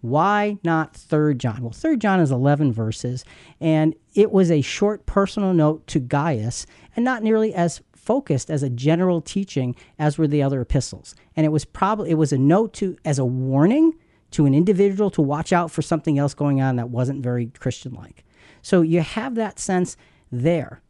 Why 0.00 0.58
not 0.64 0.94
3rd 0.94 1.38
John? 1.38 1.62
Well, 1.62 1.72
3rd 1.72 1.98
John 1.98 2.20
is 2.20 2.30
11 2.30 2.72
verses, 2.72 3.24
and 3.60 3.94
it 4.14 4.32
was 4.32 4.50
a 4.50 4.62
short 4.62 5.06
personal 5.06 5.52
note 5.52 5.86
to 5.88 6.00
Gaius 6.00 6.66
and 6.96 7.04
not 7.04 7.22
nearly 7.22 7.54
as 7.54 7.82
focused 7.94 8.50
as 8.50 8.62
a 8.62 8.70
general 8.70 9.20
teaching 9.20 9.76
as 9.98 10.16
were 10.16 10.26
the 10.26 10.42
other 10.42 10.60
epistles. 10.62 11.14
And 11.36 11.44
it 11.44 11.50
was 11.50 11.64
probably 11.64 12.10
it 12.10 12.14
was 12.14 12.32
a 12.32 12.38
note 12.38 12.72
to 12.74 12.96
as 13.04 13.18
a 13.18 13.24
warning 13.24 13.92
to 14.32 14.46
an 14.46 14.54
individual 14.54 15.10
to 15.10 15.22
watch 15.22 15.52
out 15.52 15.70
for 15.70 15.82
something 15.82 16.18
else 16.18 16.34
going 16.34 16.60
on 16.60 16.76
that 16.76 16.88
wasn't 16.88 17.22
very 17.22 17.46
Christian 17.58 17.92
like. 17.92 18.24
So 18.62 18.82
you 18.82 19.00
have 19.00 19.34
that 19.34 19.58
sense 19.58 19.96
there. 20.30 20.82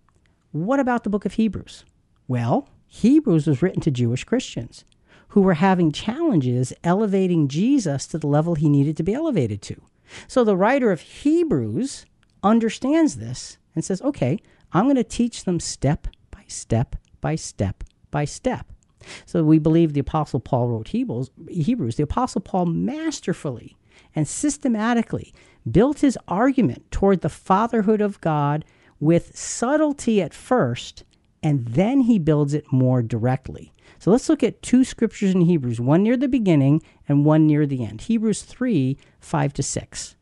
What 0.53 0.81
about 0.81 1.05
the 1.05 1.11
book 1.11 1.25
of 1.25 1.35
Hebrews? 1.35 1.85
Well, 2.29 2.69
Hebrews 2.87 3.47
was 3.47 3.63
written 3.63 3.81
to 3.83 3.91
Jewish 3.91 4.25
Christians 4.25 4.85
who 5.31 5.41
were 5.41 5.55
having 5.55 5.93
challenges 5.93 6.73
elevating 6.85 7.49
Jesus 7.49 8.07
to 8.09 8.19
the 8.19 8.27
level 8.27 8.55
he 8.55 8.69
needed 8.69 8.97
to 8.97 9.03
be 9.03 9.15
elevated 9.15 9.63
to. 9.63 9.81
So 10.29 10.45
the 10.45 10.57
writer 10.57 10.91
of 10.91 11.01
Hebrews 11.01 12.07
understands 12.43 13.17
this 13.17 13.59
and 13.75 13.85
says, 13.85 14.03
okay, 14.03 14.39
I'm 14.73 14.85
going 14.85 14.97
to 14.97 15.05
teach 15.05 15.45
them 15.45 15.61
step 15.61 16.09
by 16.31 16.45
step 16.49 16.97
by 17.21 17.37
step 17.37 17.85
by 18.11 18.25
step. 18.25 18.73
So 19.25 19.45
we 19.45 19.59
believe 19.59 19.93
the 19.93 20.01
Apostle 20.01 20.41
Paul 20.41 20.69
wrote 20.69 20.89
Hebrews. 20.89 21.31
Hebrews. 21.49 21.97
The 21.97 22.03
Apostle 22.03 22.41
Paul 22.41 22.67
masterfully 22.67 23.77
and 24.15 24.27
systematically 24.27 25.33
built 25.71 26.01
his 26.01 26.19
argument 26.27 26.91
toward 26.91 27.21
the 27.21 27.29
fatherhood 27.29 28.01
of 28.01 28.21
God 28.21 28.65
with 28.99 29.37
subtlety 29.37 30.21
at 30.21 30.35
first, 30.35 31.05
and 31.43 31.67
then 31.67 32.01
he 32.01 32.19
builds 32.19 32.53
it 32.53 32.71
more 32.73 33.03
directly. 33.03 33.73
So 34.01 34.11
let's 34.11 34.31
look 34.31 34.43
at 34.43 34.63
two 34.63 34.83
scriptures 34.83 35.35
in 35.35 35.43
Hebrews, 35.43 35.79
one 35.79 36.03
near 36.03 36.17
the 36.17 36.27
beginning 36.27 36.83
and 37.07 37.23
one 37.23 37.47
near 37.47 37.67
the 37.67 37.85
end. 37.85 38.01
Hebrews 38.01 38.41
3 38.43 38.97
5 39.21 39.53
to 39.53 39.63
6. 39.63 40.17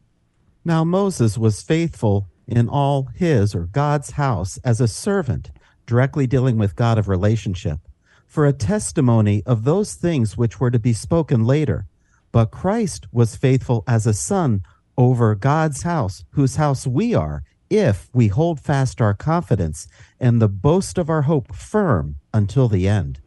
Now 0.64 0.82
Moses 0.82 1.38
was 1.38 1.62
faithful 1.62 2.26
in 2.48 2.68
all 2.68 3.04
his 3.14 3.54
or 3.54 3.66
God's 3.66 4.10
house 4.10 4.58
as 4.64 4.80
a 4.80 4.88
servant, 4.88 5.52
directly 5.86 6.26
dealing 6.26 6.58
with 6.58 6.74
God 6.74 6.98
of 6.98 7.06
relationship, 7.06 7.78
for 8.26 8.46
a 8.46 8.52
testimony 8.52 9.44
of 9.46 9.62
those 9.62 9.94
things 9.94 10.36
which 10.36 10.58
were 10.58 10.72
to 10.72 10.80
be 10.80 10.92
spoken 10.92 11.44
later. 11.44 11.86
But 12.32 12.50
Christ 12.50 13.06
was 13.12 13.36
faithful 13.36 13.84
as 13.86 14.08
a 14.08 14.12
son 14.12 14.64
over 14.96 15.36
God's 15.36 15.82
house, 15.82 16.24
whose 16.30 16.56
house 16.56 16.84
we 16.84 17.14
are, 17.14 17.44
if 17.70 18.10
we 18.12 18.26
hold 18.26 18.58
fast 18.58 19.00
our 19.00 19.14
confidence 19.14 19.86
and 20.18 20.42
the 20.42 20.48
boast 20.48 20.98
of 20.98 21.08
our 21.08 21.22
hope 21.22 21.54
firm 21.54 22.16
until 22.34 22.66
the 22.66 22.88
end 22.88 23.20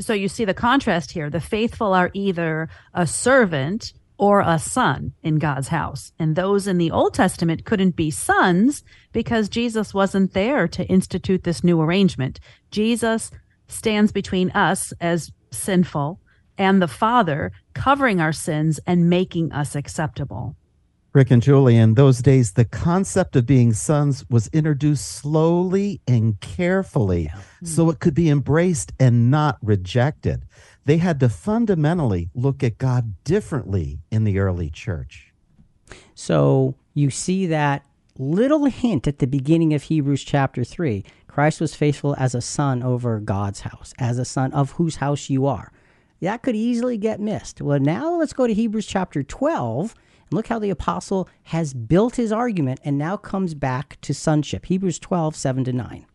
so 0.00 0.12
you 0.12 0.28
see 0.28 0.44
the 0.44 0.54
contrast 0.54 1.12
here. 1.12 1.30
The 1.30 1.40
faithful 1.40 1.94
are 1.94 2.10
either 2.14 2.68
a 2.94 3.06
servant 3.06 3.92
or 4.18 4.40
a 4.40 4.58
son 4.58 5.12
in 5.22 5.38
God's 5.38 5.68
house. 5.68 6.12
And 6.18 6.34
those 6.34 6.66
in 6.66 6.78
the 6.78 6.90
Old 6.90 7.14
Testament 7.14 7.64
couldn't 7.64 7.96
be 7.96 8.10
sons 8.10 8.82
because 9.12 9.48
Jesus 9.48 9.94
wasn't 9.94 10.34
there 10.34 10.66
to 10.68 10.86
institute 10.86 11.44
this 11.44 11.62
new 11.62 11.80
arrangement. 11.80 12.40
Jesus 12.70 13.30
stands 13.68 14.10
between 14.10 14.50
us 14.50 14.92
as 15.00 15.30
sinful 15.50 16.20
and 16.58 16.82
the 16.82 16.88
Father, 16.88 17.52
covering 17.72 18.20
our 18.20 18.32
sins 18.32 18.80
and 18.86 19.08
making 19.08 19.52
us 19.52 19.76
acceptable. 19.76 20.56
Rick 21.18 21.32
and 21.32 21.42
Julie, 21.42 21.76
in 21.76 21.94
those 21.94 22.20
days, 22.20 22.52
the 22.52 22.64
concept 22.64 23.34
of 23.34 23.44
being 23.44 23.72
sons 23.72 24.24
was 24.30 24.46
introduced 24.52 25.04
slowly 25.04 26.00
and 26.06 26.38
carefully 26.38 27.24
yeah. 27.24 27.40
so 27.64 27.90
it 27.90 27.98
could 27.98 28.14
be 28.14 28.30
embraced 28.30 28.92
and 29.00 29.28
not 29.28 29.58
rejected. 29.60 30.44
They 30.84 30.98
had 30.98 31.18
to 31.18 31.28
fundamentally 31.28 32.30
look 32.36 32.62
at 32.62 32.78
God 32.78 33.16
differently 33.24 33.98
in 34.12 34.22
the 34.22 34.38
early 34.38 34.70
church. 34.70 35.32
So 36.14 36.76
you 36.94 37.10
see 37.10 37.46
that 37.46 37.84
little 38.16 38.66
hint 38.66 39.08
at 39.08 39.18
the 39.18 39.26
beginning 39.26 39.74
of 39.74 39.82
Hebrews 39.82 40.22
chapter 40.22 40.62
3. 40.62 41.04
Christ 41.26 41.60
was 41.60 41.74
faithful 41.74 42.14
as 42.16 42.36
a 42.36 42.40
son 42.40 42.84
over 42.84 43.18
God's 43.18 43.62
house, 43.62 43.92
as 43.98 44.18
a 44.18 44.24
son 44.24 44.52
of 44.52 44.70
whose 44.70 44.94
house 44.94 45.28
you 45.28 45.46
are. 45.46 45.72
That 46.20 46.42
could 46.42 46.54
easily 46.54 46.96
get 46.96 47.18
missed. 47.18 47.60
Well, 47.60 47.80
now 47.80 48.14
let's 48.14 48.32
go 48.32 48.46
to 48.46 48.54
Hebrews 48.54 48.86
chapter 48.86 49.24
12 49.24 49.96
and 50.28 50.36
look 50.36 50.48
how 50.48 50.58
the 50.58 50.70
apostle 50.70 51.28
has 51.44 51.74
built 51.74 52.16
his 52.16 52.32
argument 52.32 52.80
and 52.84 52.98
now 52.98 53.16
comes 53.16 53.54
back 53.54 53.98
to 54.02 54.12
sonship. 54.14 54.66
Hebrews 54.66 54.98
12, 54.98 55.34
7 55.36 55.64
to 55.64 55.72
9. 55.72 56.06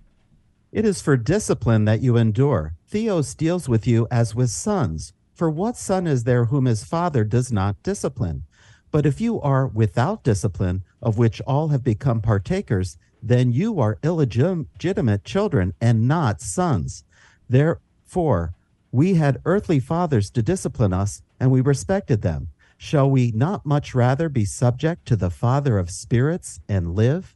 It 0.72 0.86
is 0.86 1.02
for 1.02 1.18
discipline 1.18 1.86
that 1.86 2.02
you 2.02 2.18
endure. 2.18 2.74
Theos 2.88 3.36
deals 3.36 3.70
with 3.70 3.86
you 3.86 4.08
as 4.10 4.34
with 4.34 4.50
sons. 4.50 5.14
For 5.34 5.50
what 5.50 5.78
son 5.78 6.08
is 6.08 6.24
there 6.24 6.46
whom 6.46 6.66
his 6.66 6.84
father 6.84 7.24
does 7.24 7.52
not 7.52 7.82
discipline? 7.84 8.44
But 8.92 9.06
if 9.06 9.20
you 9.20 9.42
are 9.42 9.68
without 9.68 10.24
discipline, 10.24 10.84
of 11.02 11.18
which 11.18 11.42
all 11.42 11.70
have 11.70 11.84
become 11.84 12.22
partakers, 12.22 12.98
then 13.22 13.52
you 13.52 13.80
are 13.80 13.98
illegitimate 14.04 15.24
children 15.24 15.74
and 15.82 16.08
not 16.08 16.42
sons. 16.42 17.04
Therefore, 17.50 18.54
we 18.92 19.16
had 19.16 19.42
earthly 19.46 19.80
fathers 19.80 20.30
to 20.32 20.44
discipline 20.44 20.94
us, 20.94 21.24
and 21.40 21.50
we 21.50 21.62
respected 21.62 22.22
them. 22.22 22.50
Shall 22.84 23.10
we 23.10 23.32
not 23.34 23.66
much 23.66 23.96
rather 23.96 24.28
be 24.28 24.44
subject 24.44 25.06
to 25.06 25.16
the 25.16 25.30
Father 25.30 25.78
of 25.78 25.90
spirits 25.90 26.60
and 26.68 26.96
live? 26.96 27.34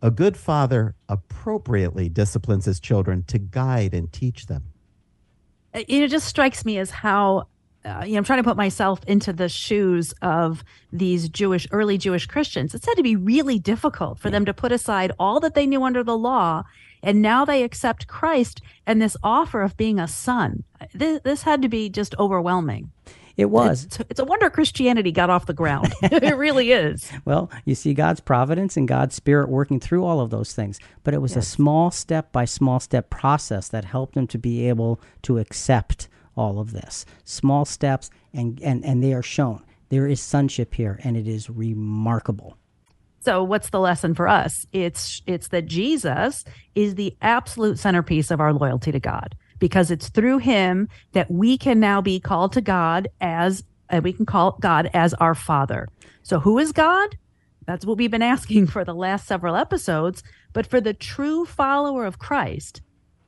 A 0.00 0.10
good 0.10 0.38
father 0.38 0.94
appropriately 1.06 2.08
disciplines 2.08 2.64
his 2.64 2.80
children 2.80 3.24
to 3.24 3.38
guide 3.38 3.92
and 3.92 4.10
teach 4.10 4.46
them. 4.46 4.64
It 5.74 6.08
just 6.08 6.26
strikes 6.26 6.64
me 6.64 6.78
as 6.78 6.88
how 6.88 7.48
uh, 7.84 8.04
you 8.06 8.12
know, 8.12 8.18
I'm 8.18 8.24
trying 8.24 8.38
to 8.38 8.48
put 8.48 8.56
myself 8.56 9.04
into 9.06 9.34
the 9.34 9.50
shoes 9.50 10.14
of 10.22 10.64
these 10.90 11.28
Jewish, 11.28 11.68
early 11.70 11.98
Jewish 11.98 12.26
Christians. 12.26 12.74
It's 12.74 12.86
had 12.86 12.96
to 12.96 13.02
be 13.02 13.16
really 13.16 13.58
difficult 13.58 14.18
for 14.18 14.30
them 14.30 14.46
to 14.46 14.54
put 14.54 14.72
aside 14.72 15.12
all 15.18 15.40
that 15.40 15.54
they 15.54 15.66
knew 15.66 15.84
under 15.84 16.02
the 16.02 16.16
law 16.16 16.62
And 17.02 17.20
now 17.20 17.44
they 17.44 17.62
accept 17.64 18.06
Christ 18.06 18.62
and 18.86 19.02
this 19.02 19.14
offer 19.22 19.60
of 19.60 19.76
being 19.76 19.98
a 19.98 20.08
son. 20.08 20.64
This, 20.94 21.20
this 21.22 21.42
had 21.42 21.60
to 21.60 21.68
be 21.68 21.90
just 21.90 22.14
overwhelming. 22.18 22.92
It 23.36 23.46
was. 23.46 23.84
It's, 23.84 23.98
it's, 24.10 24.20
a 24.20 24.24
wonder 24.24 24.48
Christianity 24.48 25.10
got 25.10 25.30
off 25.30 25.46
the 25.46 25.52
ground. 25.52 25.92
it 26.02 26.36
really 26.36 26.72
is. 26.72 27.10
Well, 27.24 27.50
you 27.64 27.74
see 27.74 27.94
God's 27.94 28.20
providence 28.20 28.76
and 28.76 28.86
God's 28.86 29.14
spirit 29.14 29.48
working 29.48 29.80
through 29.80 30.04
all 30.04 30.20
of 30.20 30.30
those 30.30 30.52
things. 30.52 30.78
But 31.04 31.14
it 31.14 31.22
was 31.22 31.34
yes. 31.34 31.46
a 31.46 31.50
small 31.50 31.90
step 31.90 32.32
by 32.32 32.44
small 32.44 32.80
step 32.80 33.08
process 33.08 33.68
that 33.68 33.86
helped 33.86 34.14
them 34.14 34.26
to 34.26 34.38
be 34.38 34.68
able 34.68 35.00
to 35.22 35.38
accept 35.38 36.08
all 36.36 36.60
of 36.60 36.72
this. 36.72 37.06
Small 37.24 37.64
steps, 37.64 38.10
and, 38.32 38.60
and, 38.62 38.84
and 38.84 39.02
they 39.02 39.14
are 39.14 39.22
shown. 39.22 39.64
There 39.88 40.06
is 40.06 40.20
sonship 40.20 40.74
here, 40.74 41.00
and 41.02 41.16
it 41.16 41.26
is 41.26 41.48
remarkable. 41.48 42.58
So 43.20 43.42
what's 43.42 43.70
the 43.70 43.80
lesson 43.80 44.14
for 44.14 44.28
us? 44.28 44.66
It's 44.72 45.22
it's 45.26 45.48
that 45.48 45.64
Jesus 45.64 46.44
is 46.74 46.96
the 46.96 47.16
absolute 47.22 47.78
centerpiece 47.78 48.30
of 48.30 48.38
our 48.38 48.52
loyalty 48.52 48.92
to 48.92 49.00
God 49.00 49.34
because 49.58 49.90
it's 49.90 50.08
through 50.08 50.38
him 50.38 50.88
that 51.12 51.30
we 51.30 51.56
can 51.56 51.80
now 51.80 52.00
be 52.00 52.20
called 52.20 52.52
to 52.52 52.60
God 52.60 53.08
as 53.20 53.64
and 53.90 54.02
we 54.02 54.12
can 54.12 54.26
call 54.26 54.56
God 54.60 54.90
as 54.94 55.14
our 55.14 55.34
father. 55.34 55.88
So 56.22 56.40
who 56.40 56.58
is 56.58 56.72
God? 56.72 57.16
That's 57.66 57.86
what 57.86 57.98
we've 57.98 58.10
been 58.10 58.22
asking 58.22 58.66
for 58.66 58.84
the 58.84 58.94
last 58.94 59.26
several 59.26 59.56
episodes, 59.56 60.22
but 60.52 60.66
for 60.66 60.80
the 60.80 60.94
true 60.94 61.44
follower 61.44 62.04
of 62.04 62.18
Christ, 62.18 62.82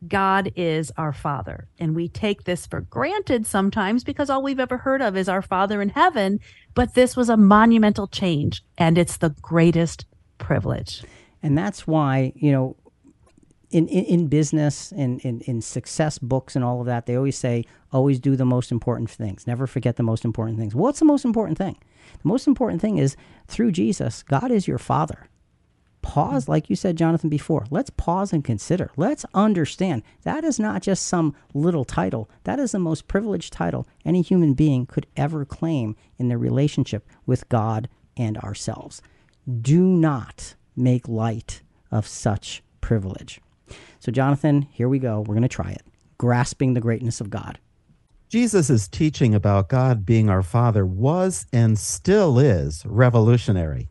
God 0.07 0.53
is 0.57 0.93
our 0.97 1.13
Father. 1.13 1.69
And 1.79 1.97
we 1.97 2.09
take 2.09 2.45
this 2.45 2.67
for 2.67 2.83
granted 2.83 3.47
sometimes 3.47 4.05
because 4.05 4.29
all 4.29 4.43
we've 4.43 4.61
ever 4.61 4.79
heard 4.79 5.01
of 5.01 5.17
is 5.17 5.29
our 5.29 5.43
Father 5.43 5.81
in 5.81 5.89
heaven. 5.89 6.39
But 6.75 6.95
this 6.95 7.17
was 7.17 7.29
a 7.29 7.37
monumental 7.37 8.07
change, 8.07 8.63
and 8.77 8.99
it's 8.99 9.17
the 9.17 9.35
greatest 9.41 10.05
privilege. 10.39 11.03
And 11.43 11.57
that's 11.57 11.87
why, 11.87 12.33
you 12.37 12.53
know, 12.53 12.77
in, 13.77 13.87
in, 13.89 14.05
in 14.05 14.27
business 14.29 14.93
and 14.93 15.21
in, 15.21 15.41
in 15.43 15.61
success 15.61 16.19
books 16.19 16.57
and 16.57 16.65
all 16.65 16.81
of 16.81 16.87
that, 16.87 17.07
they 17.07 17.17
always 17.17 17.37
say, 17.37 17.65
always 17.93 18.19
do 18.19 18.37
the 18.37 18.45
most 18.45 18.73
important 18.73 19.11
things. 19.11 19.47
Never 19.47 19.67
forget 19.67 19.97
the 19.97 20.03
most 20.03 20.25
important 20.25 20.59
things. 20.59 20.75
What's 20.75 20.99
the 20.99 21.05
most 21.05 21.25
important 21.25 21.59
thing? 21.59 21.77
The 22.23 22.29
most 22.29 22.47
important 22.47 22.81
thing 22.81 22.99
is 22.99 23.17
through 23.47 23.73
Jesus, 23.73 24.23
God 24.23 24.51
is 24.51 24.67
your 24.67 24.79
Father 24.79 25.29
pause, 26.07 26.45
mm-hmm. 26.45 26.53
like 26.53 26.71
you 26.71 26.77
said, 26.77 26.97
Jonathan, 26.97 27.29
before. 27.29 27.67
Let's 27.69 27.91
pause 27.91 28.33
and 28.33 28.45
consider. 28.45 28.91
Let's 28.97 29.27
understand 29.35 30.03
that 30.23 30.45
is 30.45 30.61
not 30.61 30.81
just 30.81 31.07
some 31.07 31.35
little 31.53 31.85
title. 31.85 32.31
That 32.45 32.61
is 32.61 32.73
the 32.73 32.79
most 32.79 33.09
privileged 33.09 33.53
title 33.53 33.89
any 34.05 34.23
human 34.23 34.55
being 34.55 34.87
could 34.87 35.07
ever 35.17 35.45
claim 35.45 35.97
in 36.17 36.29
their 36.29 36.39
relationship 36.39 37.05
with 37.27 37.49
God 37.49 37.89
and 38.17 38.39
ourselves. 38.39 39.03
Do 39.61 39.83
not 39.83 40.55
make 40.77 41.09
light 41.09 41.63
of 41.91 42.07
such 42.07 42.63
privilege. 42.81 43.41
So, 44.07 44.13
Jonathan, 44.13 44.63
here 44.63 44.89
we 44.89 45.01
go. 45.01 45.19
We're 45.19 45.35
going 45.35 45.43
to 45.43 45.49
try 45.49 45.73
it. 45.73 45.83
Grasping 46.17 46.75
the 46.75 46.81
greatness 46.81 47.21
of 47.21 47.29
God. 47.29 47.59
Jesus' 48.29 48.87
teaching 48.87 49.35
about 49.35 49.69
God 49.69 50.07
being 50.07 50.31
our 50.31 50.45
Father 50.45 50.87
was 50.87 51.45
and 51.53 51.77
still 51.77 52.39
is 52.39 52.87
revolutionary. 52.87 53.89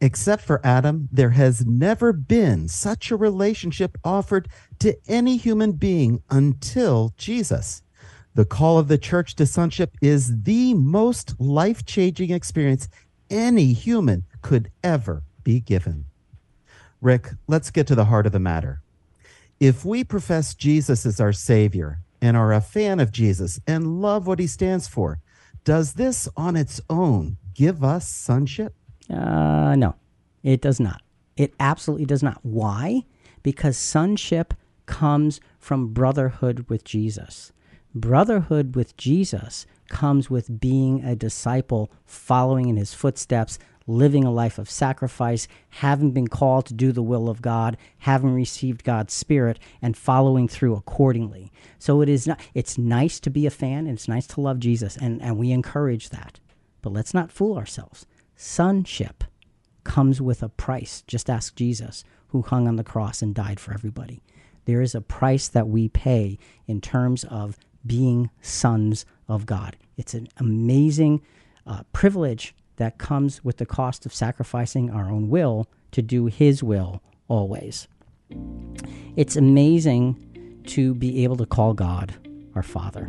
Except 0.00 0.44
for 0.44 0.64
Adam, 0.64 1.08
there 1.10 1.30
has 1.30 1.66
never 1.66 2.12
been 2.12 2.68
such 2.68 3.10
a 3.10 3.16
relationship 3.16 3.98
offered 4.04 4.46
to 4.78 4.96
any 5.08 5.36
human 5.36 5.72
being 5.72 6.22
until 6.30 7.12
Jesus. 7.16 7.82
The 8.36 8.44
call 8.44 8.78
of 8.78 8.86
the 8.86 8.98
church 8.98 9.34
to 9.34 9.46
sonship 9.46 9.96
is 10.00 10.44
the 10.44 10.74
most 10.74 11.34
life 11.40 11.84
changing 11.84 12.30
experience 12.30 12.88
any 13.30 13.72
human 13.72 14.26
could 14.42 14.70
ever 14.84 15.24
be 15.42 15.58
given. 15.58 16.04
Rick, 17.00 17.30
let's 17.48 17.72
get 17.72 17.88
to 17.88 17.96
the 17.96 18.04
heart 18.04 18.26
of 18.26 18.32
the 18.32 18.38
matter. 18.38 18.80
If 19.58 19.86
we 19.86 20.04
profess 20.04 20.54
Jesus 20.54 21.06
as 21.06 21.18
our 21.18 21.32
Savior 21.32 22.00
and 22.20 22.36
are 22.36 22.52
a 22.52 22.60
fan 22.60 23.00
of 23.00 23.10
Jesus 23.10 23.58
and 23.66 24.02
love 24.02 24.26
what 24.26 24.38
he 24.38 24.46
stands 24.46 24.86
for, 24.86 25.18
does 25.64 25.94
this 25.94 26.28
on 26.36 26.56
its 26.56 26.80
own 26.90 27.38
give 27.54 27.82
us 27.82 28.06
sonship? 28.06 28.74
Uh, 29.08 29.74
no, 29.74 29.94
it 30.42 30.60
does 30.60 30.78
not. 30.78 31.00
It 31.38 31.54
absolutely 31.58 32.04
does 32.04 32.22
not. 32.22 32.38
Why? 32.42 33.04
Because 33.42 33.78
sonship 33.78 34.52
comes 34.84 35.40
from 35.58 35.92
brotherhood 35.92 36.66
with 36.68 36.84
Jesus. 36.84 37.52
Brotherhood 37.94 38.76
with 38.76 38.96
Jesus 38.98 39.66
comes 39.88 40.28
with 40.28 40.60
being 40.60 41.02
a 41.02 41.16
disciple, 41.16 41.90
following 42.04 42.68
in 42.68 42.76
his 42.76 42.92
footsteps, 42.92 43.58
living 43.86 44.24
a 44.24 44.32
life 44.32 44.58
of 44.58 44.70
sacrifice, 44.70 45.46
having 45.70 46.10
been 46.10 46.28
called 46.28 46.66
to 46.66 46.74
do 46.74 46.92
the 46.92 47.02
will 47.02 47.28
of 47.28 47.42
God, 47.42 47.76
having 47.98 48.32
received 48.32 48.84
God's 48.84 49.14
spirit 49.14 49.58
and 49.80 49.96
following 49.96 50.48
through 50.48 50.74
accordingly. 50.74 51.52
So 51.78 52.00
it 52.00 52.08
is 52.08 52.26
not 52.26 52.40
it's 52.54 52.78
nice 52.78 53.20
to 53.20 53.30
be 53.30 53.46
a 53.46 53.50
fan 53.50 53.86
and 53.86 53.90
it's 53.90 54.08
nice 54.08 54.26
to 54.28 54.40
love 54.40 54.58
Jesus 54.58 54.96
and, 54.96 55.22
and 55.22 55.38
we 55.38 55.52
encourage 55.52 56.10
that. 56.10 56.40
But 56.82 56.92
let's 56.92 57.14
not 57.14 57.32
fool 57.32 57.56
ourselves 57.56 58.06
sonship 58.36 59.24
comes 59.82 60.20
with 60.20 60.42
a 60.42 60.48
price. 60.48 61.02
Just 61.06 61.30
ask 61.30 61.54
Jesus, 61.56 62.04
who 62.28 62.42
hung 62.42 62.68
on 62.68 62.76
the 62.76 62.84
cross 62.84 63.22
and 63.22 63.34
died 63.34 63.58
for 63.58 63.72
everybody. 63.72 64.22
There 64.66 64.82
is 64.82 64.94
a 64.94 65.00
price 65.00 65.48
that 65.48 65.68
we 65.68 65.88
pay 65.88 66.38
in 66.66 66.80
terms 66.80 67.24
of 67.24 67.58
being 67.86 68.30
sons 68.40 69.06
of 69.28 69.46
God. 69.46 69.76
It's 69.96 70.12
an 70.14 70.28
amazing 70.36 71.22
uh, 71.66 71.84
privilege 71.92 72.54
that 72.76 72.98
comes 72.98 73.44
with 73.44 73.56
the 73.58 73.66
cost 73.66 74.06
of 74.06 74.14
sacrificing 74.14 74.90
our 74.90 75.10
own 75.10 75.28
will 75.28 75.66
to 75.92 76.02
do 76.02 76.26
His 76.26 76.62
will 76.62 77.02
always. 77.28 77.88
It's 79.16 79.36
amazing 79.36 80.62
to 80.66 80.94
be 80.94 81.24
able 81.24 81.36
to 81.36 81.46
call 81.46 81.74
God 81.74 82.14
our 82.54 82.62
Father. 82.62 83.04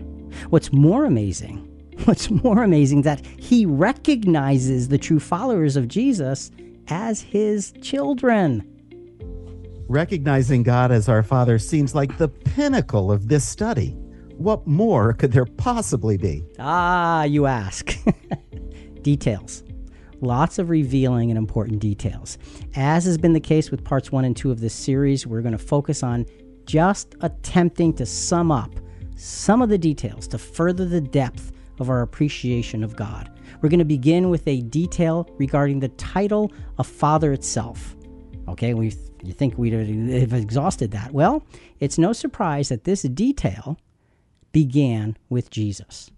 What's 0.50 0.72
more 0.72 1.06
amazing 1.06 1.68
What's 2.06 2.30
more 2.30 2.64
amazing 2.64 3.02
that 3.04 3.26
he 3.26 3.66
recognizes 3.66 4.88
the 4.88 4.98
true 4.98 5.20
followers 5.20 5.76
of 5.76 5.88
Jesus 5.88 6.52
as 6.88 7.22
his 7.22 7.74
children. 7.82 8.64
Recognizing 9.90 10.64
God 10.64 10.92
as 10.92 11.10
our 11.10 11.24
Father 11.24 11.58
seems 11.58 11.96
like 11.96 12.18
the 12.18 12.28
pinnacle 12.28 13.12
of 13.12 13.28
this 13.28 13.48
study. 13.48 13.96
What 14.38 14.68
more 14.68 15.14
could 15.14 15.32
there 15.32 15.46
possibly 15.46 16.18
be? 16.18 16.44
Ah, 16.60 17.24
you 17.24 17.46
ask. 17.46 17.98
details. 19.08 19.64
Lots 20.20 20.60
of 20.60 20.70
revealing 20.70 21.32
and 21.32 21.38
important 21.38 21.80
details. 21.80 22.38
As 22.76 23.06
has 23.06 23.18
been 23.18 23.32
the 23.32 23.40
case 23.40 23.72
with 23.72 23.86
parts 23.86 24.12
one 24.12 24.26
and 24.26 24.36
two 24.36 24.52
of 24.52 24.60
this 24.60 24.74
series, 24.74 25.26
we're 25.26 25.42
going 25.42 25.54
to 25.54 25.58
focus 25.58 26.04
on 26.04 26.26
just 26.66 27.16
attempting 27.22 27.94
to 27.94 28.06
sum 28.06 28.52
up 28.52 28.72
some 29.16 29.62
of 29.62 29.70
the 29.70 29.78
details 29.78 30.28
to 30.28 30.38
further 30.38 30.86
the 30.86 31.00
depth 31.00 31.54
of 31.80 31.90
our 31.90 32.02
appreciation 32.02 32.84
of 32.84 32.98
God. 32.98 33.32
We're 33.62 33.70
going 33.70 33.80
to 33.80 33.86
begin 33.86 34.30
with 34.30 34.46
a 34.46 34.60
detail 34.60 35.30
regarding 35.38 35.80
the 35.80 35.90
title 35.90 36.52
of 36.78 36.86
Father 36.86 37.32
itself. 37.32 37.96
Okay, 38.50 38.74
we 38.74 38.94
you 39.24 39.32
think 39.32 39.58
we'd 39.58 39.72
have 39.74 40.34
exhausted 40.34 40.92
that. 40.92 41.14
Well, 41.14 41.46
it's 41.80 41.98
no 41.98 42.12
surprise 42.12 42.68
that 42.70 42.84
this 42.84 43.04
detail 43.04 43.80
began 44.52 45.16
with 45.30 45.50
Jesus. 45.50 46.12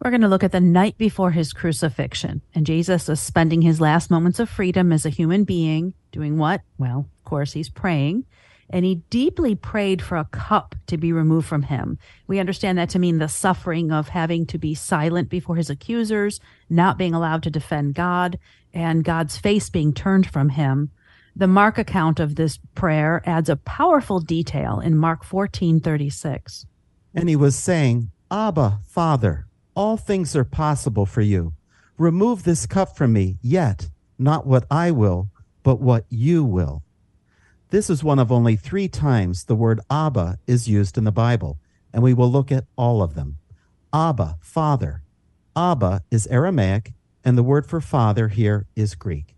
We're 0.00 0.10
going 0.10 0.20
to 0.20 0.28
look 0.28 0.44
at 0.44 0.52
the 0.52 0.60
night 0.60 0.96
before 0.96 1.32
his 1.32 1.52
crucifixion. 1.52 2.42
And 2.54 2.64
Jesus 2.64 3.08
is 3.08 3.20
spending 3.20 3.62
his 3.62 3.80
last 3.80 4.10
moments 4.10 4.38
of 4.38 4.48
freedom 4.48 4.92
as 4.92 5.04
a 5.04 5.10
human 5.10 5.44
being, 5.44 5.94
doing 6.12 6.38
what? 6.38 6.62
Well, 6.78 7.06
of 7.18 7.24
course, 7.24 7.52
he's 7.52 7.68
praying 7.68 8.24
and 8.70 8.84
he 8.84 8.96
deeply 9.10 9.54
prayed 9.54 10.02
for 10.02 10.16
a 10.16 10.26
cup 10.26 10.74
to 10.86 10.96
be 10.96 11.12
removed 11.12 11.46
from 11.46 11.62
him. 11.62 11.98
We 12.26 12.38
understand 12.38 12.78
that 12.78 12.90
to 12.90 12.98
mean 12.98 13.18
the 13.18 13.28
suffering 13.28 13.90
of 13.90 14.08
having 14.08 14.46
to 14.46 14.58
be 14.58 14.74
silent 14.74 15.28
before 15.28 15.56
his 15.56 15.70
accusers, 15.70 16.40
not 16.68 16.98
being 16.98 17.14
allowed 17.14 17.42
to 17.44 17.50
defend 17.50 17.94
God, 17.94 18.38
and 18.74 19.04
God's 19.04 19.38
face 19.38 19.70
being 19.70 19.94
turned 19.94 20.28
from 20.28 20.50
him. 20.50 20.90
The 21.34 21.46
Mark 21.46 21.78
account 21.78 22.20
of 22.20 22.34
this 22.34 22.58
prayer 22.74 23.22
adds 23.24 23.48
a 23.48 23.56
powerful 23.56 24.20
detail 24.20 24.80
in 24.80 24.96
Mark 24.96 25.24
14:36. 25.24 26.66
And 27.14 27.28
he 27.28 27.36
was 27.36 27.56
saying, 27.56 28.10
"Abba, 28.30 28.80
Father, 28.86 29.46
all 29.78 29.96
things 29.96 30.34
are 30.34 30.44
possible 30.44 31.06
for 31.06 31.20
you. 31.20 31.52
Remove 31.96 32.42
this 32.42 32.66
cup 32.66 32.96
from 32.96 33.12
me, 33.12 33.38
yet 33.40 33.88
not 34.18 34.44
what 34.44 34.64
I 34.70 34.90
will, 34.90 35.30
but 35.62 35.80
what 35.80 36.04
you 36.10 36.44
will." 36.44 36.82
This 37.70 37.88
is 37.88 38.02
one 38.02 38.18
of 38.18 38.32
only 38.32 38.56
three 38.56 38.88
times 38.88 39.44
the 39.44 39.54
word 39.54 39.80
Abba 39.88 40.40
is 40.48 40.66
used 40.66 40.98
in 40.98 41.04
the 41.04 41.12
Bible, 41.12 41.58
and 41.92 42.02
we 42.02 42.12
will 42.12 42.30
look 42.30 42.50
at 42.50 42.66
all 42.76 43.02
of 43.02 43.14
them. 43.14 43.38
Abba, 43.92 44.38
Father. 44.40 45.02
Abba 45.54 46.02
is 46.10 46.26
Aramaic, 46.26 46.92
and 47.24 47.38
the 47.38 47.42
word 47.42 47.64
for 47.64 47.80
father 47.80 48.28
here 48.28 48.66
is 48.74 48.94
Greek. 48.96 49.36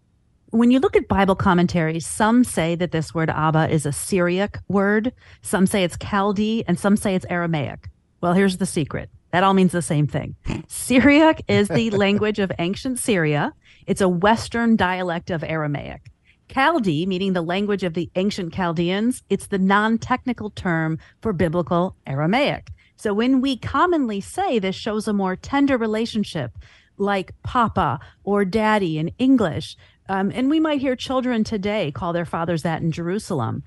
When 0.51 0.71
you 0.71 0.81
look 0.81 0.97
at 0.97 1.07
Bible 1.07 1.35
commentaries, 1.35 2.07
some 2.07 2.45
say 2.45 2.75
that 2.77 2.93
this 2.93 3.15
word 3.15 3.31
Abba 3.31 3.69
is 3.69 3.85
a 3.85 3.93
Syriac 3.93 4.63
word, 4.69 5.13
some 5.43 5.67
say 5.67 5.85
it's 5.85 5.99
Chaldee, 5.99 6.65
and 6.67 6.79
some 6.79 6.97
say 6.97 7.15
it's 7.15 7.27
Aramaic. 7.29 7.91
Well, 8.21 8.33
here's 8.33 8.57
the 8.57 8.67
secret. 8.67 9.11
That 9.33 9.45
all 9.45 9.55
means 9.55 9.73
the 9.73 9.83
same 9.83 10.07
thing. 10.07 10.37
Syriac 10.69 11.43
is 11.49 11.69
the 11.69 11.91
language 12.05 12.39
of 12.39 12.51
ancient 12.59 12.99
Syria. 12.99 13.53
It's 13.87 14.01
a 14.01 14.09
Western 14.09 14.77
dialect 14.77 15.31
of 15.31 15.45
Aramaic. 15.45 16.11
Chaldee, 16.49 17.07
meaning 17.07 17.33
the 17.33 17.43
language 17.43 17.85
of 17.85 17.95
the 17.95 18.11
ancient 18.17 18.53
Chaldeans, 18.53 19.23
it's 19.31 19.47
the 19.47 19.59
non 19.59 19.99
technical 19.99 20.51
term 20.51 20.99
for 21.21 21.33
biblical 21.33 21.97
Aramaic. 22.07 22.71
So 22.97 23.15
when 23.15 23.41
we 23.41 23.57
commonly 23.57 24.21
say 24.21 24.59
this 24.59 24.75
shows 24.77 25.07
a 25.07 25.13
more 25.13 25.37
tender 25.37 25.79
relationship, 25.79 26.53
like 26.99 27.33
papa 27.43 28.01
or 28.25 28.45
daddy 28.45 28.99
in 28.99 29.13
English, 29.19 29.77
um, 30.09 30.33
and 30.35 30.51
we 30.51 30.61
might 30.61 30.81
hear 30.81 30.97
children 30.97 31.45
today 31.45 31.93
call 31.93 32.13
their 32.13 32.25
fathers 32.25 32.63
that 32.63 32.83
in 32.83 32.91
Jerusalem. 32.91 33.63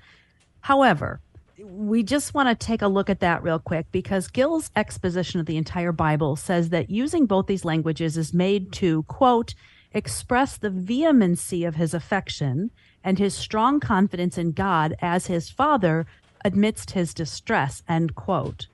However, 0.60 1.20
we 1.64 2.02
just 2.02 2.34
want 2.34 2.48
to 2.48 2.66
take 2.66 2.82
a 2.82 2.88
look 2.88 3.08
at 3.08 3.20
that 3.20 3.42
real 3.42 3.58
quick 3.58 3.86
because 3.90 4.28
Gill's 4.28 4.70
exposition 4.76 5.40
of 5.40 5.46
the 5.46 5.56
entire 5.56 5.92
Bible 5.92 6.36
says 6.36 6.68
that 6.68 6.90
using 6.90 7.26
both 7.26 7.46
these 7.46 7.64
languages 7.64 8.16
is 8.16 8.34
made 8.34 8.72
to, 8.72 9.02
quote, 9.04 9.54
express 9.92 10.56
the 10.56 10.70
vehemency 10.70 11.64
of 11.64 11.76
his 11.76 11.94
affection 11.94 12.70
and 13.02 13.18
his 13.18 13.34
strong 13.34 13.80
confidence 13.80 14.36
in 14.36 14.52
God 14.52 14.94
as 15.00 15.26
his 15.26 15.50
father 15.50 16.06
amidst 16.44 16.90
his 16.90 17.14
distress, 17.14 17.82
end 17.88 18.14
quote. 18.14 18.66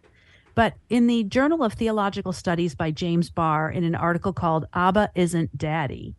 But 0.55 0.74
in 0.88 1.07
the 1.07 1.24
Journal 1.24 1.62
of 1.62 1.74
Theological 1.74 2.32
Studies 2.32 2.74
by 2.74 2.91
James 2.91 3.30
Barr, 3.30 3.70
in 3.70 3.84
an 3.84 3.95
article 3.95 4.32
called 4.32 4.66
Abba 4.74 5.11
Isn't 5.14 5.57
Daddy, 5.57 6.14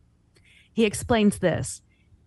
he 0.71 0.85
explains 0.85 1.39
this. 1.39 1.81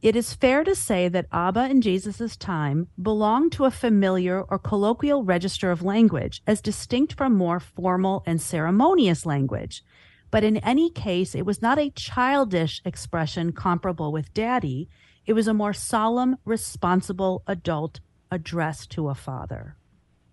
It 0.04 0.16
is 0.16 0.34
fair 0.34 0.64
to 0.64 0.74
say 0.74 1.08
that 1.08 1.28
Abba 1.32 1.64
in 1.70 1.80
Jesus' 1.80 2.36
time 2.36 2.88
belonged 3.00 3.52
to 3.52 3.64
a 3.64 3.70
familiar 3.70 4.42
or 4.42 4.58
colloquial 4.58 5.24
register 5.24 5.70
of 5.70 5.82
language, 5.82 6.42
as 6.46 6.60
distinct 6.60 7.14
from 7.14 7.34
more 7.34 7.58
formal 7.58 8.22
and 8.26 8.38
ceremonious 8.38 9.24
language. 9.24 9.82
But 10.30 10.44
in 10.44 10.58
any 10.58 10.90
case, 10.90 11.34
it 11.34 11.46
was 11.46 11.62
not 11.62 11.78
a 11.78 11.88
childish 11.88 12.82
expression 12.84 13.52
comparable 13.52 14.12
with 14.12 14.34
daddy. 14.34 14.90
It 15.24 15.32
was 15.32 15.48
a 15.48 15.54
more 15.54 15.72
solemn, 15.72 16.36
responsible 16.44 17.42
adult 17.46 18.00
addressed 18.30 18.90
to 18.90 19.08
a 19.08 19.14
father. 19.14 19.78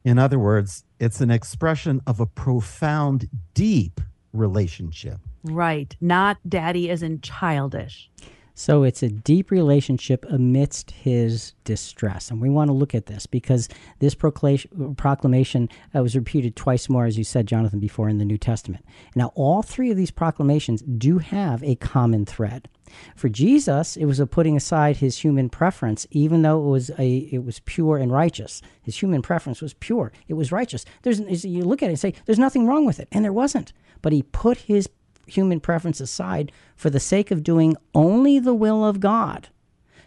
In 0.03 0.19
other 0.19 0.37
words, 0.37 0.83
it's 0.99 1.21
an 1.21 1.31
expression 1.31 2.01
of 2.05 2.19
a 2.19 2.25
profound, 2.25 3.29
deep 3.53 4.01
relationship. 4.33 5.19
Right. 5.43 5.95
Not 6.01 6.39
daddy 6.45 6.89
as 6.89 7.01
in 7.01 7.21
childish. 7.21 8.09
So 8.53 8.83
it's 8.83 9.01
a 9.01 9.09
deep 9.09 9.51
relationship 9.51 10.25
amidst 10.29 10.91
his 10.91 11.53
distress. 11.63 12.29
And 12.29 12.41
we 12.41 12.49
want 12.49 12.69
to 12.69 12.73
look 12.73 12.93
at 12.93 13.05
this 13.05 13.25
because 13.25 13.69
this 13.99 14.15
proclamation 14.15 15.69
uh, 15.95 16.03
was 16.03 16.15
repeated 16.15 16.55
twice 16.55 16.89
more, 16.89 17.05
as 17.05 17.17
you 17.17 17.23
said, 17.23 17.47
Jonathan, 17.47 17.79
before 17.79 18.09
in 18.09 18.17
the 18.17 18.25
New 18.25 18.37
Testament. 18.37 18.85
Now, 19.15 19.31
all 19.35 19.61
three 19.61 19.91
of 19.91 19.97
these 19.97 20.11
proclamations 20.11 20.81
do 20.81 21.19
have 21.19 21.63
a 21.63 21.75
common 21.75 22.25
thread. 22.25 22.67
For 23.15 23.29
Jesus, 23.29 23.95
it 23.95 24.05
was 24.05 24.19
a 24.19 24.27
putting 24.27 24.57
aside 24.57 24.97
his 24.97 25.17
human 25.17 25.49
preference, 25.49 26.05
even 26.11 26.41
though 26.41 26.61
it 26.61 26.69
was 26.69 26.91
a 26.97 27.17
it 27.31 27.43
was 27.43 27.59
pure 27.61 27.97
and 27.97 28.11
righteous. 28.11 28.61
His 28.81 28.97
human 28.97 29.21
preference 29.21 29.61
was 29.61 29.73
pure; 29.75 30.11
it 30.27 30.33
was 30.33 30.51
righteous. 30.51 30.83
There's 31.03 31.45
you 31.45 31.63
look 31.63 31.81
at 31.81 31.87
it 31.87 31.91
and 31.91 31.99
say, 31.99 32.13
"There's 32.25 32.37
nothing 32.39 32.67
wrong 32.67 32.85
with 32.85 32.99
it," 32.99 33.07
and 33.11 33.23
there 33.23 33.31
wasn't. 33.31 33.71
But 34.01 34.11
he 34.13 34.23
put 34.23 34.57
his 34.57 34.89
human 35.31 35.59
preference 35.59 35.99
aside 35.99 36.51
for 36.75 36.89
the 36.89 36.99
sake 36.99 37.31
of 37.31 37.43
doing 37.43 37.75
only 37.93 38.39
the 38.39 38.53
will 38.53 38.85
of 38.85 38.99
God. 38.99 39.49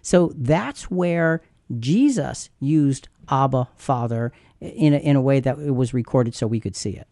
So 0.02 0.32
that's 0.36 0.90
where 0.90 1.42
Jesus 1.78 2.50
used 2.60 3.08
Abba, 3.28 3.68
Father, 3.76 4.32
in 4.60 4.92
a, 4.92 4.98
in 4.98 5.16
a 5.16 5.20
way 5.20 5.40
that 5.40 5.58
it 5.58 5.74
was 5.74 5.94
recorded 5.94 6.34
so 6.34 6.46
we 6.46 6.60
could 6.60 6.76
see 6.76 6.90
it. 6.90 7.08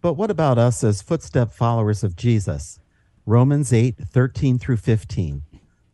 But 0.00 0.14
what 0.14 0.30
about 0.30 0.58
us 0.58 0.82
as 0.82 1.02
footstep 1.02 1.52
followers 1.52 2.02
of 2.02 2.16
Jesus? 2.16 2.80
Romans 3.24 3.72
8 3.72 3.96
13 3.98 4.58
through 4.58 4.78
15. 4.78 5.42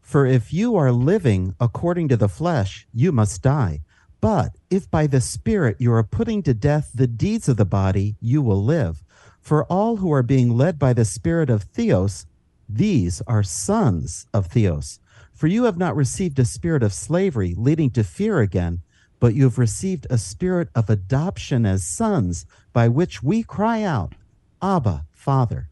For 0.01 0.25
if 0.25 0.53
you 0.53 0.77
are 0.77 0.93
living 0.93 1.55
according 1.61 2.09
to 2.09 2.17
the 2.17 2.29
flesh, 2.29 2.87
you 2.95 3.13
must 3.13 3.43
die. 3.43 3.83
But 4.21 4.57
if 4.71 4.91
by 4.91 5.07
the 5.07 5.21
Spirit 5.21 5.77
you 5.79 5.93
are 5.93 6.03
putting 6.03 6.43
to 6.45 6.55
death 6.55 6.91
the 6.95 7.07
deeds 7.07 7.49
of 7.49 7.59
the 7.59 7.67
body, 7.67 8.17
you 8.21 8.41
will 8.41 8.65
live. 8.65 9.05
For 9.49 9.65
all 9.65 9.97
who 9.97 10.13
are 10.13 10.23
being 10.23 10.59
led 10.59 10.79
by 10.79 10.93
the 10.93 11.07
spirit 11.07 11.49
of 11.49 11.63
Theos, 11.63 12.27
these 12.69 13.23
are 13.23 13.43
sons 13.43 14.27
of 14.35 14.49
Theos. 14.49 15.01
For 15.33 15.47
you 15.47 15.65
have 15.65 15.79
not 15.79 15.97
received 15.97 16.39
a 16.39 16.45
spirit 16.45 16.83
of 16.83 16.93
slavery 16.93 17.55
leading 17.57 17.89
to 17.93 18.05
fear 18.05 18.41
again, 18.41 18.83
but 19.19 19.35
you 19.35 19.45
have 19.45 19.57
received 19.57 20.07
a 20.11 20.19
spirit 20.19 20.69
of 20.75 20.91
adoption 20.91 21.65
as 21.65 21.83
sons, 21.83 22.45
by 22.75 22.89
which 22.89 23.23
we 23.23 23.43
cry 23.43 23.83
out, 23.83 24.17
Abba, 24.61 25.07
Father. 25.13 25.71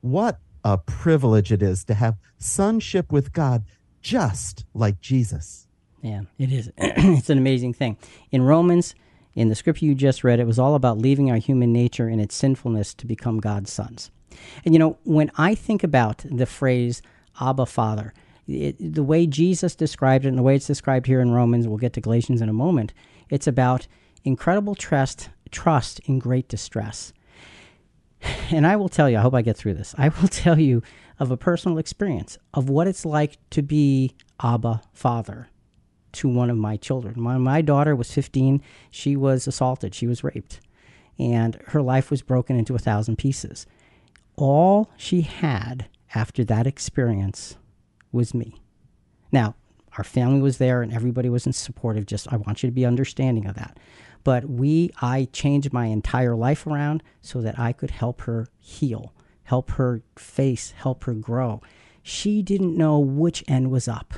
What 0.00 0.38
a 0.64 0.78
privilege 0.78 1.52
it 1.52 1.62
is 1.62 1.84
to 1.84 1.92
have 1.92 2.16
sonship 2.38 3.12
with 3.12 3.34
God 3.34 3.64
just 4.00 4.64
like 4.72 5.02
Jesus. 5.02 5.68
Yeah, 6.00 6.22
it 6.38 6.50
is. 6.50 6.72
it's 6.78 7.28
an 7.28 7.36
amazing 7.36 7.74
thing. 7.74 7.98
In 8.32 8.40
Romans 8.40 8.94
in 9.34 9.48
the 9.48 9.54
scripture 9.54 9.84
you 9.84 9.94
just 9.94 10.24
read, 10.24 10.40
it 10.40 10.46
was 10.46 10.58
all 10.58 10.74
about 10.74 10.98
leaving 10.98 11.30
our 11.30 11.36
human 11.36 11.72
nature 11.72 12.08
and 12.08 12.20
its 12.20 12.34
sinfulness 12.34 12.94
to 12.94 13.06
become 13.06 13.40
God's 13.40 13.72
sons. 13.72 14.10
And 14.64 14.74
you 14.74 14.78
know, 14.78 14.98
when 15.04 15.30
I 15.36 15.54
think 15.54 15.82
about 15.82 16.24
the 16.30 16.46
phrase 16.46 17.02
Abba 17.40 17.66
Father, 17.66 18.12
it, 18.46 18.76
the 18.78 19.02
way 19.02 19.26
Jesus 19.26 19.74
described 19.74 20.24
it 20.24 20.28
and 20.28 20.38
the 20.38 20.42
way 20.42 20.56
it's 20.56 20.66
described 20.66 21.06
here 21.06 21.20
in 21.20 21.32
Romans, 21.32 21.66
we'll 21.66 21.78
get 21.78 21.92
to 21.94 22.00
Galatians 22.00 22.42
in 22.42 22.48
a 22.48 22.54
moment, 22.54 22.92
it's 23.30 23.46
about 23.46 23.86
incredible 24.22 24.74
trust, 24.74 25.30
trust 25.50 26.00
in 26.00 26.18
great 26.18 26.48
distress. 26.48 27.12
And 28.50 28.66
I 28.66 28.76
will 28.76 28.88
tell 28.88 29.10
you, 29.10 29.18
I 29.18 29.20
hope 29.20 29.34
I 29.34 29.42
get 29.42 29.56
through 29.56 29.74
this. 29.74 29.94
I 29.98 30.08
will 30.08 30.28
tell 30.44 30.58
you 30.58 30.82
of 31.18 31.30
a 31.30 31.36
personal 31.36 31.78
experience 31.78 32.38
of 32.52 32.68
what 32.68 32.86
it's 32.86 33.04
like 33.04 33.38
to 33.50 33.62
be 33.62 34.14
Abba 34.42 34.82
Father 34.92 35.48
to 36.14 36.28
one 36.28 36.50
of 36.50 36.56
my 36.56 36.76
children. 36.76 37.20
My 37.20 37.62
daughter 37.62 37.94
was 37.94 38.12
15, 38.12 38.62
she 38.90 39.16
was 39.16 39.46
assaulted, 39.46 39.94
she 39.94 40.06
was 40.06 40.24
raped, 40.24 40.60
and 41.18 41.60
her 41.66 41.82
life 41.82 42.10
was 42.10 42.22
broken 42.22 42.56
into 42.56 42.74
a 42.74 42.78
thousand 42.78 43.16
pieces. 43.16 43.66
All 44.36 44.90
she 44.96 45.22
had 45.22 45.86
after 46.14 46.44
that 46.44 46.66
experience 46.66 47.56
was 48.12 48.34
me. 48.34 48.60
Now, 49.32 49.54
our 49.98 50.04
family 50.04 50.40
was 50.40 50.58
there 50.58 50.82
and 50.82 50.92
everybody 50.92 51.28
was 51.28 51.46
in 51.46 51.52
supportive. 51.52 52.06
Just, 52.06 52.32
I 52.32 52.36
want 52.36 52.62
you 52.62 52.68
to 52.68 52.74
be 52.74 52.86
understanding 52.86 53.46
of 53.46 53.54
that. 53.56 53.78
But 54.24 54.48
we, 54.48 54.90
I 55.00 55.28
changed 55.32 55.72
my 55.72 55.86
entire 55.86 56.34
life 56.34 56.66
around 56.66 57.02
so 57.20 57.40
that 57.42 57.58
I 57.58 57.72
could 57.72 57.90
help 57.90 58.22
her 58.22 58.48
heal, 58.58 59.12
help 59.44 59.72
her 59.72 60.02
face, 60.16 60.72
help 60.72 61.04
her 61.04 61.14
grow. 61.14 61.60
She 62.02 62.42
didn't 62.42 62.76
know 62.76 62.98
which 62.98 63.44
end 63.46 63.70
was 63.70 63.86
up, 63.86 64.14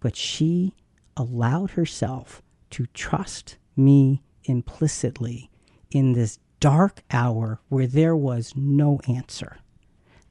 but 0.00 0.16
she 0.16 0.74
allowed 1.18 1.72
herself 1.72 2.42
to 2.70 2.86
trust 2.86 3.56
me 3.76 4.22
implicitly 4.44 5.50
in 5.90 6.12
this 6.12 6.38
dark 6.60 7.02
hour 7.10 7.60
where 7.68 7.86
there 7.86 8.16
was 8.16 8.54
no 8.56 9.00
answer. 9.08 9.58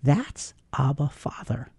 That's 0.03 0.53
Abba 0.77 1.09
Father. 1.09 1.69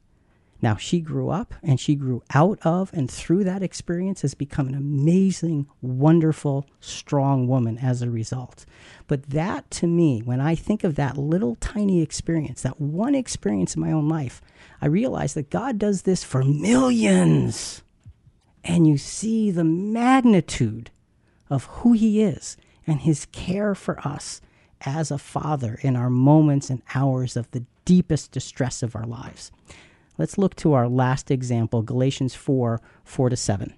Now, 0.60 0.74
she 0.76 1.00
grew 1.00 1.28
up 1.30 1.54
and 1.62 1.78
she 1.78 1.94
grew 1.94 2.22
out 2.34 2.58
of 2.62 2.90
and 2.92 3.08
through 3.08 3.44
that 3.44 3.62
experience 3.62 4.22
has 4.22 4.34
become 4.34 4.66
an 4.66 4.74
amazing, 4.74 5.68
wonderful, 5.80 6.66
strong 6.80 7.46
woman 7.46 7.78
as 7.78 8.02
a 8.02 8.10
result. 8.10 8.66
But 9.06 9.30
that 9.30 9.70
to 9.72 9.86
me, 9.86 10.20
when 10.20 10.40
I 10.40 10.56
think 10.56 10.82
of 10.82 10.96
that 10.96 11.16
little 11.16 11.54
tiny 11.56 12.02
experience, 12.02 12.62
that 12.62 12.80
one 12.80 13.14
experience 13.14 13.76
in 13.76 13.82
my 13.82 13.92
own 13.92 14.08
life, 14.08 14.42
I 14.80 14.86
realize 14.86 15.34
that 15.34 15.50
God 15.50 15.78
does 15.78 16.02
this 16.02 16.24
for 16.24 16.42
millions 16.42 17.82
and 18.64 18.86
you 18.86 18.98
see 18.98 19.50
the 19.50 19.64
magnitude 19.64 20.90
of 21.50 21.64
who 21.64 21.92
He 21.92 22.22
is 22.22 22.56
and 22.86 23.00
His 23.00 23.26
care 23.26 23.74
for 23.74 23.98
us 24.06 24.40
as 24.82 25.10
a 25.10 25.18
father 25.18 25.78
in 25.82 25.96
our 25.96 26.10
moments 26.10 26.70
and 26.70 26.82
hours 26.94 27.36
of 27.36 27.50
the 27.50 27.64
deepest 27.84 28.32
distress 28.32 28.82
of 28.82 28.94
our 28.94 29.06
lives. 29.06 29.50
Let's 30.18 30.38
look 30.38 30.56
to 30.56 30.72
our 30.72 30.88
last 30.88 31.30
example, 31.30 31.82
Galatians 31.82 32.34
4 32.34 32.80
4 33.04 33.30
to 33.30 33.36
7. 33.36 33.74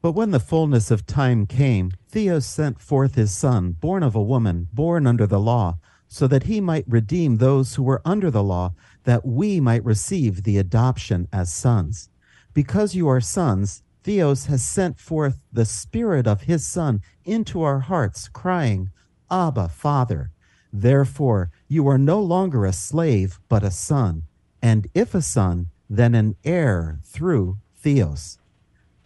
But 0.00 0.12
when 0.12 0.30
the 0.30 0.40
fullness 0.40 0.90
of 0.92 1.06
time 1.06 1.46
came, 1.46 1.92
Theos 2.08 2.46
sent 2.46 2.80
forth 2.80 3.16
his 3.16 3.36
son, 3.36 3.72
born 3.72 4.04
of 4.04 4.14
a 4.14 4.22
woman, 4.22 4.68
born 4.72 5.06
under 5.06 5.26
the 5.26 5.40
law, 5.40 5.78
so 6.06 6.28
that 6.28 6.44
he 6.44 6.60
might 6.60 6.84
redeem 6.88 7.36
those 7.36 7.74
who 7.74 7.82
were 7.82 8.00
under 8.04 8.30
the 8.30 8.42
law, 8.42 8.74
that 9.04 9.26
we 9.26 9.60
might 9.60 9.84
receive 9.84 10.44
the 10.44 10.56
adoption 10.56 11.26
as 11.32 11.52
sons. 11.52 12.08
Because 12.54 12.94
you 12.94 13.08
are 13.08 13.20
sons, 13.20 13.82
Theos 14.08 14.46
has 14.46 14.64
sent 14.64 14.98
forth 14.98 15.44
the 15.52 15.66
Spirit 15.66 16.26
of 16.26 16.44
His 16.44 16.66
Son 16.66 17.02
into 17.26 17.60
our 17.60 17.80
hearts, 17.80 18.26
crying, 18.26 18.90
Abba, 19.30 19.68
Father. 19.68 20.30
Therefore, 20.72 21.50
you 21.68 21.86
are 21.88 21.98
no 21.98 22.18
longer 22.18 22.64
a 22.64 22.72
slave, 22.72 23.38
but 23.50 23.62
a 23.62 23.70
son, 23.70 24.22
and 24.62 24.86
if 24.94 25.14
a 25.14 25.20
son, 25.20 25.66
then 25.90 26.14
an 26.14 26.36
heir 26.42 27.00
through 27.04 27.58
Theos. 27.76 28.38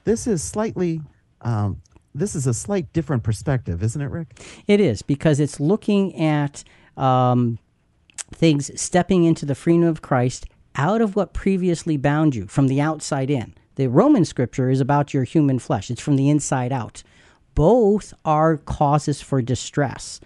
This 0.04 0.28
is 0.28 0.40
slightly, 0.40 1.00
um, 1.40 1.82
this 2.14 2.36
is 2.36 2.46
a 2.46 2.54
slight 2.54 2.92
different 2.92 3.24
perspective, 3.24 3.82
isn't 3.82 4.00
it, 4.00 4.08
Rick? 4.08 4.40
It 4.68 4.78
is 4.78 5.02
because 5.02 5.40
it's 5.40 5.58
looking 5.58 6.14
at 6.14 6.62
um, 6.96 7.58
things 8.32 8.70
stepping 8.80 9.24
into 9.24 9.46
the 9.46 9.56
freedom 9.56 9.82
of 9.82 10.00
Christ 10.00 10.46
out 10.76 11.00
of 11.00 11.16
what 11.16 11.34
previously 11.34 11.96
bound 11.96 12.36
you 12.36 12.46
from 12.46 12.68
the 12.68 12.80
outside 12.80 13.30
in. 13.30 13.54
The 13.76 13.86
Roman 13.88 14.24
scripture 14.24 14.70
is 14.70 14.80
about 14.80 15.14
your 15.14 15.24
human 15.24 15.58
flesh, 15.58 15.90
it's 15.90 16.02
from 16.02 16.16
the 16.16 16.28
inside 16.28 16.72
out. 16.72 17.02
Both 17.54 18.14
are 18.24 18.56
causes 18.56 19.20
for 19.20 19.42
distress. 19.42 20.20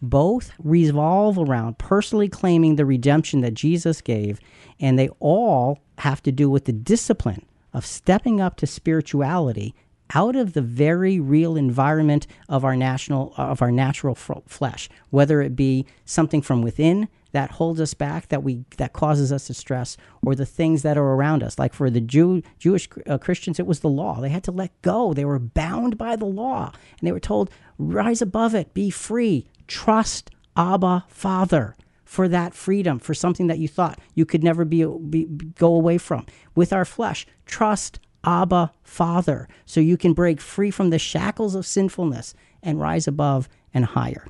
Both 0.00 0.52
revolve 0.62 1.38
around 1.38 1.78
personally 1.78 2.28
claiming 2.28 2.76
the 2.76 2.86
redemption 2.86 3.40
that 3.40 3.54
Jesus 3.54 4.00
gave, 4.00 4.38
and 4.78 4.98
they 4.98 5.08
all 5.18 5.80
have 5.98 6.22
to 6.22 6.32
do 6.32 6.48
with 6.48 6.66
the 6.66 6.72
discipline 6.72 7.44
of 7.72 7.84
stepping 7.84 8.40
up 8.40 8.56
to 8.56 8.66
spirituality 8.66 9.74
out 10.14 10.36
of 10.36 10.52
the 10.52 10.62
very 10.62 11.20
real 11.20 11.56
environment 11.56 12.26
of 12.48 12.64
our 12.64 12.76
national 12.76 13.34
of 13.36 13.60
our 13.60 13.70
natural 13.70 14.16
f- 14.18 14.42
flesh 14.46 14.88
whether 15.10 15.42
it 15.42 15.54
be 15.54 15.84
something 16.04 16.40
from 16.40 16.62
within 16.62 17.08
that 17.32 17.52
holds 17.52 17.80
us 17.80 17.94
back 17.94 18.28
that 18.28 18.42
we 18.42 18.64
that 18.78 18.92
causes 18.92 19.32
us 19.32 19.46
to 19.46 19.54
stress 19.54 19.96
or 20.22 20.34
the 20.34 20.46
things 20.46 20.82
that 20.82 20.96
are 20.96 21.14
around 21.14 21.42
us. 21.42 21.58
Like 21.58 21.74
for 21.74 21.90
the 21.90 22.00
Jew, 22.00 22.42
Jewish 22.58 22.88
uh, 23.06 23.18
Christians 23.18 23.58
it 23.58 23.66
was 23.66 23.80
the 23.80 23.88
law. 23.88 24.20
They 24.20 24.30
had 24.30 24.44
to 24.44 24.52
let 24.52 24.80
go. 24.82 25.12
They 25.12 25.24
were 25.24 25.38
bound 25.38 25.98
by 25.98 26.16
the 26.16 26.26
law. 26.26 26.72
And 26.98 27.06
they 27.06 27.12
were 27.12 27.20
told 27.20 27.50
rise 27.78 28.22
above 28.22 28.54
it. 28.54 28.74
Be 28.74 28.90
free. 28.90 29.48
Trust 29.66 30.30
Abba 30.56 31.04
Father 31.08 31.76
for 32.04 32.26
that 32.28 32.54
freedom 32.54 32.98
for 32.98 33.12
something 33.12 33.48
that 33.48 33.58
you 33.58 33.68
thought 33.68 33.98
you 34.14 34.24
could 34.24 34.42
never 34.42 34.64
be, 34.64 34.84
be 34.84 35.24
go 35.24 35.74
away 35.74 35.98
from. 35.98 36.24
With 36.54 36.72
our 36.72 36.86
flesh 36.86 37.26
trust 37.44 38.00
Abba 38.24 38.72
Father 38.82 39.48
so 39.66 39.80
you 39.80 39.96
can 39.96 40.14
break 40.14 40.40
free 40.40 40.70
from 40.70 40.90
the 40.90 40.98
shackles 40.98 41.54
of 41.54 41.66
sinfulness 41.66 42.34
and 42.62 42.80
rise 42.80 43.06
above 43.06 43.48
and 43.74 43.84
higher. 43.84 44.26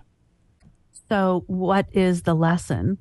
So, 1.08 1.44
what 1.46 1.86
is 1.92 2.22
the 2.22 2.34
lesson? 2.34 2.98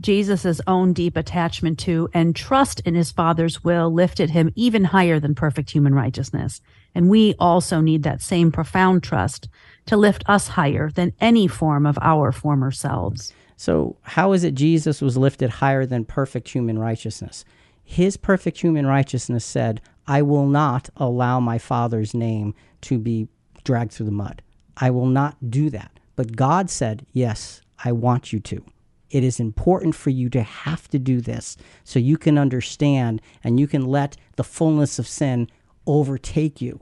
Jesus' 0.00 0.60
own 0.66 0.92
deep 0.92 1.16
attachment 1.16 1.78
to 1.80 2.08
and 2.14 2.34
trust 2.34 2.80
in 2.80 2.94
his 2.94 3.10
Father's 3.10 3.64
will 3.64 3.92
lifted 3.92 4.30
him 4.30 4.52
even 4.54 4.84
higher 4.84 5.18
than 5.18 5.34
perfect 5.34 5.70
human 5.70 5.92
righteousness. 5.92 6.60
And 6.94 7.10
we 7.10 7.34
also 7.40 7.80
need 7.80 8.04
that 8.04 8.22
same 8.22 8.52
profound 8.52 9.02
trust 9.02 9.48
to 9.86 9.96
lift 9.96 10.22
us 10.26 10.48
higher 10.48 10.90
than 10.90 11.14
any 11.20 11.48
form 11.48 11.84
of 11.84 11.98
our 12.00 12.30
former 12.30 12.70
selves. 12.70 13.32
So, 13.56 13.96
how 14.02 14.32
is 14.32 14.44
it 14.44 14.54
Jesus 14.54 15.00
was 15.00 15.16
lifted 15.16 15.50
higher 15.50 15.84
than 15.84 16.04
perfect 16.04 16.48
human 16.48 16.78
righteousness? 16.78 17.44
His 17.82 18.16
perfect 18.16 18.60
human 18.60 18.86
righteousness 18.86 19.44
said, 19.44 19.80
I 20.06 20.22
will 20.22 20.46
not 20.46 20.90
allow 20.96 21.40
my 21.40 21.58
Father's 21.58 22.14
name 22.14 22.54
to 22.82 22.98
be 22.98 23.28
dragged 23.64 23.92
through 23.92 24.06
the 24.06 24.12
mud. 24.12 24.42
I 24.76 24.90
will 24.90 25.06
not 25.06 25.50
do 25.50 25.70
that. 25.70 25.97
But 26.18 26.34
God 26.34 26.68
said, 26.68 27.06
Yes, 27.12 27.60
I 27.84 27.92
want 27.92 28.32
you 28.32 28.40
to. 28.40 28.64
It 29.08 29.22
is 29.22 29.38
important 29.38 29.94
for 29.94 30.10
you 30.10 30.28
to 30.30 30.42
have 30.42 30.88
to 30.88 30.98
do 30.98 31.20
this 31.20 31.56
so 31.84 32.00
you 32.00 32.18
can 32.18 32.36
understand 32.36 33.22
and 33.44 33.60
you 33.60 33.68
can 33.68 33.84
let 33.86 34.16
the 34.34 34.42
fullness 34.42 34.98
of 34.98 35.06
sin 35.06 35.48
overtake 35.86 36.60
you. 36.60 36.80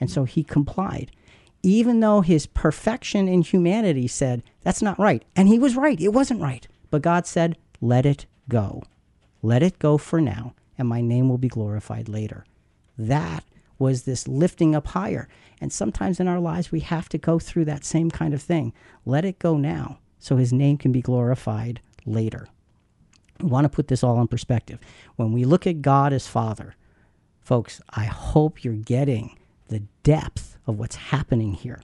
And 0.00 0.10
so 0.10 0.24
he 0.24 0.42
complied. 0.42 1.12
Even 1.62 2.00
though 2.00 2.20
his 2.20 2.46
perfection 2.46 3.28
in 3.28 3.42
humanity 3.42 4.08
said, 4.08 4.42
That's 4.62 4.82
not 4.82 4.98
right. 4.98 5.24
And 5.36 5.46
he 5.46 5.60
was 5.60 5.76
right. 5.76 6.00
It 6.00 6.12
wasn't 6.12 6.42
right. 6.42 6.66
But 6.90 7.02
God 7.02 7.28
said, 7.28 7.56
Let 7.80 8.04
it 8.04 8.26
go. 8.48 8.82
Let 9.40 9.62
it 9.62 9.78
go 9.78 9.98
for 9.98 10.20
now, 10.20 10.52
and 10.76 10.88
my 10.88 11.00
name 11.00 11.28
will 11.28 11.38
be 11.38 11.46
glorified 11.46 12.08
later. 12.08 12.44
That 12.98 13.44
was 13.78 14.02
this 14.02 14.28
lifting 14.28 14.74
up 14.74 14.88
higher. 14.88 15.28
And 15.60 15.72
sometimes 15.72 16.20
in 16.20 16.28
our 16.28 16.40
lives, 16.40 16.72
we 16.72 16.80
have 16.80 17.08
to 17.10 17.18
go 17.18 17.38
through 17.38 17.64
that 17.66 17.84
same 17.84 18.10
kind 18.10 18.34
of 18.34 18.42
thing. 18.42 18.72
Let 19.04 19.24
it 19.24 19.38
go 19.38 19.56
now 19.56 19.98
so 20.18 20.36
his 20.36 20.52
name 20.52 20.78
can 20.78 20.92
be 20.92 21.02
glorified 21.02 21.80
later. 22.06 22.48
I 23.40 23.44
want 23.44 23.64
to 23.64 23.68
put 23.68 23.88
this 23.88 24.04
all 24.04 24.20
in 24.20 24.28
perspective. 24.28 24.78
When 25.16 25.32
we 25.32 25.44
look 25.44 25.66
at 25.66 25.82
God 25.82 26.12
as 26.12 26.26
Father, 26.26 26.76
folks, 27.40 27.80
I 27.90 28.04
hope 28.04 28.64
you're 28.64 28.74
getting 28.74 29.38
the 29.68 29.80
depth 30.02 30.56
of 30.66 30.78
what's 30.78 30.96
happening 30.96 31.54
here. 31.54 31.82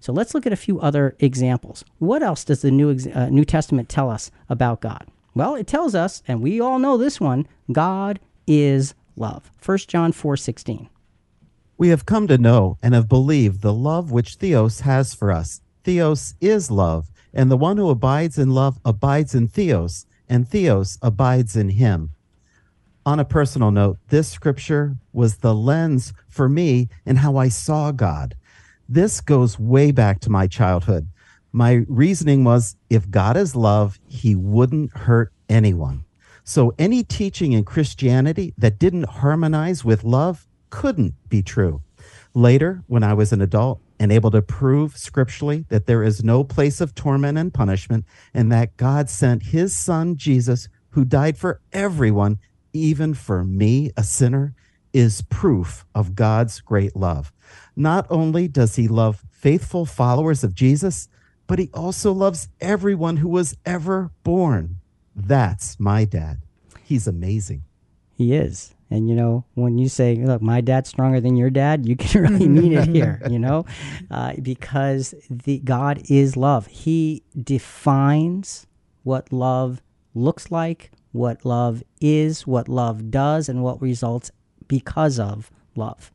So 0.00 0.12
let's 0.12 0.34
look 0.34 0.46
at 0.46 0.52
a 0.52 0.56
few 0.56 0.80
other 0.80 1.16
examples. 1.20 1.84
What 1.98 2.22
else 2.22 2.44
does 2.44 2.62
the 2.62 2.70
New, 2.70 2.98
uh, 3.14 3.28
New 3.28 3.44
Testament 3.44 3.88
tell 3.88 4.10
us 4.10 4.30
about 4.48 4.80
God? 4.80 5.06
Well, 5.34 5.54
it 5.54 5.66
tells 5.66 5.94
us, 5.94 6.22
and 6.26 6.42
we 6.42 6.60
all 6.60 6.78
know 6.78 6.96
this 6.96 7.20
one 7.20 7.46
God 7.70 8.18
is 8.46 8.94
love. 9.16 9.50
1 9.64 9.78
John 9.86 10.12
4 10.12 10.36
16. 10.36 10.88
We 11.80 11.88
have 11.88 12.04
come 12.04 12.26
to 12.26 12.36
know 12.36 12.76
and 12.82 12.92
have 12.92 13.08
believed 13.08 13.62
the 13.62 13.72
love 13.72 14.12
which 14.12 14.34
Theos 14.34 14.80
has 14.80 15.14
for 15.14 15.32
us. 15.32 15.62
Theos 15.82 16.34
is 16.38 16.70
love, 16.70 17.10
and 17.32 17.50
the 17.50 17.56
one 17.56 17.78
who 17.78 17.88
abides 17.88 18.36
in 18.36 18.50
love 18.50 18.78
abides 18.84 19.34
in 19.34 19.48
Theos, 19.48 20.04
and 20.28 20.46
Theos 20.46 20.98
abides 21.00 21.56
in 21.56 21.70
him. 21.70 22.10
On 23.06 23.18
a 23.18 23.24
personal 23.24 23.70
note, 23.70 23.96
this 24.08 24.28
scripture 24.28 24.98
was 25.14 25.38
the 25.38 25.54
lens 25.54 26.12
for 26.28 26.50
me 26.50 26.90
in 27.06 27.16
how 27.16 27.38
I 27.38 27.48
saw 27.48 27.92
God. 27.92 28.36
This 28.86 29.22
goes 29.22 29.58
way 29.58 29.90
back 29.90 30.20
to 30.20 30.30
my 30.30 30.46
childhood. 30.48 31.08
My 31.50 31.86
reasoning 31.88 32.44
was 32.44 32.76
if 32.90 33.10
God 33.10 33.38
is 33.38 33.56
love, 33.56 33.98
he 34.06 34.34
wouldn't 34.34 34.94
hurt 34.94 35.32
anyone. 35.48 36.04
So 36.44 36.74
any 36.78 37.04
teaching 37.04 37.52
in 37.52 37.64
Christianity 37.64 38.52
that 38.58 38.78
didn't 38.78 39.08
harmonize 39.08 39.82
with 39.82 40.04
love 40.04 40.46
couldn't 40.70 41.14
be 41.28 41.42
true. 41.42 41.82
Later, 42.34 42.82
when 42.86 43.02
I 43.02 43.14
was 43.14 43.32
an 43.32 43.40
adult 43.40 43.80
and 43.98 44.10
able 44.10 44.30
to 44.30 44.40
prove 44.40 44.96
scripturally 44.96 45.66
that 45.68 45.86
there 45.86 46.02
is 46.02 46.24
no 46.24 46.42
place 46.42 46.80
of 46.80 46.94
torment 46.94 47.36
and 47.36 47.52
punishment, 47.52 48.04
and 48.32 48.50
that 48.50 48.76
God 48.76 49.10
sent 49.10 49.42
his 49.42 49.76
son 49.76 50.16
Jesus, 50.16 50.68
who 50.90 51.04
died 51.04 51.36
for 51.36 51.60
everyone, 51.72 52.38
even 52.72 53.14
for 53.14 53.44
me, 53.44 53.90
a 53.96 54.04
sinner, 54.04 54.54
is 54.92 55.22
proof 55.22 55.84
of 55.94 56.14
God's 56.14 56.60
great 56.60 56.96
love. 56.96 57.32
Not 57.76 58.06
only 58.10 58.48
does 58.48 58.76
he 58.76 58.88
love 58.88 59.24
faithful 59.30 59.86
followers 59.86 60.42
of 60.42 60.54
Jesus, 60.54 61.08
but 61.46 61.58
he 61.58 61.70
also 61.74 62.12
loves 62.12 62.48
everyone 62.60 63.18
who 63.18 63.28
was 63.28 63.56
ever 63.66 64.10
born. 64.22 64.76
That's 65.14 65.78
my 65.78 66.04
dad. 66.04 66.38
He's 66.84 67.06
amazing. 67.06 67.64
He 68.16 68.34
is. 68.34 68.74
And 68.90 69.08
you 69.08 69.14
know, 69.14 69.44
when 69.54 69.78
you 69.78 69.88
say, 69.88 70.16
"Look, 70.16 70.42
my 70.42 70.60
dad's 70.60 70.88
stronger 70.88 71.20
than 71.20 71.36
your 71.36 71.50
dad," 71.50 71.86
you 71.86 71.96
can 71.96 72.22
really 72.32 72.48
mean 72.48 72.72
it 72.72 72.88
here. 72.88 73.22
You 73.30 73.38
know, 73.38 73.64
uh, 74.10 74.34
because 74.42 75.14
the 75.30 75.60
God 75.60 76.02
is 76.08 76.36
love. 76.36 76.66
He 76.66 77.22
defines 77.40 78.66
what 79.04 79.32
love 79.32 79.80
looks 80.14 80.50
like, 80.50 80.90
what 81.12 81.44
love 81.44 81.82
is, 82.00 82.46
what 82.46 82.68
love 82.68 83.10
does, 83.10 83.48
and 83.48 83.62
what 83.62 83.80
results 83.80 84.30
because 84.66 85.18
of 85.18 85.50
love. 85.76 86.10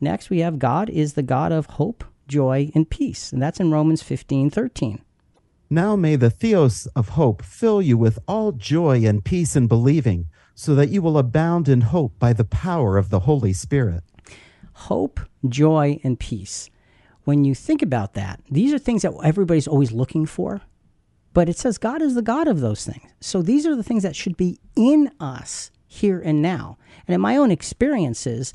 Next, 0.00 0.30
we 0.30 0.40
have 0.40 0.58
God 0.58 0.90
is 0.90 1.14
the 1.14 1.22
God 1.22 1.52
of 1.52 1.66
hope, 1.66 2.04
joy, 2.26 2.70
and 2.74 2.90
peace, 2.90 3.32
and 3.32 3.40
that's 3.40 3.60
in 3.60 3.70
Romans 3.70 4.02
fifteen 4.02 4.50
thirteen. 4.50 5.00
Now 5.70 5.96
may 5.96 6.16
the 6.16 6.30
theos 6.30 6.86
of 6.94 7.10
hope 7.10 7.42
fill 7.42 7.80
you 7.80 7.96
with 7.96 8.18
all 8.28 8.52
joy 8.52 9.04
and 9.06 9.24
peace 9.24 9.56
in 9.56 9.66
believing 9.66 10.26
so 10.54 10.74
that 10.74 10.88
you 10.88 11.02
will 11.02 11.18
abound 11.18 11.68
in 11.68 11.82
hope 11.82 12.18
by 12.18 12.32
the 12.32 12.44
power 12.44 12.96
of 12.96 13.10
the 13.10 13.20
Holy 13.20 13.52
Spirit. 13.52 14.02
Hope, 14.74 15.20
joy, 15.48 15.98
and 16.02 16.18
peace. 16.18 16.70
When 17.24 17.44
you 17.44 17.54
think 17.54 17.82
about 17.82 18.14
that, 18.14 18.40
these 18.50 18.72
are 18.72 18.78
things 18.78 19.02
that 19.02 19.14
everybody's 19.24 19.68
always 19.68 19.92
looking 19.92 20.26
for. 20.26 20.60
But 21.32 21.48
it 21.48 21.58
says 21.58 21.78
God 21.78 22.00
is 22.00 22.14
the 22.14 22.22
God 22.22 22.46
of 22.46 22.60
those 22.60 22.84
things. 22.84 23.10
So 23.20 23.42
these 23.42 23.66
are 23.66 23.74
the 23.74 23.82
things 23.82 24.04
that 24.04 24.14
should 24.14 24.36
be 24.36 24.58
in 24.76 25.10
us 25.18 25.70
here 25.86 26.20
and 26.20 26.40
now. 26.40 26.78
And 27.06 27.14
in 27.14 27.20
my 27.20 27.36
own 27.36 27.50
experiences, 27.50 28.52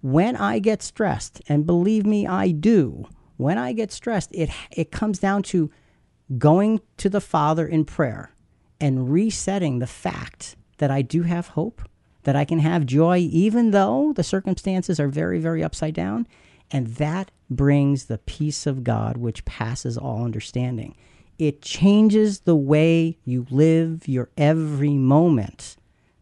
when 0.00 0.36
I 0.36 0.58
get 0.58 0.82
stressed, 0.82 1.40
and 1.48 1.66
believe 1.66 2.04
me, 2.04 2.26
I 2.26 2.50
do, 2.50 3.06
when 3.36 3.58
I 3.58 3.72
get 3.72 3.92
stressed, 3.92 4.30
it, 4.32 4.50
it 4.70 4.90
comes 4.90 5.18
down 5.18 5.42
to 5.44 5.70
going 6.38 6.80
to 6.96 7.08
the 7.08 7.20
Father 7.20 7.66
in 7.66 7.84
prayer 7.84 8.32
and 8.80 9.10
resetting 9.12 9.78
the 9.78 9.86
fact 9.86 10.56
that 10.78 10.90
I 10.90 11.02
do 11.02 11.22
have 11.22 11.48
hope, 11.48 11.82
that 12.24 12.36
I 12.36 12.44
can 12.44 12.58
have 12.58 12.86
joy 12.86 13.18
even 13.18 13.70
though 13.70 14.12
the 14.14 14.24
circumstances 14.24 14.98
are 14.98 15.08
very, 15.08 15.38
very 15.38 15.62
upside 15.62 15.94
down. 15.94 16.26
And 16.70 16.88
that 16.96 17.30
brings 17.48 18.06
the 18.06 18.18
peace 18.18 18.66
of 18.66 18.82
God, 18.82 19.16
which 19.16 19.44
passes 19.44 19.96
all 19.96 20.24
understanding. 20.24 20.96
It 21.38 21.62
changes 21.62 22.40
the 22.40 22.56
way 22.56 23.18
you 23.24 23.46
live 23.50 24.08
your 24.08 24.30
every 24.36 24.94
moment. 24.94 25.76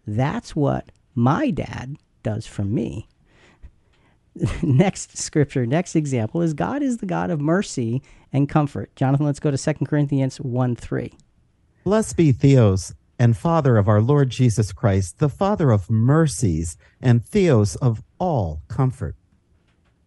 That's 0.07 0.55
what 0.55 0.91
my 1.15 1.51
dad 1.51 1.97
does 2.23 2.47
for 2.47 2.65
me. 2.65 3.09
next 4.63 5.17
scripture, 5.17 5.65
next 5.65 5.95
example 5.95 6.43
is 6.43 6.55
God 6.55 6.83
is 6.83 6.99
the 6.99 7.07
God 7.07 7.31
of 7.31 7.41
mercy 7.41 8.03
and 8.33 8.49
comfort. 8.49 8.95
Jonathan, 8.97 9.27
let's 9.27 9.41
go 9.41 9.51
to 9.51 9.57
2 9.57 9.85
Corinthians 9.85 10.39
1 10.39 10.77
3. 10.77 11.13
Blessed 11.85 12.17
be 12.17 12.33
Theos 12.33 12.95
and 13.25 13.35
Father 13.35 13.79
of 13.79 13.89
our 13.89 14.03
Lord 14.03 14.29
Jesus 14.29 14.71
Christ, 14.71 15.19
the 15.19 15.31
Father 15.31 15.71
of 15.71 15.89
mercies 15.89 16.77
and 17.01 17.25
Theos 17.25 17.75
of 17.77 18.03
all 18.19 18.61
comfort. 18.69 19.17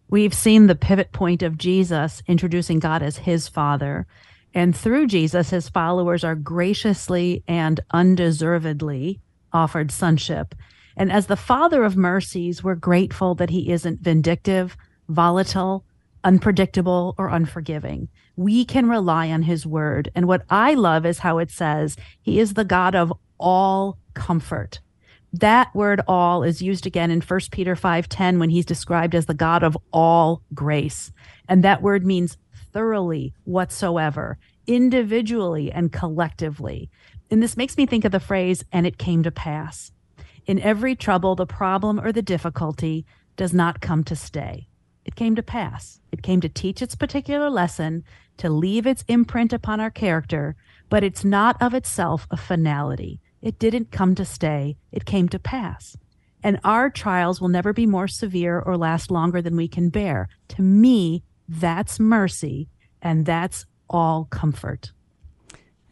We've 0.08 0.32
seen 0.32 0.68
the 0.68 0.76
pivot 0.76 1.10
point 1.10 1.42
of 1.42 1.58
Jesus 1.58 2.22
introducing 2.28 2.78
God 2.78 3.02
as 3.02 3.16
his 3.16 3.48
Father. 3.48 4.06
And 4.54 4.74
through 4.74 5.08
Jesus, 5.08 5.50
his 5.50 5.68
followers 5.68 6.22
are 6.22 6.36
graciously 6.36 7.42
and 7.48 7.80
undeservedly 7.90 9.18
offered 9.52 9.90
sonship. 9.90 10.54
And 10.96 11.10
as 11.10 11.26
the 11.26 11.34
Father 11.34 11.82
of 11.82 11.96
mercies, 11.96 12.62
we're 12.62 12.76
grateful 12.76 13.34
that 13.34 13.50
He 13.50 13.72
isn't 13.72 14.00
vindictive, 14.00 14.76
volatile, 15.08 15.84
unpredictable, 16.28 17.14
or 17.16 17.28
unforgiving. 17.30 18.06
We 18.36 18.66
can 18.66 18.86
rely 18.86 19.30
on 19.30 19.42
His 19.44 19.66
word. 19.66 20.10
And 20.14 20.28
what 20.28 20.44
I 20.50 20.74
love 20.74 21.06
is 21.06 21.20
how 21.20 21.38
it 21.38 21.50
says 21.50 21.96
He 22.20 22.38
is 22.38 22.52
the 22.52 22.66
God 22.66 22.94
of 22.94 23.10
all 23.38 23.96
comfort. 24.12 24.80
That 25.32 25.74
word 25.74 26.02
all 26.06 26.42
is 26.42 26.60
used 26.60 26.86
again 26.86 27.10
in 27.10 27.22
1 27.22 27.50
Peter 27.50 27.74
5:10 27.74 28.38
when 28.38 28.50
he's 28.50 28.66
described 28.66 29.14
as 29.14 29.24
the 29.24 29.32
God 29.32 29.62
of 29.62 29.76
all 29.90 30.42
grace. 30.52 31.12
And 31.48 31.64
that 31.64 31.82
word 31.82 32.04
means 32.04 32.36
thoroughly 32.72 33.32
whatsoever, 33.44 34.38
individually 34.66 35.72
and 35.72 35.92
collectively. 35.92 36.90
And 37.30 37.42
this 37.42 37.56
makes 37.56 37.78
me 37.78 37.86
think 37.86 38.04
of 38.04 38.12
the 38.12 38.20
phrase, 38.20 38.64
and 38.70 38.86
it 38.86 38.98
came 38.98 39.22
to 39.22 39.30
pass. 39.30 39.92
In 40.46 40.58
every 40.60 40.94
trouble, 40.94 41.34
the 41.34 41.46
problem 41.46 41.98
or 41.98 42.12
the 42.12 42.22
difficulty 42.22 43.06
does 43.36 43.54
not 43.54 43.80
come 43.80 44.04
to 44.04 44.16
stay. 44.16 44.67
It 45.08 45.16
came 45.16 45.36
to 45.36 45.42
pass. 45.42 46.02
It 46.12 46.22
came 46.22 46.42
to 46.42 46.50
teach 46.50 46.82
its 46.82 46.94
particular 46.94 47.48
lesson, 47.48 48.04
to 48.36 48.50
leave 48.50 48.86
its 48.86 49.06
imprint 49.08 49.54
upon 49.54 49.80
our 49.80 49.90
character, 49.90 50.54
but 50.90 51.02
it's 51.02 51.24
not 51.24 51.56
of 51.62 51.72
itself 51.72 52.26
a 52.30 52.36
finality. 52.36 53.18
It 53.40 53.58
didn't 53.58 53.90
come 53.90 54.14
to 54.16 54.26
stay, 54.26 54.76
it 54.92 55.06
came 55.06 55.30
to 55.30 55.38
pass. 55.38 55.96
And 56.42 56.60
our 56.62 56.90
trials 56.90 57.40
will 57.40 57.48
never 57.48 57.72
be 57.72 57.86
more 57.86 58.06
severe 58.06 58.60
or 58.60 58.76
last 58.76 59.10
longer 59.10 59.40
than 59.40 59.56
we 59.56 59.66
can 59.66 59.88
bear. 59.88 60.28
To 60.48 60.60
me, 60.60 61.24
that's 61.48 61.98
mercy, 61.98 62.68
and 63.00 63.24
that's 63.24 63.64
all 63.88 64.26
comfort. 64.26 64.92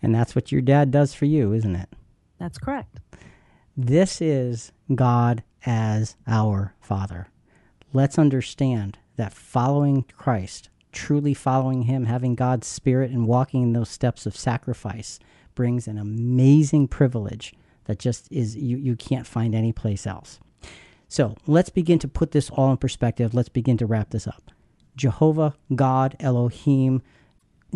And 0.03 0.15
that's 0.15 0.35
what 0.35 0.53
your 0.53 0.61
dad 0.61 0.91
does 0.91 1.15
for 1.15 1.25
you, 1.25 1.55
isn't 1.55 1.75
it? 1.75 1.89
That's 2.39 2.59
correct. 2.59 3.01
This 3.75 4.21
is 4.21 4.73
God 4.95 5.43
as 5.65 6.17
our 6.27 6.75
Father. 6.83 7.29
Let's 7.95 8.19
understand 8.19 8.99
that 9.17 9.33
following 9.33 10.05
Christ, 10.17 10.69
truly 10.93 11.35
following 11.35 11.83
Him, 11.83 12.07
having 12.07 12.35
God's 12.35 12.67
Spirit, 12.67 13.11
and 13.11 13.27
walking 13.27 13.63
in 13.63 13.73
those 13.73 13.91
steps 13.91 14.27
of 14.27 14.37
sacrifice 14.37 15.19
brings 15.55 15.89
an 15.89 15.99
amazing 15.99 16.89
privilege 16.89 17.55
that 17.85 17.99
just 17.99 18.31
is 18.31 18.57
you, 18.57 18.77
you 18.77 18.97
can't 18.97 19.27
find 19.27 19.55
any 19.55 19.73
place 19.73 20.07
else. 20.07 20.39
So 21.09 21.37
let's 21.47 21.71
begin 21.71 21.99
to 22.01 22.09
put 22.09 22.33
this 22.33 22.51
all 22.51 22.71
in 22.71 22.77
perspective. 22.77 23.35
Let's 23.35 23.49
begin 23.49 23.77
to 23.79 23.87
wrap 23.87 24.11
this 24.11 24.27
up. 24.27 24.51
Jehovah, 24.97 25.55
God, 25.75 26.17
Elohim, 26.21 27.03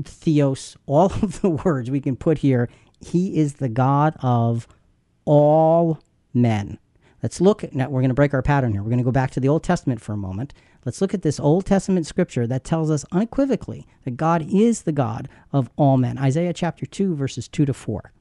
Theos, 0.03 0.77
all 0.87 1.07
of 1.23 1.41
the 1.41 1.51
words 1.51 1.91
we 1.91 2.01
can 2.01 2.17
put 2.17 2.39
here. 2.39 2.69
He 3.01 3.39
is 3.39 3.55
the 3.55 3.69
God 3.69 4.15
of 4.21 4.69
all 5.25 6.01
men. 6.35 6.79
Let's 7.23 7.41
look 7.41 7.63
at 7.63 7.75
now. 7.75 7.89
We're 7.89 8.01
going 8.01 8.11
to 8.11 8.15
break 8.15 8.35
our 8.35 8.43
pattern 8.43 8.73
here. 8.73 8.83
We're 8.83 8.91
going 8.91 8.99
to 8.99 9.05
go 9.05 9.13
back 9.13 9.31
to 9.33 9.41
the 9.41 9.49
Old 9.49 9.63
Testament 9.63 10.01
for 10.01 10.13
a 10.13 10.19
moment. 10.19 10.55
Let's 10.85 11.03
look 11.03 11.13
at 11.13 11.23
this 11.23 11.39
Old 11.39 11.67
Testament 11.67 12.07
scripture 12.07 12.47
that 12.47 12.65
tells 12.65 12.91
us 12.91 13.05
unequivocally 13.13 13.87
that 14.05 14.17
God 14.17 14.47
is 14.51 14.83
the 14.83 14.93
God 14.93 15.29
of 15.53 15.69
all 15.77 15.99
men. 15.99 16.17
Isaiah 16.17 16.55
chapter 16.55 16.87
2, 16.87 17.15
verses 17.15 17.49
2 17.49 17.67
to 17.67 17.75
4. 17.75 18.13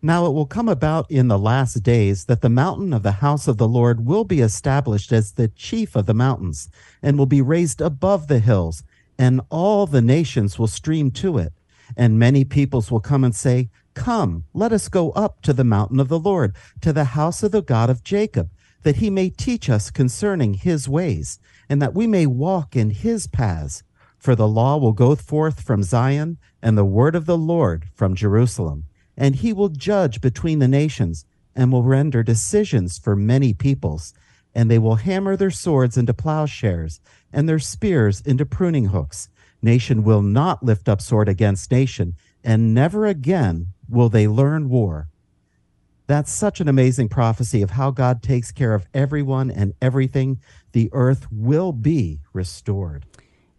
Now 0.00 0.26
it 0.26 0.32
will 0.32 0.46
come 0.46 0.68
about 0.68 1.08
in 1.10 1.28
the 1.28 1.38
last 1.38 1.74
days 1.82 2.24
that 2.24 2.40
the 2.40 2.48
mountain 2.48 2.92
of 2.92 3.02
the 3.02 3.12
house 3.12 3.46
of 3.46 3.58
the 3.58 3.68
Lord 3.68 4.06
will 4.06 4.24
be 4.24 4.40
established 4.40 5.12
as 5.12 5.32
the 5.32 5.48
chief 5.48 5.94
of 5.94 6.06
the 6.06 6.14
mountains, 6.14 6.68
and 7.02 7.18
will 7.18 7.26
be 7.26 7.42
raised 7.42 7.80
above 7.80 8.26
the 8.26 8.40
hills, 8.40 8.82
and 9.18 9.42
all 9.50 9.86
the 9.86 10.00
nations 10.00 10.58
will 10.58 10.66
stream 10.66 11.10
to 11.12 11.38
it. 11.38 11.52
And 11.96 12.18
many 12.18 12.44
peoples 12.44 12.90
will 12.90 13.00
come 13.00 13.22
and 13.22 13.34
say, 13.34 13.68
Come, 13.94 14.44
let 14.54 14.72
us 14.72 14.88
go 14.88 15.10
up 15.10 15.42
to 15.42 15.52
the 15.52 15.62
mountain 15.62 16.00
of 16.00 16.08
the 16.08 16.18
Lord, 16.18 16.56
to 16.80 16.92
the 16.92 17.04
house 17.04 17.42
of 17.42 17.52
the 17.52 17.62
God 17.62 17.90
of 17.90 18.02
Jacob, 18.02 18.48
that 18.82 18.96
he 18.96 19.10
may 19.10 19.28
teach 19.28 19.68
us 19.68 19.90
concerning 19.90 20.54
his 20.54 20.88
ways, 20.88 21.38
and 21.72 21.80
that 21.80 21.94
we 21.94 22.06
may 22.06 22.26
walk 22.26 22.76
in 22.76 22.90
his 22.90 23.26
paths. 23.26 23.82
For 24.18 24.36
the 24.36 24.46
law 24.46 24.76
will 24.76 24.92
go 24.92 25.14
forth 25.16 25.62
from 25.62 25.82
Zion, 25.82 26.36
and 26.60 26.76
the 26.76 26.84
word 26.84 27.14
of 27.14 27.24
the 27.24 27.38
Lord 27.38 27.86
from 27.94 28.14
Jerusalem. 28.14 28.84
And 29.16 29.36
he 29.36 29.54
will 29.54 29.70
judge 29.70 30.20
between 30.20 30.58
the 30.58 30.68
nations, 30.68 31.24
and 31.56 31.72
will 31.72 31.82
render 31.82 32.22
decisions 32.22 32.98
for 32.98 33.16
many 33.16 33.54
peoples. 33.54 34.12
And 34.54 34.70
they 34.70 34.78
will 34.78 34.96
hammer 34.96 35.34
their 35.34 35.50
swords 35.50 35.96
into 35.96 36.12
plowshares, 36.12 37.00
and 37.32 37.48
their 37.48 37.58
spears 37.58 38.20
into 38.20 38.44
pruning 38.44 38.88
hooks. 38.88 39.30
Nation 39.62 40.04
will 40.04 40.20
not 40.20 40.62
lift 40.62 40.90
up 40.90 41.00
sword 41.00 41.26
against 41.26 41.70
nation, 41.70 42.16
and 42.44 42.74
never 42.74 43.06
again 43.06 43.68
will 43.88 44.10
they 44.10 44.28
learn 44.28 44.68
war. 44.68 45.08
That's 46.12 46.30
such 46.30 46.60
an 46.60 46.68
amazing 46.68 47.08
prophecy 47.08 47.62
of 47.62 47.70
how 47.70 47.90
God 47.90 48.22
takes 48.22 48.52
care 48.52 48.74
of 48.74 48.84
everyone 48.92 49.50
and 49.50 49.72
everything. 49.80 50.42
The 50.72 50.90
earth 50.92 51.26
will 51.32 51.72
be 51.72 52.20
restored. 52.34 53.06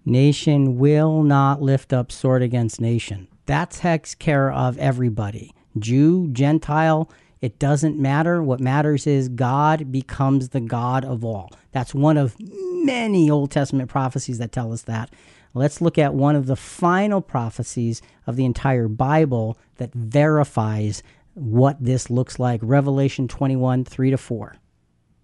Nation 0.06 0.78
will 0.78 1.24
not 1.24 1.64
lift 1.64 1.92
up 1.92 2.12
sword 2.12 2.44
against 2.44 2.80
nation. 2.80 3.28
That 3.48 3.72
takes 3.72 4.14
care 4.14 4.52
of 4.52 4.78
everybody. 4.78 5.56
Jew, 5.80 6.28
Gentile, 6.28 7.10
it 7.42 7.58
doesn't 7.58 7.98
matter. 7.98 8.44
What 8.44 8.60
matters 8.60 9.08
is 9.08 9.30
God 9.30 9.92
becomes 9.92 10.50
the 10.50 10.62
God 10.62 11.04
of 11.04 11.26
all. 11.26 11.50
That's 11.72 11.96
one 11.96 12.18
of 12.18 12.36
many 12.40 13.32
Old 13.32 13.50
Testament 13.50 13.90
prophecies 13.90 14.38
that 14.38 14.52
tell 14.52 14.72
us 14.72 14.84
that. 14.84 15.10
Let's 15.56 15.82
look 15.82 15.98
at 15.98 16.14
one 16.14 16.36
of 16.36 16.46
the 16.46 16.56
final 16.56 17.20
prophecies 17.20 18.04
of 18.28 18.36
the 18.36 18.46
entire 18.46 18.88
Bible 18.88 19.58
that 19.78 19.92
verifies 19.96 21.02
what 21.34 21.84
this 21.84 22.10
looks 22.10 22.40
like. 22.40 22.60
Revelation 22.64 23.28
21 23.28 23.86
3 23.86 24.12
to 24.12 24.18
4. 24.18 24.56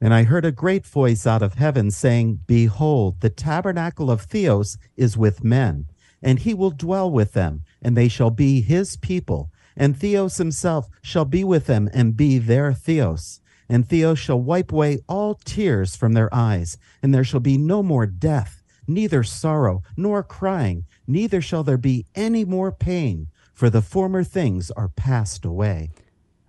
And 0.02 0.14
I 0.14 0.24
heard 0.24 0.46
a 0.46 0.52
great 0.52 0.86
voice 0.86 1.28
out 1.28 1.42
of 1.42 1.56
heaven 1.56 1.92
saying, 1.92 2.40
Behold, 2.48 3.20
the 3.20 3.30
tabernacle 3.30 4.10
of 4.10 4.22
Theos 4.22 4.78
is 4.96 5.18
with 5.18 5.44
men, 5.44 5.88
and 6.22 6.40
he 6.40 6.54
will 6.54 6.72
dwell 6.72 7.12
with 7.12 7.34
them, 7.34 7.64
and 7.82 7.98
they 7.98 8.08
shall 8.08 8.32
be 8.32 8.62
his 8.62 8.96
people. 8.96 9.52
And 9.76 9.98
Theos 9.98 10.38
himself 10.38 10.90
shall 11.02 11.26
be 11.26 11.44
with 11.44 11.66
them 11.66 11.90
and 11.94 12.16
be 12.16 12.38
their 12.38 12.74
Theos. 12.74 13.42
And 13.68 13.88
Theos 13.88 14.20
shall 14.20 14.42
wipe 14.42 14.72
away 14.72 15.00
all 15.08 15.36
tears 15.36 15.96
from 15.96 16.14
their 16.14 16.34
eyes, 16.34 16.78
and 17.04 17.14
there 17.14 17.24
shall 17.24 17.40
be 17.40 17.58
no 17.58 17.84
more 17.84 18.06
death, 18.06 18.64
neither 18.88 19.22
sorrow 19.24 19.84
nor 19.96 20.24
crying, 20.24 20.86
neither 21.08 21.42
shall 21.42 21.64
there 21.64 21.78
be 21.78 22.06
any 22.16 22.46
more 22.46 22.72
pain, 22.72 23.28
for 23.60 23.70
the 23.70 23.82
former 23.82 24.24
things 24.24 24.72
are 24.72 24.88
passed 24.88 25.44
away. 25.44 25.92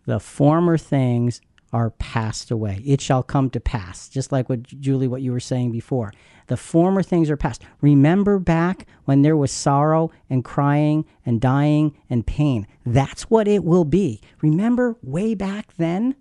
The 0.07 0.21
former 0.21 0.79
things 0.79 1.41
are 1.73 1.91
passed 1.91 2.53
away. 2.53 2.85
It 2.87 3.01
shall 3.01 3.25
come 3.25 3.51
to 3.51 3.59
pass, 3.59 4.09
just 4.09 4.31
like 4.31 4.49
what 4.49 4.63
Julie, 4.63 5.09
what 5.09 5.21
you 5.21 5.33
were 5.33 5.41
saying 5.41 5.73
before. 5.73 6.13
The 6.47 6.57
former 6.57 7.03
things 7.03 7.29
are 7.29 7.37
past. 7.37 7.63
Remember 7.81 8.39
back 8.39 8.87
when 9.07 9.23
there 9.23 9.37
was 9.37 9.51
sorrow 9.51 10.13
and 10.29 10.45
crying 10.45 11.05
and 11.27 11.41
dying 11.41 11.99
and 12.09 12.25
pain. 12.25 12.69
That's 12.87 13.25
what 13.25 13.49
it 13.49 13.65
will 13.65 13.85
be. 13.85 14.21
Remember 14.41 14.97
way 15.03 15.35
back 15.35 15.75
then? 15.79 16.15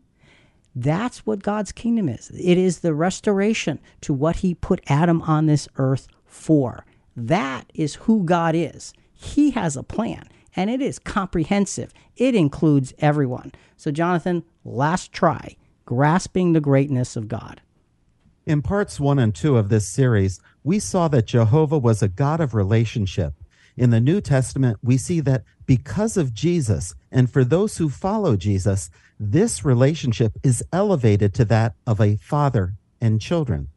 That's 0.73 1.23
what 1.23 1.43
God's 1.43 1.71
kingdom 1.71 2.09
is. 2.09 2.31
It 2.31 2.57
is 2.57 2.79
the 2.79 2.95
restoration 2.95 3.79
to 4.01 4.11
what 4.11 4.37
He 4.37 4.55
put 4.55 4.81
Adam 4.87 5.21
on 5.21 5.45
this 5.45 5.67
earth 5.75 6.07
for. 6.25 6.83
That 7.15 7.71
is 7.75 7.93
who 7.93 8.23
God 8.23 8.55
is. 8.55 8.91
He 9.13 9.51
has 9.51 9.77
a 9.77 9.83
plan, 9.83 10.27
and 10.55 10.69
it 10.69 10.81
is 10.81 10.99
comprehensive. 10.99 11.93
It 12.15 12.35
includes 12.35 12.93
everyone. 12.99 13.51
So, 13.77 13.91
Jonathan, 13.91 14.43
last 14.63 15.11
try 15.11 15.55
grasping 15.85 16.53
the 16.53 16.61
greatness 16.61 17.15
of 17.15 17.27
God. 17.27 17.61
In 18.45 18.61
parts 18.61 18.99
one 18.99 19.17
and 19.17 19.33
two 19.33 19.57
of 19.57 19.69
this 19.69 19.87
series, 19.87 20.39
we 20.63 20.77
saw 20.77 21.07
that 21.07 21.25
Jehovah 21.25 21.79
was 21.79 22.03
a 22.03 22.07
God 22.07 22.39
of 22.39 22.53
relationship. 22.53 23.33
In 23.75 23.89
the 23.89 23.99
New 23.99 24.21
Testament, 24.21 24.77
we 24.83 24.97
see 24.97 25.19
that 25.21 25.43
because 25.65 26.17
of 26.17 26.33
Jesus 26.33 26.93
and 27.11 27.31
for 27.31 27.43
those 27.43 27.77
who 27.77 27.89
follow 27.89 28.35
Jesus, 28.35 28.89
this 29.19 29.65
relationship 29.65 30.33
is 30.43 30.63
elevated 30.71 31.33
to 31.35 31.45
that 31.45 31.73
of 31.87 31.99
a 31.99 32.17
father 32.17 32.73
and 33.01 33.19
children. 33.19 33.69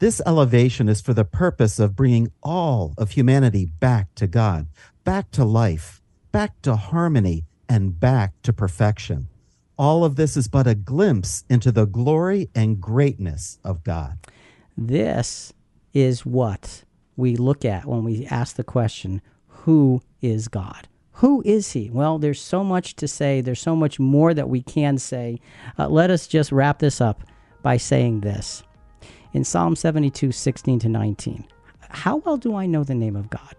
This 0.00 0.20
elevation 0.26 0.88
is 0.88 1.00
for 1.00 1.14
the 1.14 1.24
purpose 1.24 1.78
of 1.78 1.96
bringing 1.96 2.32
all 2.42 2.94
of 2.98 3.12
humanity 3.12 3.64
back 3.64 4.14
to 4.16 4.26
God, 4.26 4.66
back 5.04 5.30
to 5.32 5.44
life, 5.44 6.02
back 6.34 6.60
to 6.62 6.74
harmony, 6.74 7.46
and 7.68 8.00
back 8.00 8.32
to 8.42 8.52
perfection. 8.52 9.28
All 9.78 10.04
of 10.04 10.16
this 10.16 10.36
is 10.36 10.48
but 10.48 10.66
a 10.66 10.74
glimpse 10.74 11.44
into 11.48 11.70
the 11.70 11.86
glory 11.86 12.50
and 12.56 12.80
greatness 12.80 13.60
of 13.62 13.84
God. 13.84 14.18
This 14.76 15.52
is 15.92 16.26
what 16.26 16.82
we 17.16 17.36
look 17.36 17.64
at 17.64 17.86
when 17.86 18.02
we 18.02 18.26
ask 18.26 18.56
the 18.56 18.64
question, 18.64 19.22
Who 19.46 20.02
is 20.20 20.48
God? 20.48 20.88
Who 21.12 21.40
is 21.46 21.70
He? 21.70 21.88
Well, 21.88 22.18
there's 22.18 22.40
so 22.40 22.64
much 22.64 22.96
to 22.96 23.06
say. 23.06 23.40
There's 23.40 23.60
so 23.60 23.76
much 23.76 24.00
more 24.00 24.34
that 24.34 24.48
we 24.48 24.60
can 24.60 24.98
say. 24.98 25.38
Uh, 25.78 25.88
let 25.88 26.10
us 26.10 26.26
just 26.26 26.50
wrap 26.50 26.80
this 26.80 27.00
up 27.00 27.22
by 27.62 27.76
saying 27.76 28.22
this. 28.22 28.64
In 29.34 29.44
Psalm 29.44 29.76
72, 29.76 30.32
16 30.32 30.80
to 30.80 30.88
19, 30.88 31.46
How 31.90 32.16
well 32.16 32.38
do 32.38 32.56
I 32.56 32.66
know 32.66 32.82
the 32.82 32.96
name 32.96 33.14
of 33.14 33.30
God? 33.30 33.54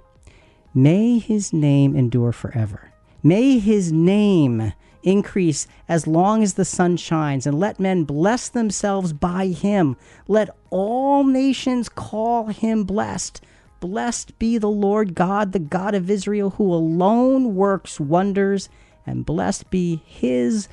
May 0.75 1.17
His 1.17 1.53
name 1.53 1.95
endure 1.95 2.33
forever. 2.33 2.91
May 3.23 3.57
His 3.57 3.91
name 3.91 4.73
increase 5.05 5.67
as 5.87 6.07
long 6.07 6.43
as 6.43 6.55
the 6.55 6.65
sun 6.65 6.97
shines, 6.97 7.47
and 7.47 7.59
let 7.59 7.79
men 7.79 8.03
bless 8.03 8.49
themselves 8.49 9.13
by 9.13 9.47
him. 9.47 9.95
Let 10.27 10.49
all 10.69 11.23
nations 11.23 11.87
call 11.87 12.47
him 12.47 12.83
blessed. 12.83 13.41
Blessed 13.79 14.37
be 14.39 14.57
the 14.57 14.69
Lord 14.69 15.15
God, 15.15 15.51
the 15.51 15.59
God 15.59 15.95
of 15.95 16.09
Israel, 16.09 16.51
who 16.51 16.73
alone 16.73 17.55
works 17.55 17.99
wonders, 17.99 18.67
and 19.05 19.25
blessed 19.25 19.69
be 19.69 20.01
his 20.05 20.67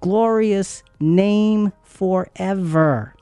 glorious 0.00 0.82
name 0.98 1.72
forever. 1.82 3.14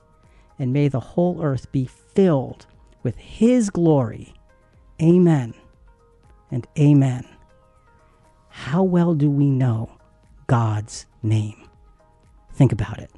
And 0.57 0.71
may 0.71 0.87
the 0.87 0.99
whole 0.99 1.43
earth 1.43 1.71
be 1.71 1.85
filled 1.85 2.65
with 3.03 3.17
his 3.17 3.69
glory. 3.69 4.33
Amen 5.01 5.53
and 6.53 6.67
amen. 6.77 7.27
How 8.49 8.83
well 8.83 9.15
do 9.15 9.29
we 9.29 9.49
know 9.49 9.97
God's 10.47 11.07
name? 11.23 11.67
Think 12.53 12.71
about 12.71 12.99
it. 12.99 13.09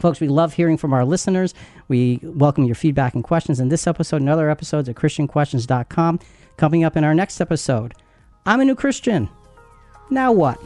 Folks, 0.00 0.20
we 0.20 0.28
love 0.28 0.54
hearing 0.54 0.76
from 0.76 0.92
our 0.92 1.04
listeners. 1.04 1.54
We 1.88 2.20
welcome 2.22 2.64
your 2.64 2.74
feedback 2.74 3.14
and 3.14 3.22
questions 3.22 3.60
in 3.60 3.68
this 3.68 3.86
episode 3.86 4.20
and 4.20 4.28
other 4.28 4.48
episodes 4.48 4.88
at 4.88 4.96
ChristianQuestions.com. 4.96 6.20
Coming 6.56 6.84
up 6.84 6.96
in 6.96 7.04
our 7.04 7.14
next 7.14 7.40
episode, 7.40 7.94
I'm 8.46 8.60
a 8.60 8.64
new 8.64 8.74
Christian. 8.74 9.28
Now 10.10 10.32
what? 10.32 10.58